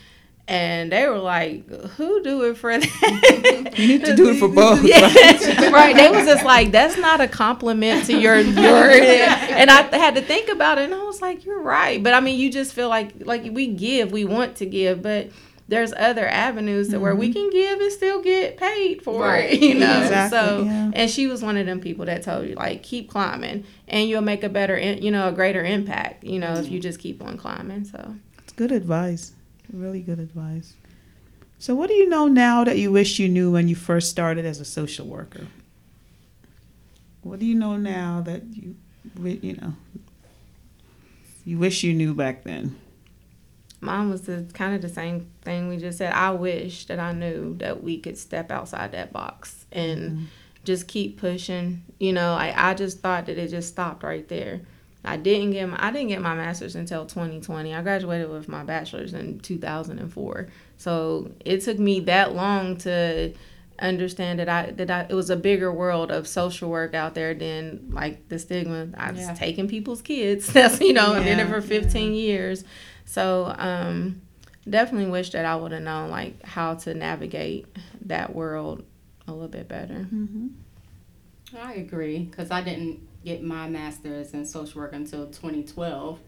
and 0.50 0.90
they 0.90 1.06
were 1.06 1.18
like, 1.18 1.68
"Who 1.70 2.22
do 2.24 2.42
it 2.50 2.56
for 2.56 2.76
that?" 2.76 3.72
You 3.78 3.86
need 3.86 4.04
to 4.04 4.16
do 4.16 4.30
it 4.30 4.38
for 4.40 4.48
both. 4.62 4.82
Yeah, 4.82 5.02
right. 5.70 5.94
They 5.94 6.10
was 6.10 6.26
just 6.26 6.44
like, 6.44 6.72
"That's 6.72 6.98
not 6.98 7.20
a 7.20 7.28
compliment 7.28 8.06
to 8.06 8.18
your 8.18 8.40
your." 8.40 8.90
And 8.90 9.70
I 9.70 9.82
had 9.96 10.16
to 10.16 10.20
think 10.20 10.48
about 10.48 10.78
it, 10.78 10.86
and 10.86 10.94
I 10.94 11.04
was 11.04 11.22
like, 11.22 11.44
"You're 11.44 11.62
right." 11.62 12.02
But 12.02 12.14
I 12.14 12.20
mean, 12.20 12.38
you 12.38 12.50
just 12.50 12.74
feel 12.74 12.88
like 12.88 13.12
like 13.24 13.44
we 13.52 13.68
give, 13.68 14.10
we 14.10 14.24
want 14.24 14.56
to 14.56 14.66
give, 14.66 15.02
but 15.02 15.30
there's 15.70 15.92
other 15.96 16.26
avenues 16.26 16.88
to 16.88 16.98
where 16.98 17.14
we 17.14 17.28
mm-hmm. 17.28 17.34
can 17.34 17.50
give 17.50 17.80
and 17.80 17.92
still 17.92 18.20
get 18.20 18.56
paid 18.56 19.02
for 19.02 19.22
Right. 19.22 19.52
it, 19.52 19.60
you 19.62 19.74
know. 19.76 20.02
Exactly, 20.02 20.38
so, 20.38 20.62
yeah. 20.64 20.90
and 20.92 21.10
she 21.10 21.28
was 21.28 21.42
one 21.42 21.56
of 21.56 21.64
them 21.64 21.80
people 21.80 22.04
that 22.06 22.24
told 22.24 22.48
you 22.48 22.56
like, 22.56 22.82
keep 22.82 23.08
climbing, 23.08 23.64
and 23.86 24.08
you'll 24.08 24.20
make 24.20 24.42
a 24.42 24.48
better, 24.48 24.76
in- 24.76 25.00
you 25.00 25.12
know, 25.12 25.28
a 25.28 25.32
greater 25.32 25.64
impact, 25.64 26.24
you 26.24 26.40
know, 26.40 26.54
if 26.54 26.66
you 26.66 26.78
mm-hmm. 26.78 26.80
just 26.80 26.98
keep 26.98 27.22
on 27.22 27.36
climbing. 27.36 27.84
So. 27.84 28.16
It's 28.38 28.52
good 28.52 28.72
advice. 28.72 29.32
Really 29.72 30.00
good 30.00 30.18
advice. 30.18 30.74
So, 31.60 31.76
what 31.76 31.88
do 31.88 31.94
you 31.94 32.08
know 32.08 32.26
now 32.26 32.64
that 32.64 32.78
you 32.78 32.90
wish 32.90 33.20
you 33.20 33.28
knew 33.28 33.52
when 33.52 33.68
you 33.68 33.76
first 33.76 34.10
started 34.10 34.44
as 34.44 34.58
a 34.58 34.64
social 34.64 35.06
worker? 35.06 35.46
What 37.22 37.38
do 37.38 37.46
you 37.46 37.54
know 37.54 37.76
now 37.76 38.22
that 38.22 38.42
you, 38.52 38.74
you 39.22 39.54
know, 39.54 39.74
you 41.44 41.58
wish 41.58 41.84
you 41.84 41.92
knew 41.92 42.12
back 42.12 42.42
then? 42.42 42.79
Mine 43.80 44.10
was 44.10 44.22
the 44.22 44.46
kind 44.52 44.74
of 44.74 44.82
the 44.82 44.88
same 44.88 45.30
thing 45.42 45.68
we 45.68 45.78
just 45.78 45.98
said. 45.98 46.12
I 46.12 46.32
wish 46.32 46.86
that 46.86 46.98
I 46.98 47.12
knew 47.12 47.56
that 47.58 47.82
we 47.82 47.98
could 47.98 48.18
step 48.18 48.50
outside 48.50 48.92
that 48.92 49.12
box 49.12 49.64
and 49.72 50.00
mm-hmm. 50.10 50.24
just 50.64 50.86
keep 50.86 51.18
pushing. 51.18 51.82
You 51.98 52.12
know, 52.12 52.34
I, 52.34 52.70
I 52.70 52.74
just 52.74 53.00
thought 53.00 53.26
that 53.26 53.38
it 53.38 53.48
just 53.48 53.68
stopped 53.68 54.02
right 54.02 54.28
there. 54.28 54.60
I 55.04 55.16
didn't 55.16 55.52
get 55.52 55.66
my 55.66 55.78
I 55.80 55.90
didn't 55.92 56.08
get 56.08 56.20
my 56.20 56.34
master's 56.34 56.76
until 56.76 57.06
2020. 57.06 57.74
I 57.74 57.82
graduated 57.82 58.28
with 58.28 58.48
my 58.48 58.64
bachelor's 58.64 59.14
in 59.14 59.40
2004. 59.40 60.48
So 60.76 61.30
it 61.44 61.62
took 61.62 61.78
me 61.78 62.00
that 62.00 62.34
long 62.34 62.76
to 62.78 63.32
understand 63.80 64.38
that 64.40 64.48
I 64.48 64.72
that 64.72 64.90
I, 64.90 65.06
it 65.08 65.14
was 65.14 65.30
a 65.30 65.36
bigger 65.36 65.72
world 65.72 66.10
of 66.10 66.28
social 66.28 66.68
work 66.68 66.94
out 66.94 67.14
there 67.14 67.32
than 67.32 67.88
like 67.92 68.28
the 68.28 68.38
stigma. 68.38 68.88
I 68.96 69.12
was 69.12 69.22
Yeah. 69.22 69.34
taking 69.34 69.68
people's 69.68 70.02
kids. 70.02 70.46
That's 70.52 70.80
you 70.80 70.92
know, 70.92 71.14
I've 71.14 71.24
been 71.24 71.38
there 71.38 71.46
Yeah, 71.46 71.60
for 71.60 71.62
15 71.62 72.12
years. 72.12 72.64
So 73.10 73.52
um, 73.58 74.22
definitely 74.68 75.10
wish 75.10 75.30
that 75.30 75.44
I 75.44 75.56
would 75.56 75.72
have 75.72 75.82
known 75.82 76.10
like 76.10 76.44
how 76.44 76.74
to 76.76 76.94
navigate 76.94 77.66
that 78.02 78.36
world 78.36 78.84
a 79.26 79.32
little 79.32 79.48
bit 79.48 79.66
better. 79.66 79.94
Mm-hmm. 79.94 80.46
I 81.60 81.74
agree 81.74 82.20
because 82.20 82.52
I 82.52 82.60
didn't 82.60 83.00
get 83.24 83.42
my 83.42 83.68
master's 83.68 84.32
in 84.32 84.46
social 84.46 84.80
work 84.80 84.92
until 84.92 85.26
2012, 85.26 86.20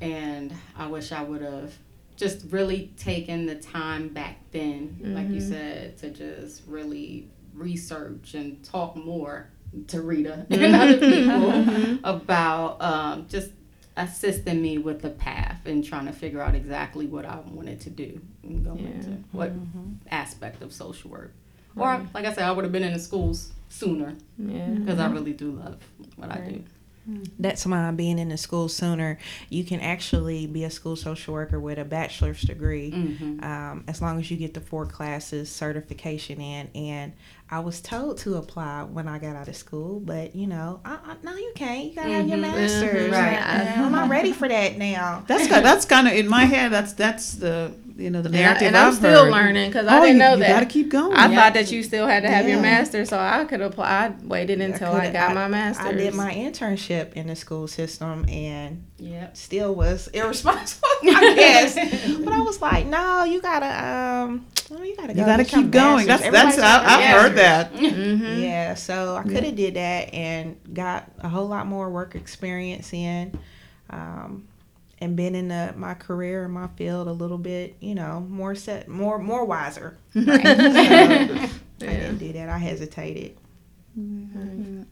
and 0.00 0.52
I 0.76 0.88
wish 0.88 1.12
I 1.12 1.22
would 1.22 1.42
have 1.42 1.72
just 2.16 2.46
really 2.50 2.92
taken 2.96 3.46
the 3.46 3.54
time 3.54 4.08
back 4.08 4.38
then, 4.50 4.98
like 5.04 5.28
you 5.28 5.40
said, 5.40 5.98
to 5.98 6.10
just 6.10 6.62
really 6.66 7.28
research 7.54 8.34
and 8.34 8.64
talk 8.64 8.96
more 8.96 9.50
to 9.86 10.00
Rita 10.00 10.46
and 10.50 10.74
other 10.74 10.98
people 10.98 11.98
about 12.02 12.82
um, 12.82 13.26
just 13.28 13.52
assisting 13.98 14.62
me 14.62 14.78
with 14.78 15.02
the 15.02 15.10
path 15.10 15.66
and 15.66 15.84
trying 15.84 16.06
to 16.06 16.12
figure 16.12 16.40
out 16.40 16.54
exactly 16.54 17.06
what 17.06 17.24
I 17.26 17.40
wanted 17.50 17.80
to 17.82 17.90
do 17.90 18.20
and 18.42 18.64
go 18.64 18.74
Yeah. 18.78 18.86
into 18.88 19.10
what 19.32 19.52
aspect 20.10 20.62
of 20.62 20.72
social 20.72 21.10
work. 21.10 21.34
Or, 21.76 22.06
like 22.14 22.24
I 22.24 22.32
said, 22.32 22.44
I 22.44 22.52
would 22.52 22.64
have 22.64 22.72
been 22.72 22.82
in 22.84 22.92
the 22.92 22.98
schools 22.98 23.52
sooner 23.68 24.14
Yeah. 24.38 24.68
because 24.68 24.98
I 24.98 25.10
really 25.10 25.32
do 25.32 25.50
love 25.52 25.76
what 26.16 26.30
I 26.30 26.38
do. 26.48 26.64
That's 27.38 27.64
why 27.64 27.90
being 27.92 28.18
in 28.18 28.28
the 28.28 28.36
school 28.36 28.68
sooner, 28.68 29.18
you 29.48 29.64
can 29.64 29.80
actually 29.80 30.46
be 30.46 30.64
a 30.64 30.70
school 30.70 30.94
social 30.94 31.32
worker 31.32 31.58
with 31.58 31.78
a 31.78 31.84
bachelor's 31.84 32.42
degree. 32.42 32.90
Mm-hmm. 32.92 33.42
um, 33.42 33.84
as 33.88 34.02
long 34.02 34.18
as 34.20 34.30
you 34.30 34.36
get 34.36 34.52
the 34.54 34.60
four 34.60 34.84
classes 34.86 35.48
certification 35.48 36.38
in. 36.40 36.68
And 36.74 37.12
I 37.50 37.60
was 37.60 37.80
told 37.80 38.18
to 38.18 38.34
apply 38.36 38.82
when 38.82 39.08
I 39.08 39.18
got 39.18 39.34
out 39.34 39.48
of 39.48 39.56
school, 39.56 40.00
but 40.00 40.36
you 40.36 40.46
know, 40.46 40.80
I, 40.84 40.98
I, 41.02 41.16
no, 41.22 41.34
you 41.34 41.52
can't. 41.54 41.84
You 41.86 41.94
gotta 41.94 42.10
have 42.12 42.28
your 42.28 42.36
Mhm. 42.38 42.42
master's. 42.42 43.10
Mhm. 43.10 43.12
Right. 43.12 43.32
Like, 43.64 43.78
I'm 43.78 43.92
not 43.92 44.10
ready 44.10 44.32
for 44.32 44.48
that 44.48 44.76
now. 44.76 45.24
That's 45.26 45.48
that's 45.48 45.84
kind 45.86 46.06
of 46.08 46.12
in 46.14 46.28
my 46.28 46.44
head. 46.44 46.72
That's 46.72 46.92
that's 46.92 47.32
the 47.36 47.72
you 47.98 48.10
know 48.10 48.22
the 48.22 48.28
And, 48.28 48.36
I, 48.36 48.40
narrative 48.40 48.68
and 48.68 48.76
I'm 48.76 48.88
I've 48.88 48.94
still 48.94 49.24
heard. 49.24 49.32
learning 49.32 49.70
because 49.70 49.86
Oh, 49.86 49.90
I 49.90 50.00
didn't 50.00 50.12
you, 50.16 50.18
know 50.22 50.32
you 50.34 50.38
that. 50.40 50.48
got 50.48 50.60
to 50.60 50.66
keep 50.66 50.88
going. 50.88 51.16
I 51.16 51.26
Yeah. 51.28 51.34
thought 51.42 51.54
that 51.54 51.72
you 51.72 51.82
still 51.82 52.06
had 52.06 52.22
to 52.22 52.30
have 52.30 52.46
your 52.46 52.56
Yeah. 52.56 52.62
master, 52.62 53.04
so 53.04 53.18
I 53.18 53.44
could 53.44 53.60
apply. 53.60 53.86
I 53.88 54.12
waited 54.24 54.60
until 54.60 54.92
I, 54.94 55.00
coulda- 55.06 55.12
got 55.12 55.34
my 55.34 55.48
master's. 55.48 55.86
I 55.86 55.92
did 55.92 56.14
my 56.14 56.32
internship 56.32 57.14
in 57.14 57.26
the 57.26 57.34
school 57.36 57.66
system 57.66 58.24
and 58.28 58.84
Yep. 58.98 59.36
still 59.36 59.74
was 59.74 60.06
irresponsible, 60.14 60.86
I 61.04 61.34
guess. 61.36 61.74
but 61.74 62.32
I 62.32 62.40
was 62.40 62.62
like, 62.62 62.86
no, 62.86 63.24
you 63.24 63.40
gotta, 63.40 63.66
um, 63.84 64.46
well, 64.70 64.84
you 64.84 64.96
gotta 64.96 65.14
go. 65.14 65.20
you 65.20 65.26
got 65.26 65.38
to 65.38 65.44
keep 65.44 65.70
going. 65.70 66.06
That's 66.06 66.22
master's. 66.22 66.32
that's 66.32 66.58
Everybody's 66.58 66.88
I, 66.92 67.14
I've 67.14 67.20
heard 67.22 67.36
that. 67.38 67.72
Mm-hmm. 67.98 68.42
Yeah, 68.42 68.74
so 68.74 69.16
I 69.16 69.22
could 69.24 69.42
have 69.44 69.56
did 69.56 69.74
that 69.74 70.14
and 70.14 70.56
got 70.72 71.10
a 71.20 71.28
whole 71.28 71.48
lot 71.48 71.66
more 71.66 71.88
work 71.90 72.14
experience 72.14 72.92
in, 72.92 73.36
um, 73.90 74.46
and 75.00 75.16
been 75.16 75.34
in 75.34 75.48
the, 75.48 75.72
my 75.76 75.94
career 75.94 76.44
in 76.44 76.50
my 76.50 76.68
field 76.68 77.08
a 77.08 77.12
little 77.12 77.38
bit, 77.38 77.76
you 77.80 77.94
know, 77.94 78.20
more 78.20 78.54
set, 78.54 78.88
more 78.88 79.18
more 79.18 79.44
wiser. 79.44 79.96
Right. 80.14 81.50
So, 81.80 81.86
I 81.86 81.90
didn't 81.90 82.18
do 82.18 82.32
that. 82.32 82.48
I 82.48 82.58
hesitated. 82.58 83.36
Mm-hmm. 83.96 84.82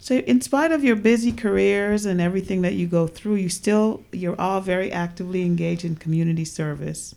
So, 0.00 0.14
in 0.14 0.40
spite 0.40 0.72
of 0.72 0.82
your 0.82 0.96
busy 0.96 1.32
careers 1.32 2.06
and 2.06 2.20
everything 2.20 2.62
that 2.62 2.74
you 2.74 2.86
go 2.86 3.06
through, 3.06 3.34
you 3.34 3.48
still 3.48 4.02
you're 4.12 4.40
all 4.40 4.60
very 4.60 4.90
actively 4.90 5.42
engaged 5.42 5.84
in 5.84 5.96
community 5.96 6.44
service. 6.44 7.14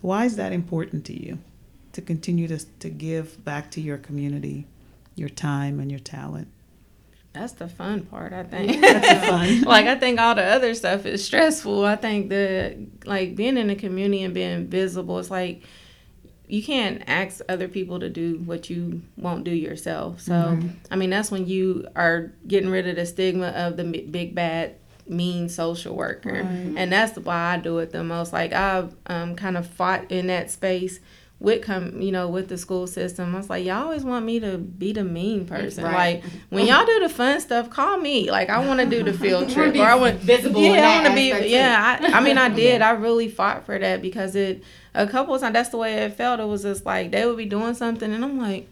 Why 0.00 0.24
is 0.24 0.34
that 0.34 0.52
important 0.52 1.04
to 1.06 1.12
you? 1.12 1.38
To 1.92 2.02
continue 2.02 2.48
to 2.48 2.58
to 2.58 2.90
give 2.90 3.44
back 3.44 3.70
to 3.72 3.80
your 3.80 3.98
community, 3.98 4.66
your 5.14 5.28
time 5.28 5.78
and 5.78 5.90
your 5.90 6.00
talent. 6.00 6.48
That's 7.36 7.52
the 7.52 7.68
fun 7.68 8.02
part, 8.06 8.32
I 8.32 8.44
think. 8.44 8.80
That's 8.80 9.26
fun. 9.28 9.60
like 9.74 9.86
I 9.86 9.96
think 9.96 10.18
all 10.18 10.34
the 10.34 10.44
other 10.44 10.72
stuff 10.74 11.04
is 11.06 11.24
stressful. 11.24 11.84
I 11.84 11.96
think 11.96 12.28
the 12.30 12.86
like 13.04 13.36
being 13.36 13.56
in 13.58 13.66
the 13.68 13.74
community 13.76 14.22
and 14.22 14.32
being 14.34 14.66
visible 14.66 15.18
it's 15.18 15.30
like 15.30 15.62
you 16.48 16.62
can't 16.62 17.02
ask 17.08 17.40
other 17.48 17.66
people 17.68 17.98
to 18.00 18.08
do 18.08 18.36
what 18.44 18.70
you 18.70 19.02
won't 19.16 19.44
do 19.44 19.50
yourself. 19.50 20.20
So 20.20 20.32
Mm-hmm. 20.32 20.68
I 20.90 20.96
mean 20.96 21.10
that's 21.10 21.30
when 21.30 21.46
you 21.46 21.86
are 21.96 22.32
getting 22.46 22.70
rid 22.70 22.86
of 22.88 22.96
the 22.96 23.04
stigma 23.06 23.48
of 23.48 23.76
the 23.76 23.84
big 23.84 24.34
bad 24.34 24.76
mean 25.08 25.48
social 25.48 25.94
worker, 25.94 26.32
Right. 26.32 26.74
and 26.76 26.90
that's 26.90 27.16
why 27.18 27.54
I 27.54 27.58
do 27.58 27.78
it 27.78 27.92
the 27.92 28.02
most. 28.02 28.32
Like 28.32 28.52
I've 28.52 28.94
um, 29.06 29.36
kind 29.36 29.56
of 29.56 29.66
fought 29.66 30.10
in 30.10 30.26
that 30.28 30.50
space 30.50 31.00
with 31.38 31.62
come 31.62 32.00
you 32.00 32.10
know 32.10 32.28
with 32.28 32.48
the 32.48 32.56
school 32.56 32.86
system. 32.86 33.34
I 33.34 33.38
was 33.38 33.50
like 33.50 33.64
y'all 33.64 33.84
always 33.84 34.04
want 34.04 34.24
me 34.24 34.40
to 34.40 34.56
be 34.56 34.92
the 34.92 35.04
mean 35.04 35.46
person. 35.46 35.84
Right. 35.84 36.22
Like 36.22 36.32
when 36.48 36.66
y'all 36.66 36.86
do 36.86 37.00
the 37.00 37.08
fun 37.08 37.40
stuff, 37.40 37.68
call 37.68 37.98
me. 37.98 38.30
Like 38.30 38.48
I 38.48 38.66
want 38.66 38.80
to 38.80 38.86
do 38.86 39.02
the 39.02 39.12
field 39.18 39.50
trip, 39.50 39.74
or 39.76 39.82
I 39.82 39.94
want 39.94 40.18
visible 40.18 40.62
Yeah, 40.62 40.88
I 40.88 40.94
want 40.96 41.08
to 41.08 41.14
be. 41.14 41.48
Yeah, 41.50 41.98
I, 42.00 42.18
I 42.18 42.20
mean, 42.20 42.38
I 42.38 42.48
did. 42.54 42.80
I 42.80 42.92
really 42.92 43.28
fought 43.28 43.66
for 43.66 43.78
that 43.78 44.00
because 44.00 44.34
it 44.34 44.62
a 44.94 45.06
couple 45.06 45.34
of 45.34 45.40
times. 45.40 45.52
That's 45.52 45.68
the 45.68 45.76
way 45.76 45.94
it 45.94 46.14
felt. 46.14 46.40
It 46.40 46.46
was 46.46 46.62
just 46.62 46.86
like 46.86 47.10
they 47.10 47.26
would 47.26 47.36
be 47.36 47.46
doing 47.46 47.74
something, 47.74 48.12
and 48.12 48.24
I'm 48.24 48.38
like. 48.38 48.68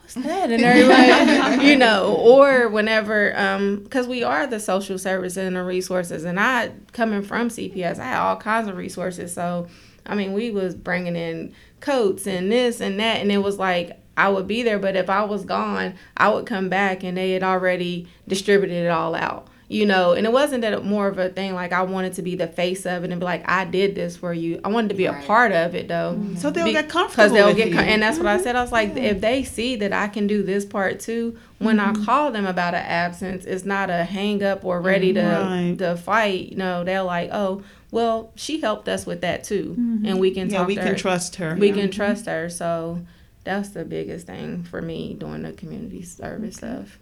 What's 0.00 0.26
that? 0.26 0.50
And 0.50 0.64
everybody, 0.64 1.66
you 1.66 1.76
know, 1.76 2.14
or 2.14 2.68
whenever, 2.70 3.38
um, 3.38 3.82
because 3.82 4.06
we 4.06 4.22
are 4.22 4.46
the 4.46 4.58
social 4.58 4.98
service 4.98 5.36
and 5.36 5.54
the 5.54 5.62
resources, 5.62 6.24
and 6.24 6.40
I 6.40 6.72
coming 6.94 7.20
from 7.20 7.50
CPS, 7.50 7.98
I 7.98 8.04
had 8.04 8.18
all 8.20 8.36
kinds 8.38 8.68
of 8.68 8.78
resources. 8.78 9.34
So, 9.34 9.68
I 10.06 10.14
mean, 10.14 10.32
we 10.32 10.50
was 10.50 10.74
bringing 10.74 11.14
in 11.14 11.52
coats 11.80 12.26
and 12.26 12.50
this 12.50 12.80
and 12.80 12.98
that, 13.00 13.18
and 13.18 13.30
it 13.30 13.38
was 13.38 13.58
like 13.58 13.98
I 14.18 14.28
would 14.28 14.48
be 14.48 14.64
there, 14.64 14.80
but 14.80 14.96
if 14.96 15.08
I 15.08 15.22
was 15.24 15.44
gone, 15.44 15.94
I 16.16 16.28
would 16.28 16.44
come 16.44 16.68
back 16.68 17.04
and 17.04 17.16
they 17.16 17.30
had 17.30 17.44
already 17.44 18.08
distributed 18.26 18.84
it 18.84 18.88
all 18.88 19.14
out. 19.14 19.46
You 19.70 19.84
know, 19.84 20.12
and 20.12 20.26
it 20.26 20.32
wasn't 20.32 20.62
that 20.62 20.82
more 20.82 21.08
of 21.08 21.18
a 21.18 21.28
thing 21.28 21.54
like 21.54 21.74
I 21.74 21.82
wanted 21.82 22.14
to 22.14 22.22
be 22.22 22.34
the 22.34 22.46
face 22.46 22.86
of 22.86 23.04
it 23.04 23.10
and 23.10 23.20
be 23.20 23.24
like, 23.24 23.46
I 23.46 23.66
did 23.66 23.94
this 23.94 24.16
for 24.16 24.32
you. 24.32 24.62
I 24.64 24.68
wanted 24.68 24.88
to 24.88 24.94
be 24.94 25.04
a 25.04 25.12
part 25.12 25.52
of 25.52 25.74
it 25.74 25.88
though. 25.88 26.14
Mm-hmm. 26.16 26.36
So 26.36 26.50
they'll 26.50 26.64
Be- 26.64 26.72
get 26.72 26.88
comfortable 26.88 27.24
Because 27.24 27.32
they'll 27.32 27.48
with 27.48 27.58
get 27.58 27.68
you. 27.68 27.74
com- 27.74 27.84
and 27.84 28.02
that's 28.02 28.16
what 28.16 28.26
I 28.26 28.40
said. 28.40 28.56
I 28.56 28.62
was 28.62 28.72
like, 28.72 28.96
if 28.96 29.20
they 29.20 29.44
see 29.44 29.76
that 29.76 29.92
I 29.92 30.08
can 30.08 30.26
do 30.26 30.42
this 30.42 30.64
part 30.64 31.00
too, 31.00 31.38
when 31.58 31.78
I 31.78 31.92
mm-hmm. 31.92 32.04
call 32.04 32.32
them 32.32 32.46
about 32.46 32.72
an 32.72 32.84
absence, 32.86 33.44
it's 33.44 33.66
not 33.66 33.90
a 33.90 34.04
hang 34.04 34.42
up 34.42 34.64
or 34.64 34.80
ready 34.80 35.12
to 35.12 35.20
mm-hmm. 35.20 35.68
Right. 35.68 35.78
to 35.80 35.96
fight. 35.98 36.48
You 36.48 36.56
know, 36.56 36.82
they're 36.82 37.02
like, 37.02 37.28
oh, 37.30 37.62
well, 37.90 38.32
she 38.36 38.60
helped 38.60 38.88
us 38.88 39.06
with 39.06 39.22
that 39.22 39.44
too, 39.44 39.76
mm-hmm. 39.78 40.06
and 40.06 40.20
we 40.20 40.30
can 40.30 40.50
yeah, 40.50 40.58
talk. 40.58 40.66
we 40.68 40.74
to 40.74 40.80
can 40.80 40.90
her. 40.92 40.98
trust 40.98 41.36
her. 41.36 41.56
We 41.56 41.70
can 41.70 41.82
mm-hmm. 41.82 41.90
trust 41.90 42.26
her. 42.26 42.48
So 42.50 43.00
that's 43.48 43.70
the 43.70 43.84
biggest 43.84 44.26
thing 44.26 44.62
for 44.64 44.82
me 44.82 45.14
doing 45.14 45.42
the 45.42 45.52
community 45.52 46.02
service 46.02 46.56
stuff. 46.56 46.98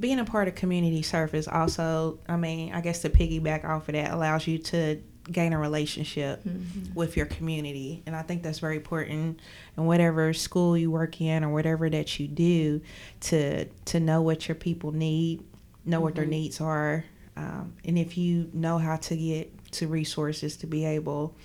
being 0.00 0.18
a 0.18 0.24
part 0.24 0.48
of 0.48 0.54
community 0.56 1.02
service 1.02 1.46
also 1.46 2.18
i 2.28 2.36
mean 2.36 2.72
i 2.72 2.80
guess 2.80 3.00
to 3.02 3.08
piggyback 3.10 3.64
off 3.64 3.88
of 3.88 3.94
that 3.94 4.10
allows 4.10 4.46
you 4.48 4.58
to 4.58 5.00
gain 5.30 5.52
a 5.52 5.58
relationship 5.58 6.42
mm-hmm. 6.42 6.92
with 6.94 7.16
your 7.16 7.26
community 7.26 8.02
and 8.06 8.16
i 8.16 8.22
think 8.22 8.42
that's 8.42 8.58
very 8.58 8.76
important 8.76 9.38
in 9.76 9.84
whatever 9.84 10.32
school 10.32 10.76
you 10.76 10.90
work 10.90 11.20
in 11.20 11.44
or 11.44 11.50
whatever 11.50 11.88
that 11.88 12.18
you 12.18 12.26
do 12.26 12.80
to 13.20 13.64
to 13.84 14.00
know 14.00 14.22
what 14.22 14.48
your 14.48 14.54
people 14.54 14.90
need 14.90 15.40
know 15.84 16.00
what 16.00 16.14
their 16.16 16.26
needs 16.26 16.60
are 16.60 17.04
um, 17.36 17.74
and 17.84 17.96
if 17.96 18.18
you 18.18 18.50
know 18.52 18.78
how 18.78 18.96
to 18.96 19.16
get 19.16 19.57
to 19.72 19.88
resources 19.88 20.56
to 20.58 20.66
be 20.66 20.84
able 20.84 21.36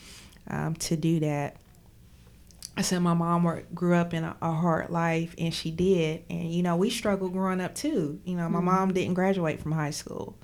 um, 0.49 0.75
to 0.75 0.95
do 0.95 1.19
that 1.19 1.57
I 2.75 2.81
said 2.81 2.99
my 2.99 3.13
mom 3.13 3.43
worked, 3.43 3.73
grew 3.75 3.93
up 3.93 4.13
in 4.13 4.23
a, 4.23 4.35
a 4.41 4.51
hard 4.51 4.89
life, 4.89 5.35
and 5.37 5.53
she 5.53 5.69
did. 5.69 6.23
And 6.29 6.51
you 6.51 6.63
know, 6.63 6.75
we 6.75 6.89
struggled 6.89 7.33
growing 7.33 7.61
up 7.61 7.75
too. 7.75 8.19
You 8.25 8.35
know, 8.35 8.49
my 8.49 8.61
mom 8.61 8.93
didn't 8.93 9.13
graduate 9.13 9.61
from 9.61 9.73
high 9.73 9.91
school, 9.91 10.35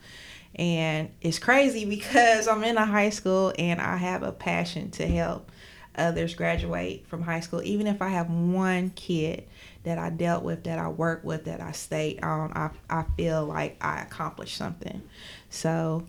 and 0.55 1.09
it's 1.21 1.39
crazy 1.39 1.85
because 1.85 2.47
I'm 2.47 2.63
in 2.63 2.77
a 2.77 2.85
high 2.85 3.09
school 3.09 3.53
and 3.57 3.81
I 3.81 3.97
have 3.97 4.21
a 4.21 4.31
passion 4.31 4.91
to 4.91 5.07
help 5.07 5.51
others 5.95 6.35
graduate 6.35 7.07
from 7.07 7.23
high 7.23 7.39
school. 7.39 7.63
Even 7.63 7.87
if 7.87 8.01
I 8.01 8.09
have 8.09 8.29
one 8.29 8.91
kid 8.91 9.45
that 9.83 9.97
I 9.97 10.11
dealt 10.11 10.43
with, 10.43 10.65
that 10.65 10.77
I 10.77 10.87
worked 10.87 11.25
with, 11.25 11.45
that 11.45 11.61
I 11.61 11.71
stayed 11.71 12.23
on, 12.23 12.51
I 12.53 12.69
I 12.91 13.05
feel 13.17 13.43
like 13.43 13.83
I 13.83 14.01
accomplished 14.01 14.55
something. 14.55 15.01
So, 15.49 16.05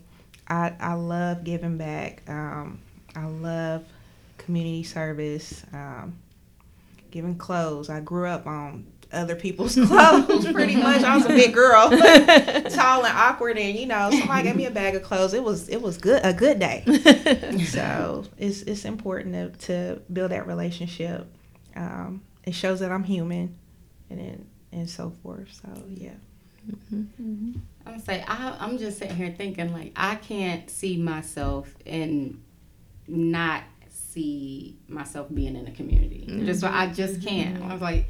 I 0.51 0.73
I 0.79 0.93
love 0.93 1.43
giving 1.45 1.77
back. 1.77 2.23
Um, 2.27 2.79
I 3.15 3.25
love 3.25 3.85
community 4.37 4.83
service, 4.83 5.63
um, 5.73 6.17
giving 7.09 7.37
clothes. 7.37 7.89
I 7.89 8.01
grew 8.01 8.27
up 8.27 8.45
on 8.45 8.85
other 9.13 9.35
people's 9.35 9.75
clothes 9.87 10.51
pretty 10.51 10.75
much. 10.75 11.03
I 11.03 11.15
was 11.15 11.25
a 11.25 11.29
big 11.29 11.53
girl, 11.53 11.89
tall 11.89 13.05
and 13.05 13.17
awkward, 13.17 13.57
and 13.57 13.79
you 13.79 13.85
know, 13.85 14.11
somebody 14.11 14.43
gave 14.43 14.57
me 14.57 14.65
a 14.65 14.71
bag 14.71 14.95
of 14.95 15.03
clothes. 15.03 15.33
It 15.33 15.43
was 15.43 15.69
it 15.69 15.81
was 15.81 15.97
good 15.97 16.19
a 16.25 16.33
good 16.33 16.59
day. 16.59 16.83
so 17.67 18.25
it's 18.37 18.63
it's 18.63 18.83
important 18.83 19.33
to, 19.33 19.67
to 19.67 20.01
build 20.11 20.31
that 20.31 20.47
relationship. 20.47 21.27
Um, 21.77 22.23
it 22.43 22.53
shows 22.55 22.81
that 22.81 22.91
I'm 22.91 23.05
human, 23.05 23.57
and 24.09 24.45
and 24.73 24.89
so 24.89 25.13
forth. 25.23 25.47
So 25.61 25.83
yeah. 25.87 26.11
Mm-hmm. 26.69 27.53
I'm 27.85 27.99
say 27.99 28.23
I, 28.27 28.57
I'm 28.59 28.77
just 28.77 28.99
sitting 28.99 29.15
here 29.15 29.33
thinking 29.35 29.73
like 29.73 29.93
I 29.95 30.15
can't 30.15 30.69
see 30.69 30.97
myself 30.97 31.73
and 31.85 32.41
not 33.07 33.63
see 33.89 34.77
myself 34.87 35.27
being 35.33 35.55
in 35.55 35.67
a 35.67 35.71
community. 35.71 36.25
Mm-hmm. 36.29 36.45
Just 36.45 36.63
I 36.63 36.87
just 36.87 37.15
mm-hmm. 37.15 37.27
can't. 37.27 37.63
I 37.63 37.73
was 37.73 37.81
like, 37.81 38.05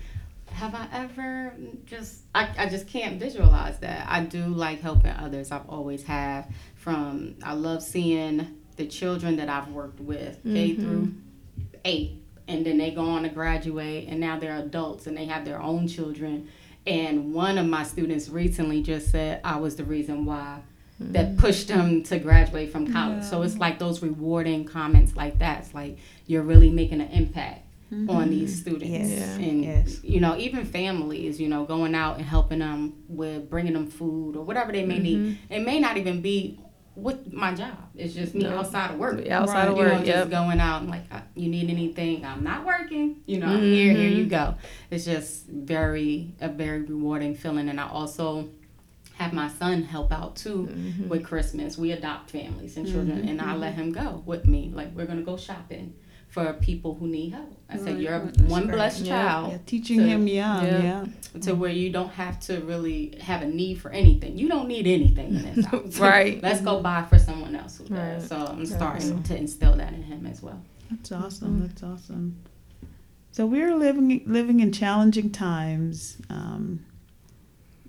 have 0.47 0.76
I 0.76 0.88
ever 0.91 1.54
just 1.86 2.24
I, 2.36 2.49
I 2.58 2.68
just 2.68 2.88
can't 2.88 3.20
visualize 3.20 3.80
that. 3.80 4.08
I 4.10 4.24
do 4.24 4.45
like 4.47 4.82
helping 4.82 5.12
others. 5.12 5.52
I've 5.52 5.70
always 5.70 6.04
have. 6.04 6.47
From 6.76 7.36
I 7.43 7.54
love 7.54 7.84
seeing 7.84 8.60
the 8.76 8.88
children 8.88 9.38
that 9.38 9.49
I've 9.49 9.70
worked 9.70 9.99
with 9.99 10.39
K 10.43 10.76
through 10.76 11.14
eight, 11.86 12.24
and 12.47 12.66
then 12.66 12.78
they 12.78 12.91
go 12.91 13.04
on 13.04 13.24
to 13.24 13.30
graduate, 13.30 14.08
and 14.10 14.20
now 14.20 14.39
they're 14.39 14.58
adults 14.58 15.08
and 15.08 15.16
they 15.16 15.26
have 15.26 15.45
their 15.45 15.62
own 15.62 15.88
children. 15.88 16.49
And 16.88 17.34
one 17.34 17.58
of 17.58 17.66
my 17.66 17.84
students 17.84 18.30
recently 18.30 18.82
just 18.82 19.10
said 19.12 19.42
I 19.44 19.58
was 19.58 19.76
the 19.76 19.84
reason 19.84 20.26
why 20.26 20.62
hmm. 20.98 21.12
that 21.12 21.38
pushed 21.38 21.68
them 21.68 22.04
to 22.04 22.20
graduate 22.20 22.72
from 22.72 22.92
college. 22.92 23.24
So 23.24 23.42
it's 23.44 23.58
like 23.58 23.80
those 23.80 24.02
rewarding 24.02 24.66
comments 24.66 25.16
like 25.16 25.40
that. 25.40 25.60
It's 25.60 25.74
like 25.74 25.98
you're 26.26 26.44
really 26.44 26.72
making 26.72 27.02
an 27.02 27.10
impact 27.10 27.66
mm-hmm. 27.94 28.10
on 28.10 28.30
these 28.30 28.60
students. 28.60 29.10
Yes. 29.10 29.38
And 29.38 29.64
Yes. 29.64 30.04
you 30.04 30.20
know, 30.20 30.38
even 30.38 30.66
families, 30.66 31.40
you 31.40 31.48
know, 31.48 31.66
going 31.66 31.96
out 31.96 32.18
and 32.18 32.26
helping 32.26 32.60
them 32.60 32.94
with 33.08 33.50
bringing 33.50 33.74
them 33.74 33.88
food 33.88 34.36
or 34.36 34.44
whatever 34.44 34.72
they 34.72 34.86
may 34.86 35.00
need. 35.00 35.18
Mm-hmm. 35.18 35.54
It 35.54 35.60
may 35.66 35.80
not 35.80 35.98
even 35.98 36.22
be 36.22 36.60
with 36.96 37.32
my 37.32 37.54
job. 37.56 37.78
It's 37.96 38.14
just 38.14 38.36
me 38.36 38.44
No. 38.44 38.60
outside 38.60 38.92
of 38.92 39.00
work. 39.00 39.26
Outside 39.30 39.70
of 39.70 39.78
You 39.78 39.84
know, 39.84 39.94
work, 39.96 40.06
just 40.06 40.30
going 40.30 40.60
out 40.60 40.82
and 40.82 40.89
like, 40.92 41.04
uh, 41.12 41.22
you 41.36 41.50
need 41.50 41.70
anything? 41.70 42.26
I'm 42.26 42.44
not 42.44 42.66
working. 42.66 43.18
You 43.26 43.39
know, 43.39 43.48
I'm 43.48 43.62
here. 43.62 43.94
Here 43.94 44.10
you 44.10 44.26
go. 44.26 44.56
It's 44.89 45.06
just 45.06 45.48
very 45.48 46.34
a 46.42 46.50
very 46.50 46.82
rewarding 46.82 47.36
feeling, 47.36 47.70
and 47.70 47.80
I 47.80 47.88
also 47.88 48.50
have 49.16 49.34
my 49.34 49.48
son 49.50 49.84
help 49.84 50.12
out 50.12 50.36
too 50.36 50.68
Mm-hmm. 50.72 51.08
with 51.08 51.24
Christmas. 51.24 51.78
We 51.78 51.92
adopt 51.92 52.32
families 52.32 52.76
and 52.78 52.86
children, 52.88 53.28
and 53.30 53.39
I 53.42 53.56
let 53.56 53.76
him 53.76 53.92
go 53.92 54.24
with 54.26 54.46
me. 54.48 54.72
Like 54.74 54.94
we're 54.96 55.06
gonna 55.06 55.22
go 55.22 55.38
shopping 55.38 55.94
for 56.32 56.54
people 56.54 56.96
who 56.96 57.08
need 57.08 57.34
help. 57.34 57.54
I 57.70 57.76
said, 57.78 57.88
Right, 57.88 57.98
you're. 58.00 58.20
That's 58.20 58.42
one 58.50 58.64
great. 58.68 58.76
blessed 58.76 59.02
Yeah. 59.06 59.16
child 59.24 59.52
Yeah, 59.52 59.58
teaching 59.66 60.00
to- 60.00 60.06
him 60.08 60.28
young, 60.28 60.66
Yeah. 60.66 60.82
yeah. 61.34 61.40
to 61.42 61.54
where 61.56 61.72
you 61.72 61.90
don't 61.92 62.12
have 62.14 62.40
to 62.48 62.62
really 62.62 63.18
have 63.22 63.42
a 63.42 63.48
need 63.48 63.76
for 63.82 63.92
anything. 63.92 64.38
You 64.38 64.48
don't 64.48 64.68
need 64.68 64.88
anything 64.88 65.36
in 65.36 65.56
this 65.56 65.66
house. 65.72 66.00
Right. 66.00 66.42
Let's 66.42 66.62
go 66.62 66.82
buy 66.82 67.04
for 67.10 67.20
someone 67.20 67.54
else 67.56 67.78
who 67.78 67.84
does. 67.86 68.22
Right. 68.22 68.22
So 68.30 68.36
I'm 68.48 68.66
starting 68.66 69.22
to 69.24 69.38
instill 69.38 69.76
that 69.76 69.94
in 69.94 70.04
him 70.04 70.26
as 70.26 70.42
well. 70.42 70.62
That's 70.90 71.12
awesome. 71.12 71.68
That's 71.68 71.84
awesome. 71.84 72.38
So 73.34 73.46
we're 73.46 73.76
living 73.76 74.22
living 74.26 74.60
in 74.62 74.72
challenging 74.74 75.30
times. 75.32 76.18
Um, 76.30 76.86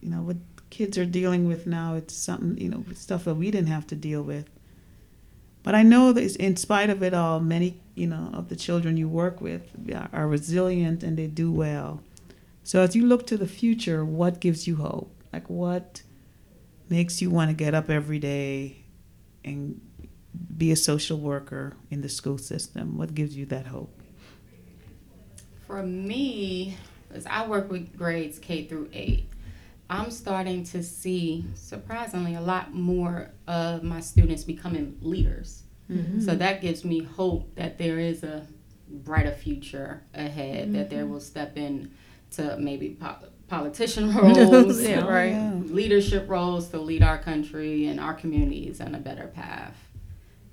you 0.00 0.08
know 0.10 0.22
what 0.22 0.36
kids 0.70 0.96
are 0.98 1.04
dealing 1.06 1.46
with 1.48 1.66
now. 1.66 1.94
It's 1.94 2.14
something 2.14 2.58
you 2.58 2.68
know 2.70 2.84
stuff 2.94 3.24
that 3.24 3.34
we 3.34 3.50
didn't 3.50 3.68
have 3.68 3.86
to 3.88 3.96
deal 3.96 4.22
with. 4.22 4.48
But 5.64 5.74
I 5.76 5.82
know 5.84 6.12
that 6.12 6.36
in 6.36 6.56
spite 6.56 6.90
of 6.90 7.02
it 7.02 7.14
all, 7.14 7.38
many 7.40 7.80
you 7.94 8.06
know 8.06 8.30
of 8.32 8.48
the 8.48 8.56
children 8.56 8.96
you 8.96 9.08
work 9.08 9.40
with 9.40 9.62
are- 10.12 10.28
resilient 10.28 11.02
and 11.02 11.16
they 11.16 11.26
do 11.26 11.52
well. 11.52 12.02
So 12.64 12.80
as 12.80 12.94
you 12.94 13.06
look 13.06 13.26
to 13.26 13.36
the 13.36 13.46
future, 13.46 14.04
what 14.04 14.40
gives 14.40 14.66
you 14.66 14.76
hope? 14.76 15.14
Like 15.32 15.48
what 15.50 16.02
makes 16.88 17.20
you 17.20 17.30
want 17.30 17.50
to 17.50 17.54
get 17.54 17.74
up 17.74 17.90
every 17.90 18.18
day 18.18 18.84
and 19.44 19.80
be 20.56 20.70
a 20.70 20.76
social 20.76 21.18
worker 21.18 21.74
in 21.90 22.00
the 22.02 22.08
school 22.08 22.38
system? 22.38 22.96
What 22.96 23.14
gives 23.14 23.36
you 23.36 23.46
that 23.46 23.66
hope? 23.66 24.00
For 25.66 25.82
me, 25.82 26.76
as 27.12 27.26
I 27.26 27.46
work 27.46 27.70
with 27.70 27.96
grades 27.96 28.38
K 28.38 28.64
through 28.66 28.90
eight, 28.92 29.28
I'm 29.90 30.10
starting 30.10 30.64
to 30.64 30.82
see, 30.82 31.44
surprisingly, 31.54 32.34
a 32.34 32.40
lot 32.40 32.72
more 32.72 33.30
of 33.46 33.82
my 33.82 34.00
students 34.00 34.44
becoming 34.44 34.96
leaders. 35.00 35.64
So 36.20 36.34
that 36.34 36.62
gives 36.62 36.84
me 36.84 37.02
hope 37.02 37.54
that 37.56 37.76
there 37.78 37.98
is 37.98 38.22
a 38.22 38.46
brighter 38.88 39.32
future 39.32 40.02
ahead, 40.14 40.72
that 40.74 40.88
they 40.90 41.02
will 41.02 41.20
step 41.20 41.56
in 41.58 41.90
to 42.32 42.56
maybe 42.58 42.90
po- 42.90 43.16
politician 43.48 44.14
roles, 44.16 44.80
Yeah, 44.82 45.06
right. 45.06 45.32
Yeah. 45.32 45.52
leadership 45.66 46.28
roles 46.30 46.68
to 46.68 46.78
lead 46.78 47.02
our 47.02 47.18
country 47.18 47.86
and 47.86 48.00
our 48.00 48.14
communities 48.14 48.80
on 48.80 48.94
a 48.94 48.98
better 48.98 49.26
path. 49.26 49.76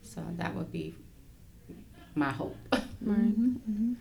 So 0.03 0.21
that 0.37 0.55
would 0.55 0.71
be 0.71 0.95
my 2.15 2.31
hope. 2.31 2.57
Mm-hmm. 3.01 3.93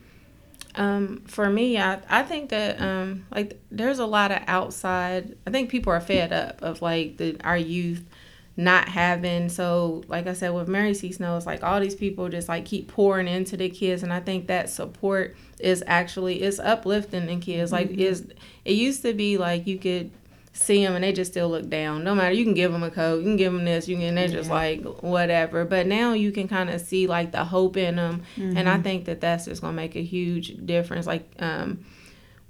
Um, 0.75 1.23
for 1.27 1.49
me, 1.49 1.79
I, 1.79 2.01
I 2.09 2.25
think 2.25 2.51
that 2.51 2.81
um, 2.81 3.27
like 3.31 3.61
there's 3.71 4.01
a 4.01 4.07
lot 4.07 4.33
of 4.33 4.41
outside. 4.49 5.37
I 5.47 5.51
think 5.51 5.71
people 5.71 5.93
are 5.93 6.01
fed 6.01 6.33
up 6.33 6.63
of 6.63 6.83
like 6.83 7.17
the 7.17 7.37
our 7.45 7.57
youth 7.57 8.05
not 8.59 8.89
having. 8.89 9.49
So 9.49 10.03
like 10.09 10.27
I 10.27 10.33
said 10.33 10.51
with 10.51 10.67
Mary 10.67 10.93
C. 10.93 11.13
Snow, 11.13 11.37
it's 11.37 11.47
like 11.47 11.63
all 11.63 11.81
these 11.81 11.95
people 11.95 12.29
just 12.29 12.49
like 12.49 12.65
keep 12.65 12.89
pouring 12.89 13.29
into 13.29 13.57
the 13.57 13.71
kids, 13.71 14.03
and 14.03 14.13
I 14.13 14.19
think 14.19 14.49
that 14.49 14.69
support 14.69 15.37
is 15.61 15.85
actually 15.87 16.43
is 16.43 16.59
uplifting 16.59 17.31
in 17.31 17.39
kids. 17.39 17.71
Like 17.71 17.91
is 17.91 18.27
it 18.65 18.73
used 18.73 19.03
to 19.03 19.15
be 19.15 19.39
like 19.39 19.69
you 19.69 19.79
could 19.79 20.11
see 20.53 20.85
them 20.85 20.97
and 20.97 21.05
they 21.05 21.13
just 21.13 21.31
still 21.31 21.49
look 21.49 21.71
down. 21.71 22.03
No 22.03 22.17
matter 22.17 22.35
you 22.35 22.43
can 22.43 22.53
give 22.55 22.73
them 22.73 22.83
a 22.83 22.91
coat, 22.91 23.19
you 23.19 23.23
can 23.23 23.37
give 23.37 23.53
them 23.53 23.65
this, 23.65 23.87
you 23.87 23.97
can. 23.97 24.17
They're 24.17 24.27
just 24.27 24.51
like 24.51 24.83
whatever. 25.03 25.65
But 25.65 25.87
now 25.87 26.15
you 26.15 26.33
can 26.33 26.49
kind 26.49 26.69
of 26.69 26.81
see 26.81 27.07
like 27.07 27.31
the 27.31 27.45
hope 27.45 27.77
in 27.77 27.95
them, 27.95 28.25
and 28.37 28.69
I 28.69 28.79
think 28.79 29.05
that 29.05 29.21
that's 29.21 29.45
just 29.45 29.61
gonna 29.61 29.73
make 29.73 29.95
a 29.95 30.03
huge 30.03 30.57
difference. 30.67 31.07
Like 31.07 31.31
um, 31.39 31.85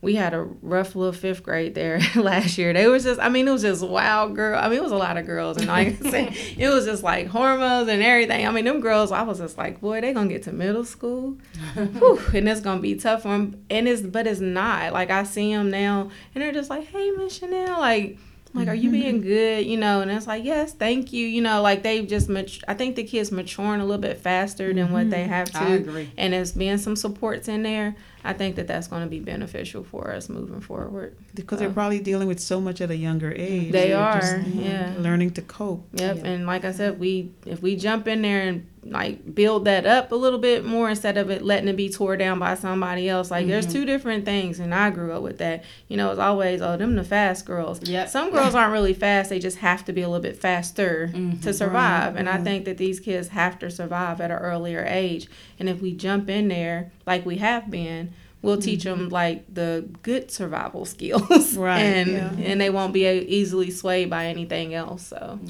we 0.00 0.14
had 0.14 0.32
a 0.32 0.42
rough 0.42 0.94
little 0.94 1.12
fifth 1.12 1.42
grade 1.42 1.74
there 1.74 2.00
last 2.14 2.56
year. 2.56 2.72
They 2.72 2.86
was 2.86 3.02
just, 3.02 3.18
I 3.18 3.28
mean, 3.28 3.48
it 3.48 3.50
was 3.50 3.62
just 3.62 3.86
wild 3.86 4.36
girl. 4.36 4.58
I 4.58 4.68
mean, 4.68 4.78
it 4.78 4.82
was 4.82 4.92
a 4.92 4.96
lot 4.96 5.16
of 5.16 5.26
girls, 5.26 5.56
and 5.56 5.66
like 5.66 6.04
I 6.04 6.10
said, 6.10 6.36
it 6.56 6.68
was 6.68 6.84
just 6.84 7.02
like 7.02 7.26
hormones 7.26 7.88
and 7.88 8.02
everything. 8.02 8.46
I 8.46 8.50
mean, 8.50 8.64
them 8.64 8.80
girls, 8.80 9.10
I 9.10 9.22
was 9.22 9.38
just 9.38 9.58
like, 9.58 9.80
boy, 9.80 10.00
they 10.00 10.12
gonna 10.12 10.28
get 10.28 10.44
to 10.44 10.52
middle 10.52 10.84
school, 10.84 11.36
Whew, 11.74 12.20
and 12.32 12.48
it's 12.48 12.60
gonna 12.60 12.80
be 12.80 12.94
tough 12.94 13.22
for 13.22 13.28
them. 13.28 13.64
And 13.70 13.88
it's, 13.88 14.02
but 14.02 14.26
it's 14.26 14.40
not. 14.40 14.92
Like 14.92 15.10
I 15.10 15.24
see 15.24 15.52
them 15.52 15.70
now, 15.70 16.10
and 16.34 16.42
they're 16.42 16.52
just 16.52 16.70
like, 16.70 16.86
hey, 16.86 17.10
Miss 17.12 17.36
Chanel, 17.38 17.80
like. 17.80 18.18
Like, 18.54 18.68
are 18.68 18.74
you 18.74 18.90
being 18.90 19.16
mm-hmm. 19.16 19.28
good? 19.28 19.66
You 19.66 19.76
know, 19.76 20.00
and 20.00 20.10
it's 20.10 20.26
like, 20.26 20.44
yes, 20.44 20.72
thank 20.72 21.12
you. 21.12 21.26
You 21.26 21.42
know, 21.42 21.60
like 21.62 21.82
they've 21.82 22.06
just, 22.06 22.28
mat- 22.28 22.58
I 22.66 22.74
think 22.74 22.96
the 22.96 23.04
kids 23.04 23.30
maturing 23.30 23.80
a 23.80 23.84
little 23.84 24.00
bit 24.00 24.18
faster 24.18 24.72
than 24.72 24.90
what 24.92 25.10
they 25.10 25.22
mm-hmm. 25.22 25.32
have 25.32 25.50
to 25.52 25.58
I 25.58 25.68
agree. 25.70 26.10
and 26.16 26.32
there's 26.32 26.52
being 26.52 26.78
some 26.78 26.96
supports 26.96 27.48
in 27.48 27.62
there, 27.62 27.94
I 28.24 28.32
think 28.32 28.56
that 28.56 28.66
that's 28.66 28.88
going 28.88 29.02
to 29.02 29.08
be 29.08 29.20
beneficial 29.20 29.84
for 29.84 30.12
us 30.12 30.28
moving 30.28 30.60
forward. 30.60 31.16
Because 31.34 31.58
they're 31.58 31.70
probably 31.70 32.00
dealing 32.00 32.28
with 32.28 32.40
so 32.40 32.60
much 32.60 32.80
at 32.80 32.90
a 32.90 32.96
younger 32.96 33.32
age. 33.32 33.72
They 33.72 33.88
They're 33.88 33.98
are, 33.98 34.20
just, 34.20 34.46
yeah. 34.48 34.94
learning 34.98 35.32
to 35.32 35.42
cope. 35.42 35.86
Yep, 35.92 36.16
Yeah. 36.16 36.26
and 36.26 36.46
like 36.46 36.64
I 36.64 36.72
said, 36.72 36.98
we 36.98 37.30
if 37.46 37.62
we 37.62 37.76
jump 37.76 38.08
in 38.08 38.22
there 38.22 38.42
and 38.42 38.66
like 38.90 39.34
build 39.34 39.64
that 39.66 39.86
up 39.86 40.12
a 40.12 40.14
little 40.14 40.38
bit 40.38 40.64
more 40.64 40.88
instead 40.88 41.16
of 41.16 41.30
it 41.30 41.42
letting 41.42 41.68
it 41.68 41.76
be 41.76 41.90
tore 41.90 42.16
down 42.16 42.38
by 42.38 42.54
somebody 42.54 43.08
else. 43.08 43.30
Like 43.30 43.46
there's 43.46 43.66
mm-hmm. 43.66 43.74
two 43.74 43.84
different 43.84 44.24
things, 44.24 44.58
and 44.58 44.74
I 44.74 44.90
grew 44.90 45.12
up 45.12 45.22
with 45.22 45.38
that. 45.38 45.64
You 45.88 45.96
know, 45.96 46.10
it's 46.10 46.20
always 46.20 46.60
oh 46.60 46.76
them 46.76 46.96
the 46.96 47.04
fast 47.04 47.44
girls. 47.44 47.86
Yep. 47.88 48.08
Some 48.08 48.30
girls 48.30 48.54
aren't 48.54 48.72
really 48.72 48.94
fast; 48.94 49.30
they 49.30 49.38
just 49.38 49.58
have 49.58 49.84
to 49.86 49.92
be 49.92 50.02
a 50.02 50.08
little 50.08 50.22
bit 50.22 50.40
faster 50.40 51.10
mm-hmm. 51.12 51.40
to 51.40 51.52
survive. 51.52 52.16
And 52.16 52.28
I 52.28 52.34
mm-hmm. 52.34 52.44
think 52.44 52.64
that 52.66 52.78
these 52.78 53.00
kids 53.00 53.28
have 53.28 53.58
to 53.60 53.70
survive 53.70 54.20
at 54.20 54.30
an 54.30 54.38
earlier 54.38 54.84
age. 54.86 55.28
And 55.58 55.68
if 55.68 55.80
we 55.80 55.92
jump 55.92 56.28
in 56.28 56.48
there 56.48 56.92
like 57.06 57.24
we 57.26 57.36
have 57.36 57.70
been. 57.70 58.12
We'll 58.40 58.58
teach 58.58 58.84
them 58.84 59.08
like 59.08 59.52
the 59.52 59.88
good 60.02 60.30
survival 60.30 60.84
skills, 60.94 61.56
Right, 61.56 61.80
And 61.80 62.12
yeah. 62.12 62.30
and 62.38 62.60
they 62.60 62.70
won't 62.70 62.92
be 62.92 63.04
easily 63.04 63.72
swayed 63.72 64.10
by 64.10 64.26
anything 64.26 64.74
else. 64.74 65.08
So 65.08 65.40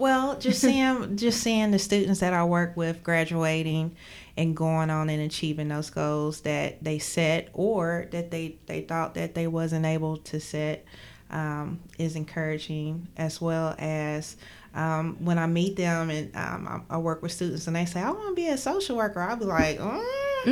Well, 0.00 0.38
just 0.38 0.60
seeing 0.62 1.16
just 1.18 1.42
seeing 1.42 1.70
the 1.72 1.78
students 1.78 2.20
that 2.20 2.32
I 2.32 2.42
work 2.44 2.74
with 2.74 3.02
graduating 3.02 3.94
and 4.34 4.56
going 4.56 4.88
on 4.88 5.10
and 5.10 5.20
achieving 5.20 5.68
those 5.68 5.90
goals 5.90 6.40
that 6.40 6.82
they 6.82 6.98
set 6.98 7.50
or 7.52 8.08
that 8.10 8.30
they 8.30 8.56
they 8.64 8.80
thought 8.80 9.12
that 9.14 9.34
they 9.34 9.46
wasn't 9.46 9.84
able 9.84 10.16
to 10.16 10.40
set 10.40 10.86
um, 11.30 11.80
is 11.98 12.16
encouraging 12.16 13.08
as 13.18 13.42
well 13.42 13.74
as 13.78 14.36
um, 14.74 15.16
when 15.20 15.38
I 15.38 15.46
meet 15.46 15.76
them 15.76 16.08
and 16.08 16.34
um, 16.34 16.84
I, 16.90 16.94
I 16.94 16.98
work 16.98 17.20
with 17.20 17.32
students 17.32 17.66
and 17.66 17.76
they 17.76 17.84
say 17.84 18.00
I 18.00 18.10
want 18.10 18.28
to 18.30 18.34
be 18.34 18.48
a 18.48 18.56
social 18.56 18.96
worker 18.96 19.20
I'll 19.20 19.36
be 19.36 19.44
like 19.44 19.78
mm, 19.78 20.02
okay. 20.46 20.50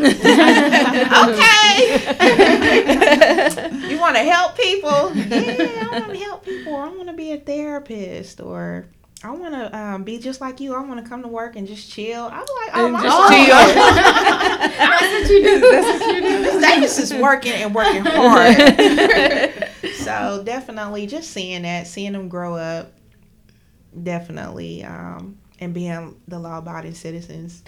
You 3.89 3.99
want 3.99 4.17
to 4.17 4.23
help 4.25 4.59
people? 4.59 5.15
Yeah 5.15 5.89
I 5.91 6.01
want 6.01 6.13
to 6.13 6.19
help 6.19 6.45
people. 6.45 6.77
I 6.77 6.89
want 6.91 7.09
to 7.09 7.15
be 7.15 7.33
a 7.33 7.39
therapist 7.39 8.43
or 8.43 8.87
I 9.25 9.33
want 9.33 9.53
to 9.53 9.77
um, 9.77 10.05
be 10.05 10.19
just 10.19 10.41
like 10.41 10.61
you. 10.61 10.75
I 10.75 10.81
want 10.81 11.03
to 11.03 11.09
come 11.09 11.23
to 11.23 11.29
work 11.29 11.57
and 11.57 11.67
just 11.67 11.91
chill. 11.91 12.27
I'm 12.27 12.39
like, 12.39 12.71
oh 12.75 12.85
And 12.85 12.93
my 12.93 13.03
just 13.03 13.17
God. 13.17 13.75
That's 14.79 15.13
what 15.13 15.31
you 15.31 15.43
do. 15.43 15.61
That's 15.61 16.01
what 16.01 16.15
you 16.15 16.21
do. 16.21 16.41
Miss 16.43 16.63
Davis 16.63 16.99
is 16.99 17.15
working 17.15 17.53
and 17.53 17.75
working 17.75 18.05
hard. 18.05 18.57
so 19.97 20.43
definitely, 20.45 21.09
just 21.09 21.31
seeing 21.31 21.63
that, 21.63 21.89
seeing 21.89 22.13
them 22.13 22.29
grow 22.29 22.55
up, 22.55 22.93
definitely, 24.01 24.85
um, 24.85 25.37
and 25.59 25.75
being 25.75 26.21
the 26.29 26.39
law-abiding 26.39 26.95
citizens, 26.95 27.65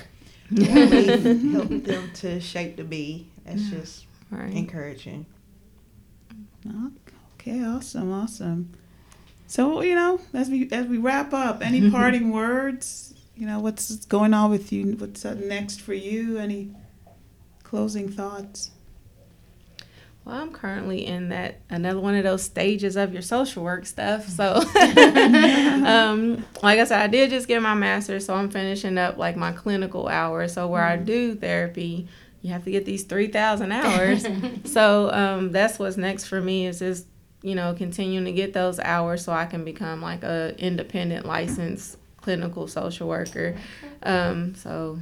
definitely 0.54 1.50
help 1.50 1.68
them 1.68 2.10
to 2.14 2.40
shape 2.40 2.76
to 2.76 2.84
be. 2.84 3.26
That's 3.44 3.68
just 3.70 4.06
right. 4.30 4.52
encouraging. 4.54 5.26
Okay, 7.40 7.64
awesome, 7.64 8.12
awesome. 8.12 8.72
So 9.50 9.82
you 9.82 9.96
know, 9.96 10.20
as 10.32 10.48
we 10.48 10.70
as 10.70 10.86
we 10.86 10.96
wrap 10.96 11.34
up, 11.34 11.60
any 11.60 11.90
parting 11.92 12.30
words? 12.30 13.12
You 13.34 13.48
know, 13.48 13.58
what's 13.58 14.06
going 14.06 14.32
on 14.32 14.48
with 14.48 14.70
you? 14.70 14.92
What's 14.92 15.24
up 15.24 15.38
next 15.38 15.80
for 15.80 15.92
you? 15.92 16.38
Any 16.38 16.70
closing 17.64 18.08
thoughts? 18.08 18.70
Well, 20.24 20.36
I'm 20.36 20.52
currently 20.52 21.04
in 21.04 21.30
that 21.30 21.62
another 21.68 21.98
one 21.98 22.14
of 22.14 22.22
those 22.22 22.44
stages 22.44 22.94
of 22.94 23.12
your 23.12 23.22
social 23.22 23.64
work 23.64 23.86
stuff. 23.86 24.28
So, 24.28 24.44
um, 25.84 26.44
like 26.62 26.78
I 26.78 26.84
said, 26.84 27.00
I 27.00 27.08
did 27.08 27.30
just 27.30 27.48
get 27.48 27.60
my 27.60 27.74
master's, 27.74 28.26
so 28.26 28.34
I'm 28.34 28.50
finishing 28.50 28.98
up 28.98 29.16
like 29.16 29.36
my 29.36 29.50
clinical 29.50 30.06
hours. 30.06 30.52
So 30.52 30.68
where 30.68 30.84
I 30.84 30.96
do 30.96 31.34
therapy, 31.34 32.06
you 32.40 32.52
have 32.52 32.62
to 32.62 32.70
get 32.70 32.84
these 32.84 33.02
three 33.02 33.26
thousand 33.26 33.72
hours. 33.72 34.24
so 34.72 35.10
um, 35.10 35.50
that's 35.50 35.76
what's 35.80 35.96
next 35.96 36.26
for 36.26 36.40
me 36.40 36.68
is 36.68 36.78
just 36.78 37.06
you 37.42 37.54
know 37.54 37.74
continuing 37.74 38.24
to 38.26 38.32
get 38.32 38.52
those 38.52 38.78
hours 38.78 39.24
so 39.24 39.32
I 39.32 39.46
can 39.46 39.64
become 39.64 40.02
like 40.02 40.22
a 40.22 40.54
independent 40.58 41.26
licensed 41.26 41.96
clinical 42.20 42.66
social 42.68 43.08
worker. 43.08 43.56
Um, 44.02 44.54
so. 44.54 44.98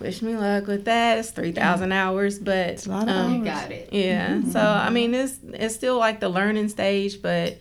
Wish 0.00 0.22
me 0.22 0.36
luck 0.36 0.68
with 0.68 0.84
that. 0.84 1.18
It's 1.18 1.30
three 1.32 1.50
thousand 1.50 1.90
hours, 1.90 2.38
but 2.38 2.68
It's 2.68 2.86
a 2.86 2.90
lot 2.90 3.08
of 3.08 3.08
um, 3.08 3.34
hours. 3.40 3.44
got 3.44 3.72
it. 3.72 3.88
yeah. 3.92 4.40
So 4.48 4.60
I 4.60 4.90
mean, 4.90 5.12
it's 5.12 5.40
it's 5.54 5.74
still 5.74 5.98
like 5.98 6.20
the 6.20 6.28
learning 6.28 6.68
stage, 6.68 7.20
but 7.20 7.58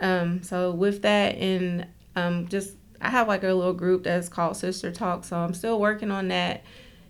um, 0.00 0.42
so 0.42 0.72
with 0.72 1.02
that 1.02 1.36
and 1.36 1.86
um, 2.16 2.48
just 2.48 2.74
I 3.00 3.08
have 3.10 3.28
like 3.28 3.44
a 3.44 3.54
little 3.54 3.72
group 3.72 4.02
that's 4.02 4.28
called 4.28 4.56
Sister 4.56 4.90
Talk, 4.90 5.24
so 5.24 5.36
I'm 5.36 5.54
still 5.54 5.78
working 5.78 6.10
on 6.10 6.26
that. 6.28 6.64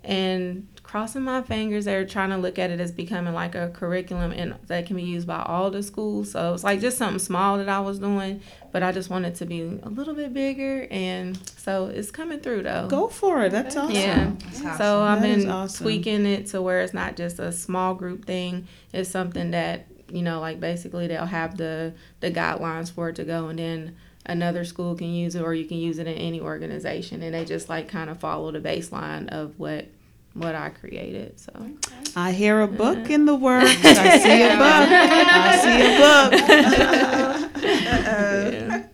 And 0.04 0.68
crossing 0.86 1.22
my 1.22 1.42
fingers. 1.42 1.84
They're 1.84 2.06
trying 2.06 2.30
to 2.30 2.36
look 2.36 2.58
at 2.60 2.70
it 2.70 2.78
as 2.78 2.92
becoming 2.92 3.34
like 3.34 3.56
a 3.56 3.70
curriculum 3.70 4.30
and 4.30 4.54
that 4.68 4.86
can 4.86 4.94
be 4.94 5.02
used 5.02 5.26
by 5.26 5.42
all 5.42 5.68
the 5.70 5.82
schools. 5.82 6.30
So 6.30 6.54
it's 6.54 6.62
like 6.62 6.80
just 6.80 6.96
something 6.96 7.18
small 7.18 7.58
that 7.58 7.68
I 7.68 7.80
was 7.80 7.98
doing, 7.98 8.40
but 8.70 8.84
I 8.84 8.92
just 8.92 9.10
wanted 9.10 9.32
it 9.32 9.36
to 9.36 9.46
be 9.46 9.62
a 9.62 9.88
little 9.88 10.14
bit 10.14 10.32
bigger, 10.32 10.86
and 10.90 11.36
so 11.58 11.86
it's 11.86 12.12
coming 12.12 12.38
through 12.38 12.62
though. 12.62 12.86
Go 12.88 13.08
for 13.08 13.44
it. 13.44 13.50
That's 13.50 13.76
awesome. 13.76 13.94
Yeah. 13.96 14.30
That's 14.38 14.60
awesome. 14.64 14.76
So 14.78 15.02
I've 15.02 15.22
That 15.22 15.28
is 15.30 15.44
been 15.44 15.52
awesome. 15.52 15.84
tweaking 15.84 16.24
it 16.26 16.46
to 16.48 16.62
where 16.62 16.80
it's 16.82 16.94
not 16.94 17.16
just 17.16 17.40
a 17.40 17.50
small 17.50 17.94
group 17.94 18.24
thing. 18.24 18.68
It's 18.92 19.10
something 19.10 19.50
that 19.50 19.86
you 20.08 20.22
know, 20.22 20.38
like 20.38 20.60
basically 20.60 21.08
they'll 21.08 21.26
have 21.26 21.56
the 21.56 21.94
the 22.20 22.30
guidelines 22.30 22.92
for 22.92 23.08
it 23.08 23.16
to 23.16 23.24
go, 23.24 23.48
and 23.48 23.58
then 23.58 23.96
another 24.24 24.64
school 24.64 24.94
can 24.94 25.12
use 25.12 25.34
it, 25.34 25.42
or 25.42 25.52
you 25.52 25.64
can 25.64 25.78
use 25.78 25.98
it 25.98 26.06
in 26.06 26.14
any 26.14 26.40
organization, 26.40 27.22
and 27.22 27.34
they 27.34 27.44
just 27.44 27.68
like 27.68 27.88
kind 27.88 28.08
of 28.08 28.18
follow 28.20 28.52
the 28.52 28.60
baseline 28.60 29.28
of 29.30 29.58
what 29.58 29.86
what 30.36 30.54
I 30.54 30.68
created. 30.70 31.40
So 31.40 31.52
I 32.14 32.32
hear 32.32 32.60
a 32.60 32.68
book 32.68 33.10
in 33.10 33.24
the 33.24 33.34
works. 33.34 33.70
I 33.84 34.18
see 34.18 34.42
a 34.42 34.48
book. 34.56 34.88
I 34.90 35.56
see 35.62 35.80
a 35.82 37.50
book. 37.50 37.62
yeah. 37.62 38.86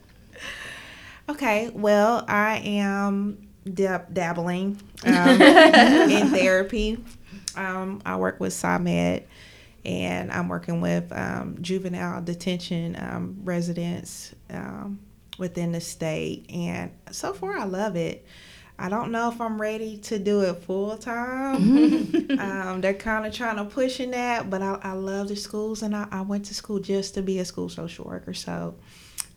Okay, 1.28 1.70
well, 1.74 2.24
I 2.28 2.58
am 2.58 3.48
dab- 3.72 4.12
dabbling 4.12 4.80
um, 5.04 5.42
in 5.42 6.28
therapy. 6.28 7.02
Um, 7.56 8.02
I 8.04 8.16
work 8.16 8.40
with 8.40 8.52
SAMED, 8.52 9.24
and 9.84 10.30
I'm 10.32 10.48
working 10.48 10.80
with 10.80 11.12
um, 11.12 11.58
juvenile 11.60 12.22
detention 12.22 12.96
um, 12.98 13.36
residents 13.44 14.34
um, 14.50 15.00
within 15.38 15.72
the 15.72 15.80
state. 15.80 16.46
And 16.50 16.92
so 17.10 17.32
far, 17.32 17.56
I 17.56 17.64
love 17.64 17.96
it. 17.96 18.26
I 18.78 18.88
don't 18.88 19.12
know 19.12 19.30
if 19.30 19.40
I'm 19.40 19.60
ready 19.60 19.98
to 19.98 20.18
do 20.18 20.40
it 20.40 20.54
full 20.62 20.96
time. 20.96 21.56
um, 22.38 22.80
they're 22.80 22.94
kind 22.94 23.26
of 23.26 23.32
trying 23.32 23.56
to 23.56 23.64
push 23.64 24.00
in 24.00 24.10
that, 24.12 24.50
but 24.50 24.62
I, 24.62 24.78
I 24.82 24.92
love 24.92 25.28
the 25.28 25.36
schools, 25.36 25.82
and 25.82 25.94
I, 25.94 26.08
I 26.10 26.22
went 26.22 26.46
to 26.46 26.54
school 26.54 26.78
just 26.78 27.14
to 27.14 27.22
be 27.22 27.38
a 27.38 27.44
school 27.44 27.68
social 27.68 28.04
worker. 28.04 28.34
So 28.34 28.74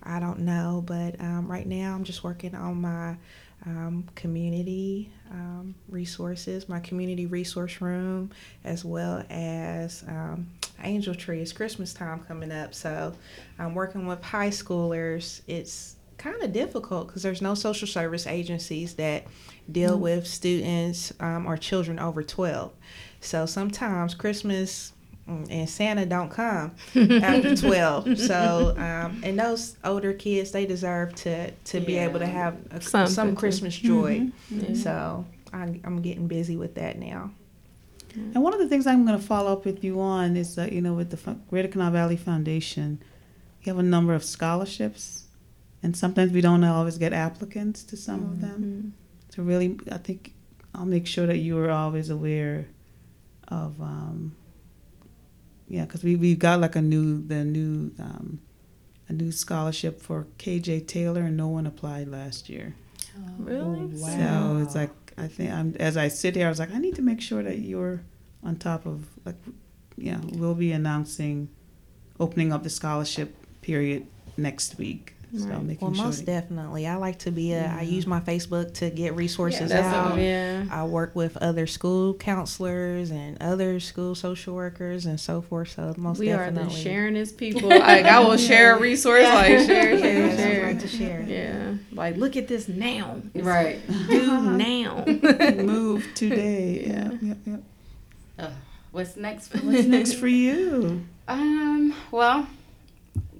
I 0.03 0.19
don't 0.19 0.39
know, 0.39 0.83
but 0.85 1.19
um, 1.19 1.47
right 1.47 1.67
now 1.67 1.95
I'm 1.95 2.03
just 2.03 2.23
working 2.23 2.55
on 2.55 2.81
my 2.81 3.17
um, 3.65 4.05
community 4.15 5.11
um, 5.31 5.75
resources, 5.89 6.69
my 6.69 6.79
community 6.79 7.25
resource 7.25 7.81
room, 7.81 8.31
as 8.63 8.85
well 8.85 9.23
as 9.29 10.03
um, 10.07 10.47
Angel 10.83 11.15
Tree. 11.15 11.41
It's 11.41 11.51
Christmas 11.51 11.93
time 11.93 12.19
coming 12.27 12.51
up, 12.51 12.73
so 12.73 13.13
I'm 13.57 13.73
working 13.73 14.05
with 14.07 14.23
high 14.23 14.49
schoolers. 14.49 15.41
It's 15.47 15.95
kind 16.17 16.41
of 16.41 16.51
difficult 16.51 17.07
because 17.07 17.23
there's 17.23 17.41
no 17.41 17.53
social 17.55 17.87
service 17.87 18.27
agencies 18.27 18.95
that 18.95 19.25
deal 19.71 19.97
with 19.97 20.27
students 20.27 21.13
um, 21.19 21.45
or 21.45 21.57
children 21.57 21.99
over 21.99 22.23
12. 22.23 22.71
So 23.19 23.45
sometimes 23.45 24.13
Christmas 24.13 24.93
mm, 25.27 25.47
and 25.49 25.69
Santa 25.69 26.05
don't 26.05 26.29
come 26.29 26.75
after 26.95 27.55
12. 27.67 28.17
So, 28.19 28.75
um, 28.77 29.21
and 29.23 29.39
those 29.39 29.77
older 29.83 30.13
kids, 30.13 30.51
they 30.51 30.65
deserve 30.65 31.15
to, 31.15 31.51
to 31.51 31.79
be 31.79 31.97
able 31.97 32.19
to 32.19 32.27
have 32.27 32.57
a, 32.71 32.81
some 32.81 33.35
Christmas 33.35 33.75
joy. 33.75 34.29
Yeah. 34.49 34.73
So 34.75 35.25
I, 35.51 35.79
I'm 35.83 36.01
getting 36.01 36.27
busy 36.27 36.55
with 36.57 36.75
that 36.75 36.99
now. 36.99 37.31
And 38.15 38.41
one 38.41 38.53
of 38.53 38.59
the 38.59 38.67
things 38.67 38.87
I'm 38.87 39.05
going 39.05 39.19
to 39.19 39.25
follow 39.25 39.51
up 39.51 39.65
with 39.65 39.83
you 39.83 39.99
on 39.99 40.37
is 40.37 40.55
that, 40.55 40.71
you 40.71 40.81
know, 40.81 40.93
with 40.93 41.09
the 41.09 41.17
Fo- 41.17 41.39
Greater 41.49 41.67
Kanawha 41.67 41.91
Valley 41.91 42.15
Foundation, 42.15 43.01
you 43.61 43.71
have 43.73 43.79
a 43.79 43.83
number 43.83 44.13
of 44.13 44.23
scholarships. 44.23 45.24
And 45.83 45.95
sometimes 45.95 46.31
we 46.31 46.41
don't 46.41 46.63
always 46.63 46.97
get 46.97 47.13
applicants 47.13 47.83
to 47.83 47.97
some 47.97 48.23
of 48.23 48.41
them. 48.41 48.93
Mhm. 48.93 49.35
So 49.35 49.43
really, 49.43 49.77
I 49.91 49.97
think 49.97 50.33
I'll 50.73 50.85
make 50.85 51.05
sure 51.07 51.27
that 51.27 51.37
you 51.37 51.57
are 51.59 51.69
always 51.69 52.09
aware 52.09 52.67
of, 53.47 53.79
um, 53.81 54.35
yeah, 55.67 55.85
because 55.85 56.03
we 56.03 56.15
we've 56.15 56.39
got 56.39 56.59
like 56.59 56.75
a 56.75 56.81
new 56.81 57.21
the 57.25 57.43
new 57.43 57.91
um, 57.99 58.39
a 59.07 59.13
new 59.13 59.31
scholarship 59.31 60.01
for 60.01 60.27
KJ 60.37 60.87
Taylor, 60.87 61.23
and 61.23 61.37
no 61.37 61.47
one 61.47 61.67
applied 61.67 62.07
last 62.07 62.49
year. 62.49 62.75
Really? 63.37 63.85
Wow. 63.85 64.57
So 64.57 64.63
it's 64.63 64.75
like 64.75 64.91
I 65.17 65.27
think 65.27 65.51
I'm 65.51 65.75
as 65.79 65.97
I 65.97 66.07
sit 66.07 66.35
here, 66.35 66.47
I 66.47 66.49
was 66.49 66.59
like, 66.59 66.71
I 66.73 66.79
need 66.79 66.95
to 66.95 67.01
make 67.01 67.21
sure 67.21 67.43
that 67.43 67.59
you're 67.59 68.01
on 68.43 68.55
top 68.57 68.85
of 68.85 69.05
like, 69.25 69.35
yeah, 69.97 70.19
we'll 70.33 70.55
be 70.55 70.71
announcing 70.71 71.49
opening 72.19 72.51
up 72.53 72.63
the 72.63 72.69
scholarship 72.69 73.35
period 73.61 74.07
next 74.37 74.77
week. 74.77 75.15
So 75.37 75.47
Right. 75.49 75.63
making 75.63 75.87
Well, 75.87 75.95
sure. 75.95 76.05
most 76.05 76.25
that- 76.25 76.25
definitely. 76.27 76.87
I 76.87 76.95
like 76.95 77.19
to 77.19 77.31
be 77.31 77.51
a, 77.53 77.65
I 77.65 77.81
Yeah. 77.81 77.81
use 77.81 78.07
my 78.07 78.19
Facebook 78.21 78.73
to 78.75 78.89
get 78.89 79.15
resources 79.15 79.69
That's 79.69 79.85
out. 79.87 80.11
all, 80.13 80.17
yeah. 80.19 80.63
I 80.71 80.85
work 80.85 81.15
with 81.15 81.35
other 81.37 81.67
school 81.67 82.13
counselors 82.13 83.11
and 83.11 83.37
other 83.41 83.79
school 83.79 84.15
social 84.15 84.55
workers 84.55 85.05
and 85.05 85.19
so 85.19 85.41
forth. 85.41 85.71
So 85.75 85.93
most 85.97 86.19
we 86.19 86.31
are 86.31 86.45
definitely. 86.45 86.83
the 86.83 86.89
sharingest 86.89 87.37
people. 87.37 87.69
Like 87.85 88.05
I 88.05 88.19
will 88.19 88.37
share 88.37 88.75
a 88.75 88.79
resource, 88.79 89.23
like 89.25 89.47
share, 89.47 89.65
share, 89.65 89.93
Yes, 89.97 90.39
I 90.39 90.43
share. 90.43 90.65
like 90.67 90.79
to 90.79 90.87
share. 90.87 91.25
Yeah, 91.27 91.73
like 91.91 92.17
look 92.17 92.35
at 92.37 92.47
this 92.47 92.67
now. 92.67 93.17
Right. 93.35 93.79
Do 94.09 94.41
now. 94.57 95.03
move 95.57 96.07
today. 96.15 96.85
Yeah. 96.87 97.09
yeah, 97.21 97.33
yeah, 97.45 97.57
yeah. 98.37 98.45
Uh, 98.45 98.49
what's 98.91 99.15
next? 99.17 99.47
For 99.49 99.57
What's 99.59 99.85
next 99.85 100.13
for 100.13 100.27
you? 100.27 101.03
Um, 101.27 101.93
well, 102.11 102.47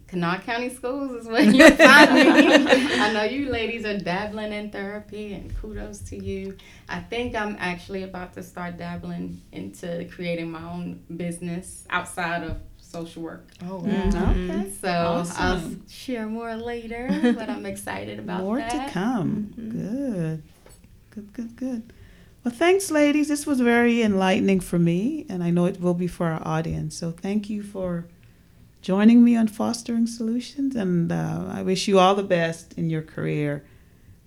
Kanawha 0.07 0.39
County 0.43 0.69
Schools 0.69 1.11
is 1.11 1.27
where 1.27 1.41
you 1.41 1.69
find 1.75 2.13
me. 2.13 2.95
I 2.99 3.11
know 3.13 3.23
you 3.23 3.49
ladies 3.49 3.85
are 3.85 3.97
dabbling 3.97 4.53
in 4.53 4.69
therapy, 4.71 5.33
and 5.33 5.55
kudos 5.59 5.99
to 6.09 6.23
you. 6.23 6.55
I 6.87 6.99
think 6.99 7.35
I'm 7.35 7.55
actually 7.59 8.03
about 8.03 8.33
to 8.33 8.43
start 8.43 8.77
dabbling 8.77 9.41
into 9.51 10.07
creating 10.11 10.51
my 10.51 10.63
own 10.63 11.01
business 11.17 11.85
outside 11.89 12.43
of 12.43 12.57
social 12.77 13.23
work. 13.23 13.47
Oh, 13.63 13.77
wow. 13.77 13.83
Mhm. 14.11 14.49
Okay. 14.61 14.71
So 14.81 15.25
I'll 15.37 15.71
share 15.89 16.27
more 16.27 16.55
later, 16.55 17.07
but 17.37 17.49
I'm 17.49 17.65
excited 17.65 18.19
about 18.19 18.41
More 18.43 18.59
that. 18.59 18.87
to 18.87 18.93
come. 18.93 19.53
Mhm. 19.57 19.71
Good. 19.71 20.43
Good, 21.09 21.33
good, 21.33 21.55
good. 21.55 21.93
Well, 22.43 22.53
thanks, 22.53 22.91
ladies. 22.91 23.27
This 23.27 23.47
was 23.47 23.59
very 23.59 24.03
enlightening 24.03 24.59
for 24.59 24.77
me, 24.77 25.25
and 25.29 25.43
I 25.43 25.49
know 25.49 25.65
it 25.65 25.81
will 25.81 25.95
be 25.95 26.07
for 26.07 26.27
our 26.27 26.47
audience. 26.47 26.95
So 26.95 27.11
thank 27.11 27.49
you 27.49 27.63
for 27.63 28.05
joining 28.85 29.23
me 29.23 29.35
on 29.35 29.47
Fostering 29.47 30.05
Solutions, 30.05 30.75
and 30.75 31.11
uh, 31.11 31.45
I 31.49 31.63
wish 31.63 31.87
you 31.87 31.97
all 31.97 32.13
the 32.13 32.21
best 32.21 32.73
in 32.73 32.87
your 32.87 33.01
career 33.01 33.65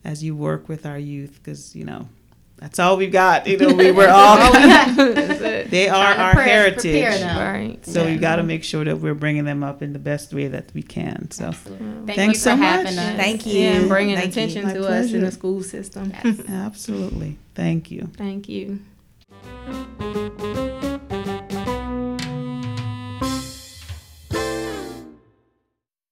as 0.04 0.24
you 0.24 0.34
work 0.34 0.68
with 0.68 0.84
our 0.84 0.98
youth, 0.98 1.38
because, 1.40 1.76
you 1.76 1.84
know, 1.84 2.08
that's 2.56 2.80
all 2.80 2.96
we've 2.96 3.12
got. 3.12 3.46
You 3.46 3.56
know, 3.56 3.72
we 3.72 3.92
were 3.92 4.08
all, 4.08 4.36
That's 4.52 5.40
it. 5.40 5.70
they 5.70 5.88
are 5.88 6.12
our 6.12 6.32
pre- 6.34 6.42
heritage. 6.42 7.22
Right. 7.22 7.78
So 7.86 8.02
Yeah. 8.02 8.10
we've 8.10 8.20
got 8.20 8.36
to 8.36 8.42
make 8.42 8.64
sure 8.64 8.84
that 8.84 8.98
we're 8.98 9.14
bringing 9.14 9.44
them 9.44 9.62
up 9.62 9.80
in 9.80 9.92
the 9.92 10.00
best 10.00 10.34
way 10.34 10.48
that 10.48 10.72
we 10.74 10.82
can. 10.82 11.30
So 11.30 11.44
Absolutely. 11.46 11.86
Thank 12.06 12.16
Thanks 12.16 12.38
you 12.38 12.42
so 12.42 12.50
for 12.50 12.56
much. 12.56 12.68
having 12.70 12.98
us. 12.98 13.16
Thank 13.16 13.46
you. 13.46 13.60
Yeah, 13.60 13.70
and 13.76 13.88
bringing 13.88 14.16
Thank 14.16 14.32
attention 14.32 14.64
My 14.64 14.72
to 14.72 14.88
us 14.88 15.12
in 15.12 15.20
the 15.20 15.30
school 15.30 15.62
system. 15.62 16.12
Yes. 16.24 16.40
absolutely. 16.48 17.38
Thank 17.54 17.92
you. 17.92 18.10
Thank 18.16 18.48
you. 18.48 18.80